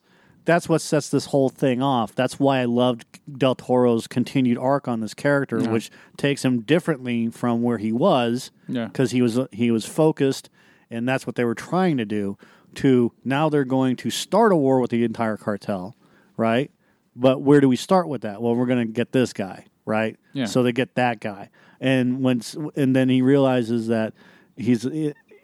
[0.49, 2.15] that's what sets this whole thing off.
[2.15, 3.05] That's why I loved
[3.37, 5.69] Del Toro's continued arc on this character, Yeah.
[5.71, 8.49] which takes him differently from where he was.
[8.67, 8.85] Yeah.
[8.87, 10.49] because he was he was focused,
[10.89, 12.35] and that's what they were trying to do.
[12.75, 15.95] To now they're going to start a war with the entire cartel,
[16.35, 16.71] right?
[17.15, 18.41] But where do we start with that?
[18.41, 20.17] Well, we're going to get this guy, right?
[20.33, 20.45] Yeah.
[20.45, 21.49] So they get that guy,
[21.79, 22.41] and when
[22.75, 24.13] and then he realizes that
[24.57, 24.87] he's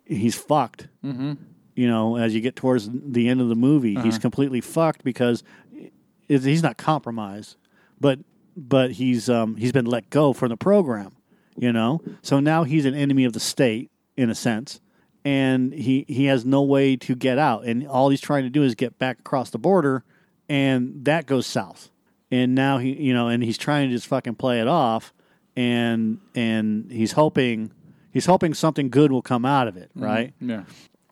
[0.05, 1.33] he's fucked Mm-hmm.
[1.75, 4.19] You know, as you get towards the end of the movie, he's Uh-huh.
[4.21, 5.43] completely fucked because
[6.27, 7.55] he's not compromised,
[7.99, 8.19] but
[8.57, 11.11] but he's um, he's been let go from the program,
[11.57, 12.01] you know.
[12.21, 14.79] So now he's an enemy of the state in a sense,
[15.25, 18.63] and he he has no way to get out, and all he's trying to do
[18.63, 20.03] is get back across the border,
[20.47, 21.91] and that goes south,
[22.31, 25.13] and now he you know, and he's trying to just fucking play it off,
[25.57, 27.71] and and he's hoping
[28.11, 30.33] he's hoping something good will come out of it, right?
[30.39, 30.63] Yeah.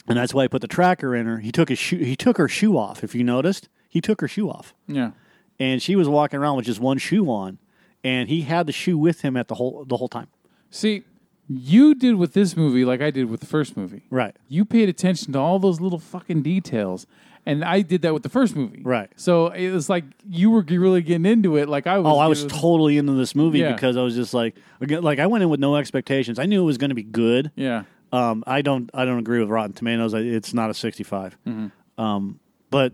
[0.07, 1.39] And that's why I put the tracker in her.
[1.39, 1.97] He took his shoe.
[1.97, 3.03] He took her shoe off.
[3.03, 5.11] If you noticed, he took her shoe off, Yeah.
[5.59, 7.57] and she was walking around with just one shoe on,
[8.03, 10.27] and he had the shoe with him at the whole the whole time.
[10.69, 11.03] See,
[11.47, 14.03] you did with this movie like I did with the first movie.
[14.09, 14.35] Right.
[14.47, 17.05] You paid attention to all those little fucking details.
[17.45, 18.81] And I did that with the first movie.
[18.83, 19.09] Right.
[19.17, 22.07] So it was like you were really getting into it like I was.
[22.13, 23.73] Oh, I was getting- totally into this movie Yeah.
[23.73, 26.39] because I was just like, like I went in with no expectations.
[26.39, 27.51] I knew it was going to be good.
[27.57, 27.83] Yeah.
[28.13, 30.13] Um, I don't, I don't agree with Rotten Tomatoes.
[30.13, 31.37] It's not a 65.
[31.47, 32.01] Mm-hmm.
[32.01, 32.93] Um, but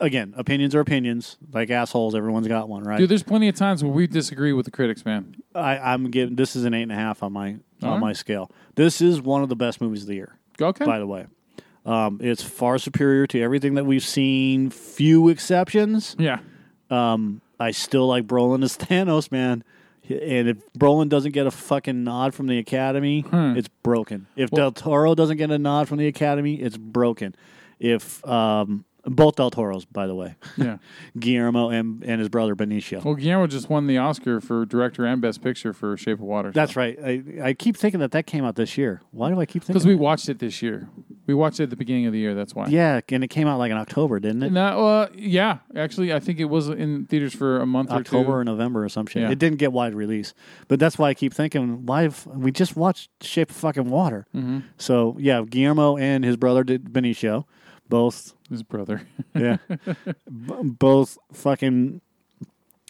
[0.00, 1.36] again, opinions are opinions.
[1.52, 2.98] Like assholes, everyone's got one, right?
[2.98, 5.36] Dude, there's plenty of times where we disagree with the critics, man.
[5.54, 8.00] I, I'm giving this is an eight and a half on my on Alright.
[8.00, 8.50] my scale.
[8.74, 10.36] This is one of the best movies of the year.
[10.60, 10.84] Okay.
[10.84, 11.26] By the way,
[11.86, 14.70] um, it's far superior to everything that we've seen.
[14.70, 16.16] Few exceptions.
[16.18, 16.40] Yeah.
[16.90, 19.64] Um, I still like Brolin as Thanos, man.
[20.08, 23.56] And if Brolin doesn't get a fucking nod from the Academy, Hmm.
[23.56, 24.26] it's broken.
[24.36, 27.34] If Del Toro doesn't get a nod from the Academy, it's broken.
[27.78, 30.78] If um, both Del Toros, by the way, Yeah.
[31.18, 33.02] Guillermo and and his brother Benicio.
[33.04, 36.50] Well, Guillermo just won the Oscar for director and best picture for Shape of Water.
[36.52, 36.98] That's right.
[37.02, 39.00] I, I keep thinking that that came out this year.
[39.12, 39.74] Why do I keep thinking?
[39.74, 40.88] Because we watched it this year.
[41.28, 42.34] We watched it at the beginning of the year.
[42.34, 42.66] That's why.
[42.68, 44.50] Yeah, and it came out like in October, didn't it?
[44.50, 45.58] No, uh, yeah.
[45.76, 48.44] Actually, I think it was in theaters for a month October or or.
[48.44, 49.22] November or some shit.
[49.22, 49.30] Yeah.
[49.30, 50.32] It didn't get wide release,
[50.68, 54.26] but that's why I keep thinking, why have we just watched Shape of Fucking Water?
[54.34, 54.62] Mhm.
[54.78, 57.44] So yeah, Guillermo and his brother did Benicio,
[57.90, 59.02] both His brother.
[59.34, 62.00] yeah, B- both fucking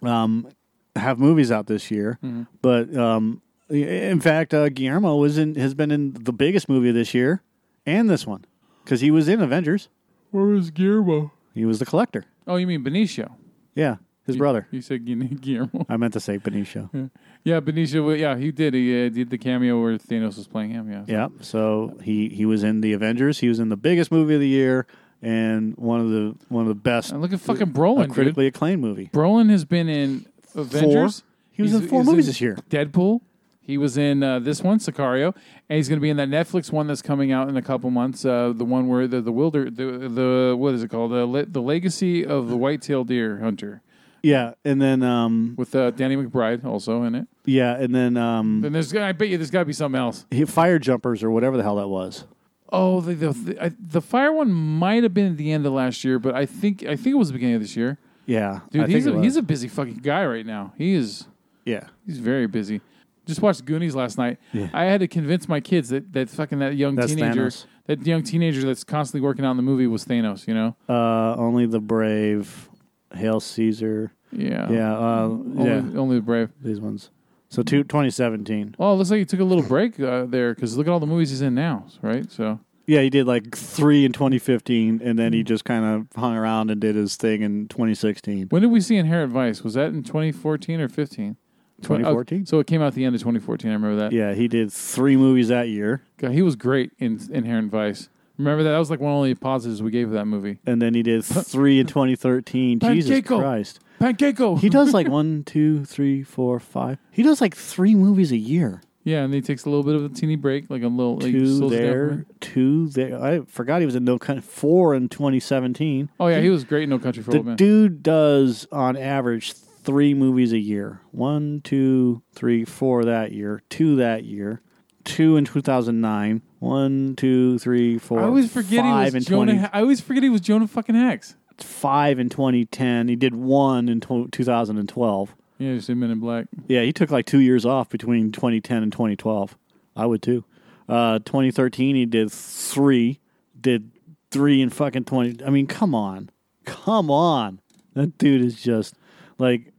[0.02, 0.48] um
[0.94, 2.42] have movies out this year, Mm-hmm.
[2.62, 7.12] but um in fact, uh, Guillermo was in has been in the biggest movie this
[7.12, 7.42] year
[7.88, 8.44] and this one
[8.84, 9.88] because he was in Avengers.
[10.30, 11.32] Where is Guillermo?
[11.54, 12.24] He was the collector.
[12.46, 13.32] Oh, you mean Benicio?
[13.74, 13.96] Yeah,
[14.26, 14.66] his You- brother.
[14.70, 15.04] You said
[15.40, 15.86] Guillermo.
[15.88, 17.10] I meant to say Benicio.
[17.44, 18.18] Yeah, Benicio.
[18.18, 18.74] Yeah, he did.
[18.74, 20.90] He uh, did the cameo where Thanos was playing him.
[20.90, 21.04] Yeah.
[21.06, 21.28] Yeah.
[21.40, 23.38] So he he was in the Avengers.
[23.38, 24.86] He was in the biggest movie of the year
[25.22, 27.10] and one of the one of the best.
[27.12, 28.14] And look at fucking Brolin, a dude.
[28.14, 29.08] critically acclaimed movie.
[29.14, 31.22] Brolin has been in Avengers.
[31.52, 32.58] He was He's- in four movies in this year.
[32.68, 33.20] Deadpool.
[33.68, 35.36] He was in uh, this one, Sicario,
[35.68, 37.90] and he's going to be in that Netflix one that's coming out in a couple
[37.90, 38.24] months.
[38.24, 41.44] Uh, the one where the the wilder the the what is it called the Le-
[41.44, 43.82] the Legacy of the White-tailed Deer Hunter
[44.22, 47.26] Yeah, and then um with uh, Danny McBride also in it.
[47.44, 50.24] yeah, and then um Then there's I bet you there's got to be something else.
[50.30, 52.24] he, Fire Jumpers or whatever the hell that was.
[52.72, 55.74] Oh, the the the, I, the fire one might have been at the end of
[55.74, 57.98] last year, but I think I think it was the beginning of this year.
[58.24, 60.72] Yeah, Dude, I he's think a, it he's a busy fucking guy right now.
[60.78, 61.26] He is.
[61.66, 61.84] Yeah.
[62.06, 62.80] He's very busy.
[63.28, 64.38] Just watched Goonies last night.
[64.52, 64.70] Yeah.
[64.72, 67.66] I had to convince my kids that, that fucking that young That's teenager, Thanos.
[67.86, 70.48] that young teenager that's constantly working out in the movie was Thanos.
[70.48, 70.76] You know?
[70.88, 72.68] Uh, only the brave,
[73.14, 74.12] Hail Caesar.
[74.32, 74.70] Yeah.
[74.70, 75.98] yeah, uh, Only, yeah.
[76.00, 76.50] only the brave.
[76.62, 77.10] These ones.
[77.50, 78.74] So two, 2017.
[78.78, 81.00] Well, it looks like he took a little break uh, there because look at all
[81.00, 82.30] the movies he's in now, right?
[82.30, 86.34] So Yeah, he did like three in 2015, and then he just kind of hung
[86.34, 88.48] around and did his thing in 2016.
[88.48, 89.62] when did we see Inherent Vice?
[89.64, 91.36] Was that in 2014 or 15?
[91.82, 92.46] Twen- oh, 2014?
[92.46, 93.70] so it came out the end of 2014.
[93.70, 94.12] I remember that.
[94.12, 98.08] Yeah, he did three movies that year, God, he was great in Inherent Vice.
[98.36, 98.70] Remember that?
[98.70, 100.58] That was like one of the only positives we gave that movie.
[100.66, 102.78] and then he did three in 2013.
[102.80, 103.40] Pan Jesus Keiko.
[103.40, 103.80] Christ!
[104.00, 104.60] Pancakeo.
[104.60, 106.98] He does like one, two, three, four, five.
[107.10, 108.80] He does like three movies a year.
[109.04, 111.32] Yeah, and he takes a little bit of a teeny break, like a little like,
[111.32, 113.20] Two it down for there, two there.
[113.22, 116.10] I forgot he was in No Country four in 2017.
[116.20, 117.56] Oh yeah, he was great in No Country for The Old Men.
[117.56, 119.54] dude does on average
[119.88, 121.00] three movies a year.
[121.12, 123.62] One, two, three, four that year.
[123.70, 124.60] Two that year.
[125.02, 126.42] Two in 2009.
[126.58, 128.20] One, two, three, four.
[128.20, 129.52] I always forget he five was in Jonah.
[129.52, 131.36] 20 I always forget he was Jonah fucking Hex.
[131.56, 133.08] five in 2010.
[133.08, 135.34] He did one in 2012.
[135.56, 136.48] Yeah, just Men in Black.
[136.66, 139.56] Yeah, he took like two years off between 2010 and 2012.
[139.96, 140.44] I would too.
[140.86, 143.20] Uh, 2013, he did three.
[143.58, 143.90] Did
[144.30, 145.42] three in fucking 20.
[145.46, 146.28] I mean, come on.
[146.66, 147.62] Come on.
[147.94, 148.94] That dude is just
[149.38, 149.72] like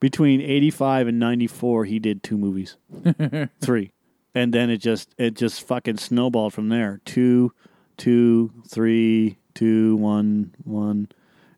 [0.00, 2.76] between 85 and 94, he did two movies.
[3.60, 3.92] three.
[4.34, 7.00] And then it just it just fucking snowballed from there.
[7.04, 7.52] Two,
[7.96, 11.08] two, three, two, one, one.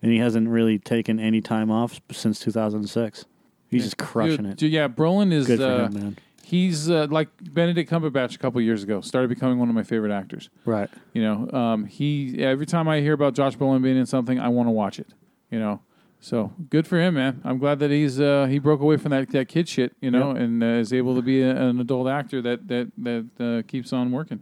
[0.00, 3.24] And he hasn't really taken any time off since 2006.
[3.68, 4.56] He's just crushing Dude, it.
[4.56, 5.46] dude, yeah, Brolin is.
[5.46, 6.18] Good for uh, him, man.
[6.42, 9.02] He's uh, like Benedict Cumberbatch a couple years ago.
[9.02, 10.48] Started becoming one of my favorite actors.
[10.64, 10.88] Right.
[11.12, 14.48] You know, um, he every time I hear about Josh Brolin being in something, I
[14.48, 15.08] want to watch it.
[15.50, 15.82] You know,
[16.20, 17.40] so good for him, man.
[17.44, 19.94] I'm glad that he's uh, he broke away from that that kid shit.
[20.00, 20.42] You know, Yep.
[20.42, 23.92] and uh, is able to be a, an adult actor that that that uh, keeps
[23.92, 24.40] on working.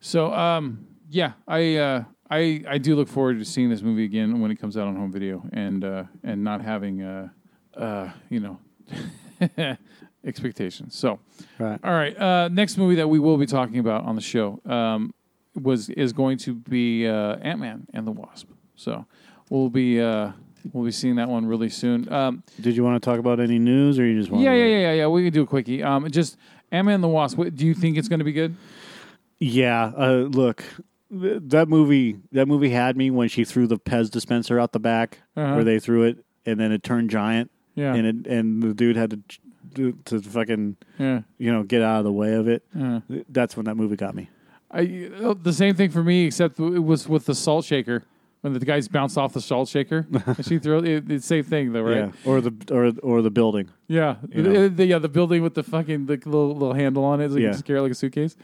[0.00, 4.40] So, um, yeah, I uh, I I do look forward to seeing this movie again
[4.40, 7.28] when it comes out on home video and uh, and not having uh,
[7.76, 8.58] uh, you know
[10.24, 10.94] expectations.
[10.96, 11.18] So,
[11.58, 11.78] Right.
[11.82, 12.18] all right.
[12.18, 15.14] Uh, next movie that we will be talking about on the show um,
[15.54, 18.48] was is going to be uh, Ant Man and the Wasp.
[18.74, 19.06] So
[19.48, 20.32] we'll be uh,
[20.72, 22.10] we'll be seeing that one really soon.
[22.12, 24.44] Um, Did you want to talk about any news, or you just want?
[24.44, 25.06] yeah, to yeah, yeah, yeah, yeah.
[25.08, 25.82] We can do a quickie.
[25.82, 26.36] Um, just
[26.72, 27.36] Ant Man and the Wasp.
[27.38, 28.54] What, do you think it's going to be good?
[29.38, 29.92] Yeah.
[29.96, 30.64] Uh, look,
[31.10, 32.16] th- that movie.
[32.32, 35.54] That movie had me when she threw the Pez dispenser out the back, Uh-huh.
[35.54, 37.50] where they threw it, and then it turned giant.
[37.74, 37.94] Yeah.
[37.94, 39.20] And it and the dude had to
[39.74, 41.20] to, to fucking Yeah.
[41.38, 42.62] you know get out of the way of it.
[42.74, 43.00] Yeah.
[43.28, 44.30] That's when that movie got me.
[44.70, 48.02] I uh, the same thing for me, except it was with the salt shaker
[48.42, 50.06] when the guys bounce off the salt shaker.
[50.26, 50.86] and she threw it.
[50.86, 51.96] It's the same thing though, right?
[51.96, 52.10] Yeah.
[52.30, 53.70] Or the or or the building.
[53.88, 54.68] Yeah, You the, know.
[54.68, 57.42] the- yeah, the building with the fucking the little, little handle on it, so you
[57.42, 57.48] Yeah.
[57.48, 58.36] can just carry it like a suitcase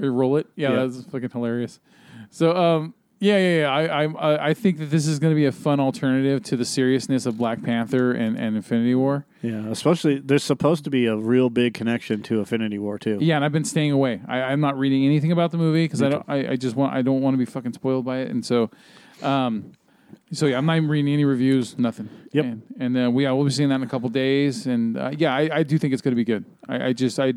[0.00, 0.46] or roll it.
[0.56, 0.76] Yeah, Yeah.
[0.86, 1.80] that's fucking hilarious.
[2.30, 3.70] So, um, yeah, yeah, yeah.
[3.70, 6.64] I, I, I think that this is going to be a fun alternative to the
[6.64, 9.24] seriousness of Black Panther and, and Infinity War.
[9.40, 9.66] Yeah.
[9.68, 13.18] Especially there's supposed to be a real big connection to Infinity War too.
[13.20, 14.20] Yeah, and I've been staying away.
[14.26, 16.24] I, I'm not reading anything about the movie because I don't.
[16.28, 16.92] I, I just want.
[16.92, 18.68] I don't want to be fucking spoiled by it, and so,
[19.22, 19.72] um,
[20.32, 21.78] so yeah, I'm not even reading any reviews.
[21.78, 22.08] Nothing.
[22.32, 22.44] Yep.
[22.44, 25.10] And, and uh, we, yeah, we'll be seeing that in a couple days, and uh,
[25.16, 26.44] yeah, I, I do think it's going to be good.
[26.68, 27.34] I, I just, I,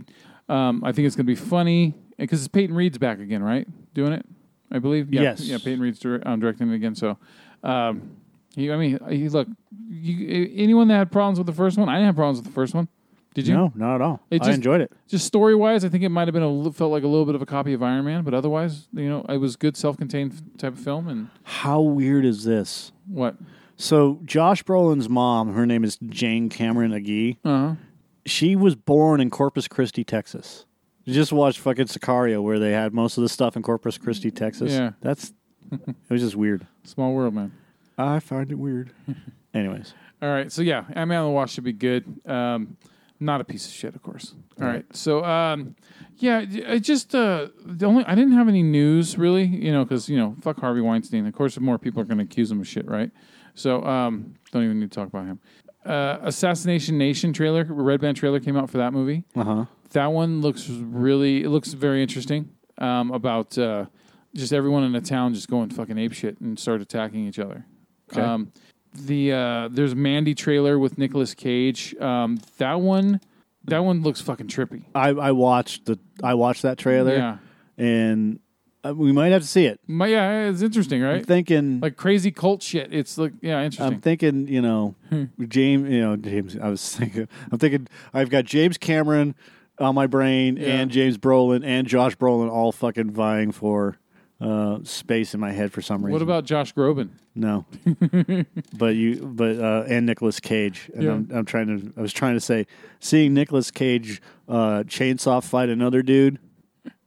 [0.50, 3.68] um, I think it's going to be funny because it's Peyton Reed's back again, right?
[3.94, 4.26] Doing it,
[4.72, 5.14] I believe.
[5.14, 5.42] Yeah, Yes.
[5.42, 6.96] Yeah, Peyton Reed's dir- um, directing it again.
[6.96, 7.18] So,
[7.64, 8.18] um,
[8.56, 9.48] he, I mean, he, look,
[9.90, 12.54] you, anyone that had problems with the first one, I didn't have problems with the
[12.54, 12.88] first one.
[13.38, 13.54] Did you?
[13.54, 14.20] No, not at all.
[14.32, 14.92] It I just- enjoyed it.
[15.08, 17.36] Just story wise, I think it might have been a felt like a little bit
[17.36, 20.34] of a copy of Iron Man, but otherwise, you know, it was good self contained
[20.58, 21.08] type of film.
[21.08, 22.92] And How weird is this?
[23.08, 23.36] what?
[23.76, 27.38] So Josh Brolin's mom, her name is Jane Cameron Agee.
[27.46, 27.76] Uh huh.
[28.26, 30.66] She was born in Corpus Christi, Texas.
[31.06, 34.32] You just watched fucking Sicario, where they had most of the stuff in Corpus Christi,
[34.32, 34.72] Texas.
[34.74, 34.94] Yeah.
[35.02, 35.32] that's
[35.72, 36.66] it was just weird.
[36.86, 37.52] Small world, man.
[38.00, 38.92] I find it weird.
[39.54, 39.94] Anyways,
[40.24, 42.04] All right, so yeah, Ant Man on the Wasp should be good.
[42.26, 42.78] Um,
[43.20, 44.36] not a piece of shit, of course.
[44.62, 45.76] All right, so um,
[46.18, 50.10] yeah, I just uh, the only I didn't have any news really, you know, because
[50.10, 51.26] you know, fuck Harvey Weinstein.
[51.26, 53.12] Of course, more people are going to accuse him of shit, right?
[53.56, 55.40] So um, don't even need to talk about him.
[55.86, 59.24] Uh, Assassination Nation trailer, Red Band trailer came out for that movie.
[59.36, 59.66] uh huh.
[59.92, 62.50] That one looks really, it looks very interesting.
[62.78, 63.86] Um, about uh,
[64.36, 67.66] just everyone in the town just going fucking ape shit and start attacking each other.
[68.12, 68.22] Okay.
[68.22, 68.52] Um,
[69.06, 71.96] the uh, there's Mandy trailer with Nicolas Cage.
[72.00, 73.22] Um, that one,
[73.66, 74.84] that one looks fucking trippy.
[74.96, 77.16] I, I watched the I watched that trailer.
[77.16, 77.38] Yeah.
[77.78, 78.40] and
[78.84, 79.80] uh, we might have to see it.
[79.88, 81.26] My, yeah, it's interesting, I'm right?
[81.26, 81.80] thinking.
[81.80, 82.94] Like crazy cult shit.
[82.94, 83.86] It's like yeah, interesting.
[83.96, 84.96] I'm thinking, you know,
[85.48, 85.90] James.
[85.90, 86.56] You know, James.
[86.58, 87.28] I was thinking.
[87.52, 87.88] I'm thinking.
[88.14, 89.36] I've got James Cameron
[89.80, 90.70] on my brain, Yeah.
[90.80, 93.98] and James Brolin, and Josh Brolin, all fucking vying for
[94.40, 96.14] uh, space in my head for some reason.
[96.14, 97.10] what about Josh Groban?
[97.36, 97.66] no?
[98.78, 100.90] but you, but uh, and Nicolas Cage.
[100.94, 101.12] And Yeah.
[101.14, 101.94] I'm, I'm trying to.
[101.98, 102.68] I was trying to say,
[103.00, 106.40] seeing Nicolas Cage uh, chainsaw fight another dude.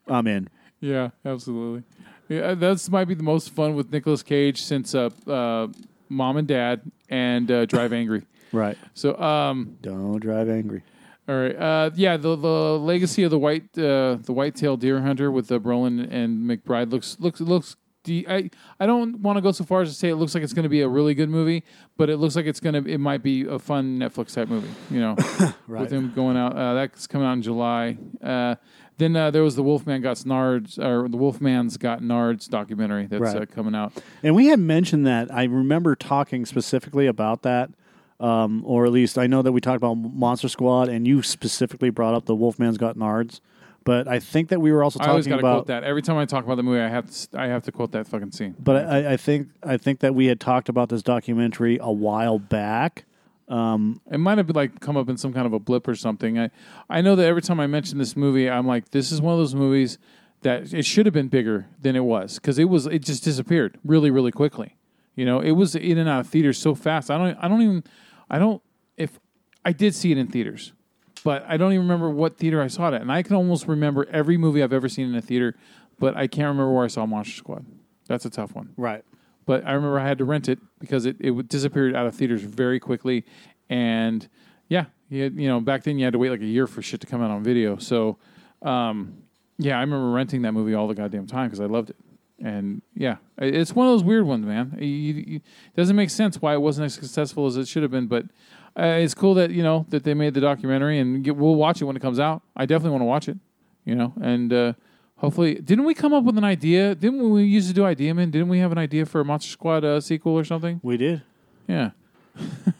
[0.09, 0.48] I'm in.
[0.81, 1.85] Yeah, absolutely.
[2.28, 5.69] Yeah, that's might be the most fun with Nicolas Cage since uh, uh,
[6.09, 8.23] Mom and Dad and uh, Drive Angry.
[8.52, 8.77] Right.
[8.94, 10.82] So um, Don't drive angry.
[11.31, 11.55] All right.
[11.57, 15.47] Uh, yeah, the the legacy of the white uh, the white tailed deer hunter with
[15.47, 17.77] the Brolin and McBride looks looks looks
[18.07, 18.51] you, I
[18.81, 20.65] I don't want to go so far as to say it looks like it's going
[20.65, 21.62] to be a really good movie,
[21.97, 24.70] but it looks like it's going to it might be a fun Netflix type movie.
[24.90, 25.16] You know,
[25.69, 25.82] Right.
[25.82, 26.57] with him going out.
[26.57, 27.97] Uh, that's coming out in July.
[28.20, 28.57] Uh,
[28.98, 33.23] then uh, there was the Wolfman Got Nards or the Wolfman's Got Nards documentary that's
[33.23, 33.43] Right.
[33.43, 33.93] uh, coming out.
[34.23, 35.32] And we had mentioned that.
[35.32, 37.70] I remember talking specifically about that,
[38.20, 41.90] um, or at least I know that we talked about Monster Squad, and you specifically
[41.90, 43.40] brought up the Wolfman's Got Nards.
[43.82, 45.55] But I think that we were also I always talking about.
[45.55, 46.80] quote that every time I talk about the movie.
[46.80, 48.55] I have to I have to quote that fucking scene.
[48.59, 52.38] But I, I think I think that we had talked about this documentary a while
[52.38, 53.06] back.
[53.48, 56.38] Um, It might have like come up in some kind of a blip or something.
[56.38, 56.51] I
[56.90, 59.38] I know that every time I mention this movie, I'm like, this is one of
[59.40, 59.98] those movies
[60.42, 63.78] that it should have been bigger than it was because it was it just disappeared
[63.82, 64.76] really really quickly.
[65.16, 67.10] You know, it was in and out of theaters so fast.
[67.10, 67.84] I don't I don't even
[68.31, 68.62] I don't
[68.97, 69.19] if
[69.65, 70.73] I did see it in theaters,
[71.24, 73.02] but I don't even remember what theater I saw it at.
[73.02, 75.57] And I can almost remember every movie I've ever seen in a theater,
[75.98, 77.66] but I can't remember where I saw Monster Squad.
[78.07, 78.73] That's a tough one.
[78.77, 79.05] Right.
[79.47, 82.43] But I remember I had to rent it because it, it disappeared out of theaters
[82.43, 83.24] very quickly.
[83.69, 84.28] And
[84.69, 86.82] yeah, you, had, you know, back then you had to wait like a year for
[86.82, 87.77] shit to come out on video.
[87.77, 88.19] So,
[88.62, 89.23] um,
[89.59, 91.97] yeah, I remember renting that movie all the goddamn time because I loved it.
[92.43, 94.77] And yeah, it's one of those weird ones, man.
[94.79, 97.83] You, you, you- it doesn't make sense why it wasn't as successful as it should
[97.83, 98.25] have been, but
[98.79, 101.83] uh, it's cool that you know that they made the documentary, and get, we'll watch
[101.83, 102.43] it when it comes out.
[102.57, 103.37] I definitely want to watch it,
[103.85, 104.73] you know, and uh,
[105.17, 106.95] hopefully, didn't we come up with an idea?
[106.95, 108.31] Didn't we, we used to do Idea Man?
[108.31, 110.81] Didn't we have an idea for a Monster Squad uh, sequel or something?
[110.83, 111.23] We did.
[111.69, 111.91] Yeah.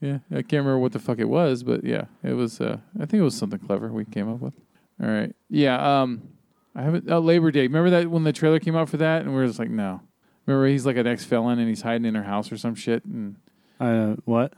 [0.00, 2.60] yeah, I can't remember what the fuck it was, but yeah, it was.
[2.60, 4.54] Uh, I think it was something clever we came up with.
[5.02, 6.02] All right, yeah.
[6.02, 6.22] Um,
[6.74, 7.10] I haven't.
[7.10, 7.62] Uh, Labor Day.
[7.62, 10.00] Remember that when the trailer came out for that, and we were just like, no.
[10.46, 13.04] Remember he's like an ex felon and he's hiding in her house or some shit,
[13.04, 13.36] and
[13.78, 14.52] Uh, what?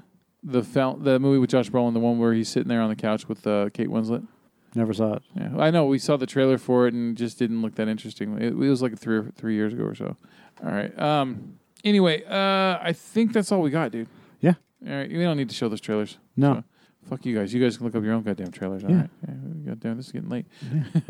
[0.45, 2.97] the fel- the movie with Josh Brolin, the one where he's sitting there on the
[2.97, 4.27] couch with uh, Kate Winslet.
[4.75, 5.23] Never saw it.
[5.37, 5.85] Yeah, I know.
[5.87, 8.33] We saw the trailer for it and it just didn't look that interesting.
[8.39, 10.17] It, it was like three or three years ago or so.
[10.65, 10.99] All right.
[10.99, 11.59] Um.
[11.85, 14.09] Anyway, uh, I think that's all we got, dude.
[14.41, 14.55] Yeah.
[14.87, 15.11] All right.
[15.11, 16.17] We don't need to show those trailers.
[16.37, 16.65] No.
[17.09, 17.53] Fuck you guys.
[17.53, 18.85] You guys can look up your own goddamn trailers.
[18.85, 18.97] All Yeah.
[19.27, 19.67] right.
[19.67, 20.47] Goddamn, this is getting late.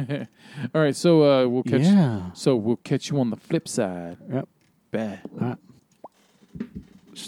[0.74, 1.82] All right, so uh, we'll catch.
[1.82, 2.32] Yeah.
[2.32, 4.16] So we'll catch you on the flip side.
[4.31, 4.48] Yep.
[4.90, 5.20] Bye.
[5.40, 5.59] All right.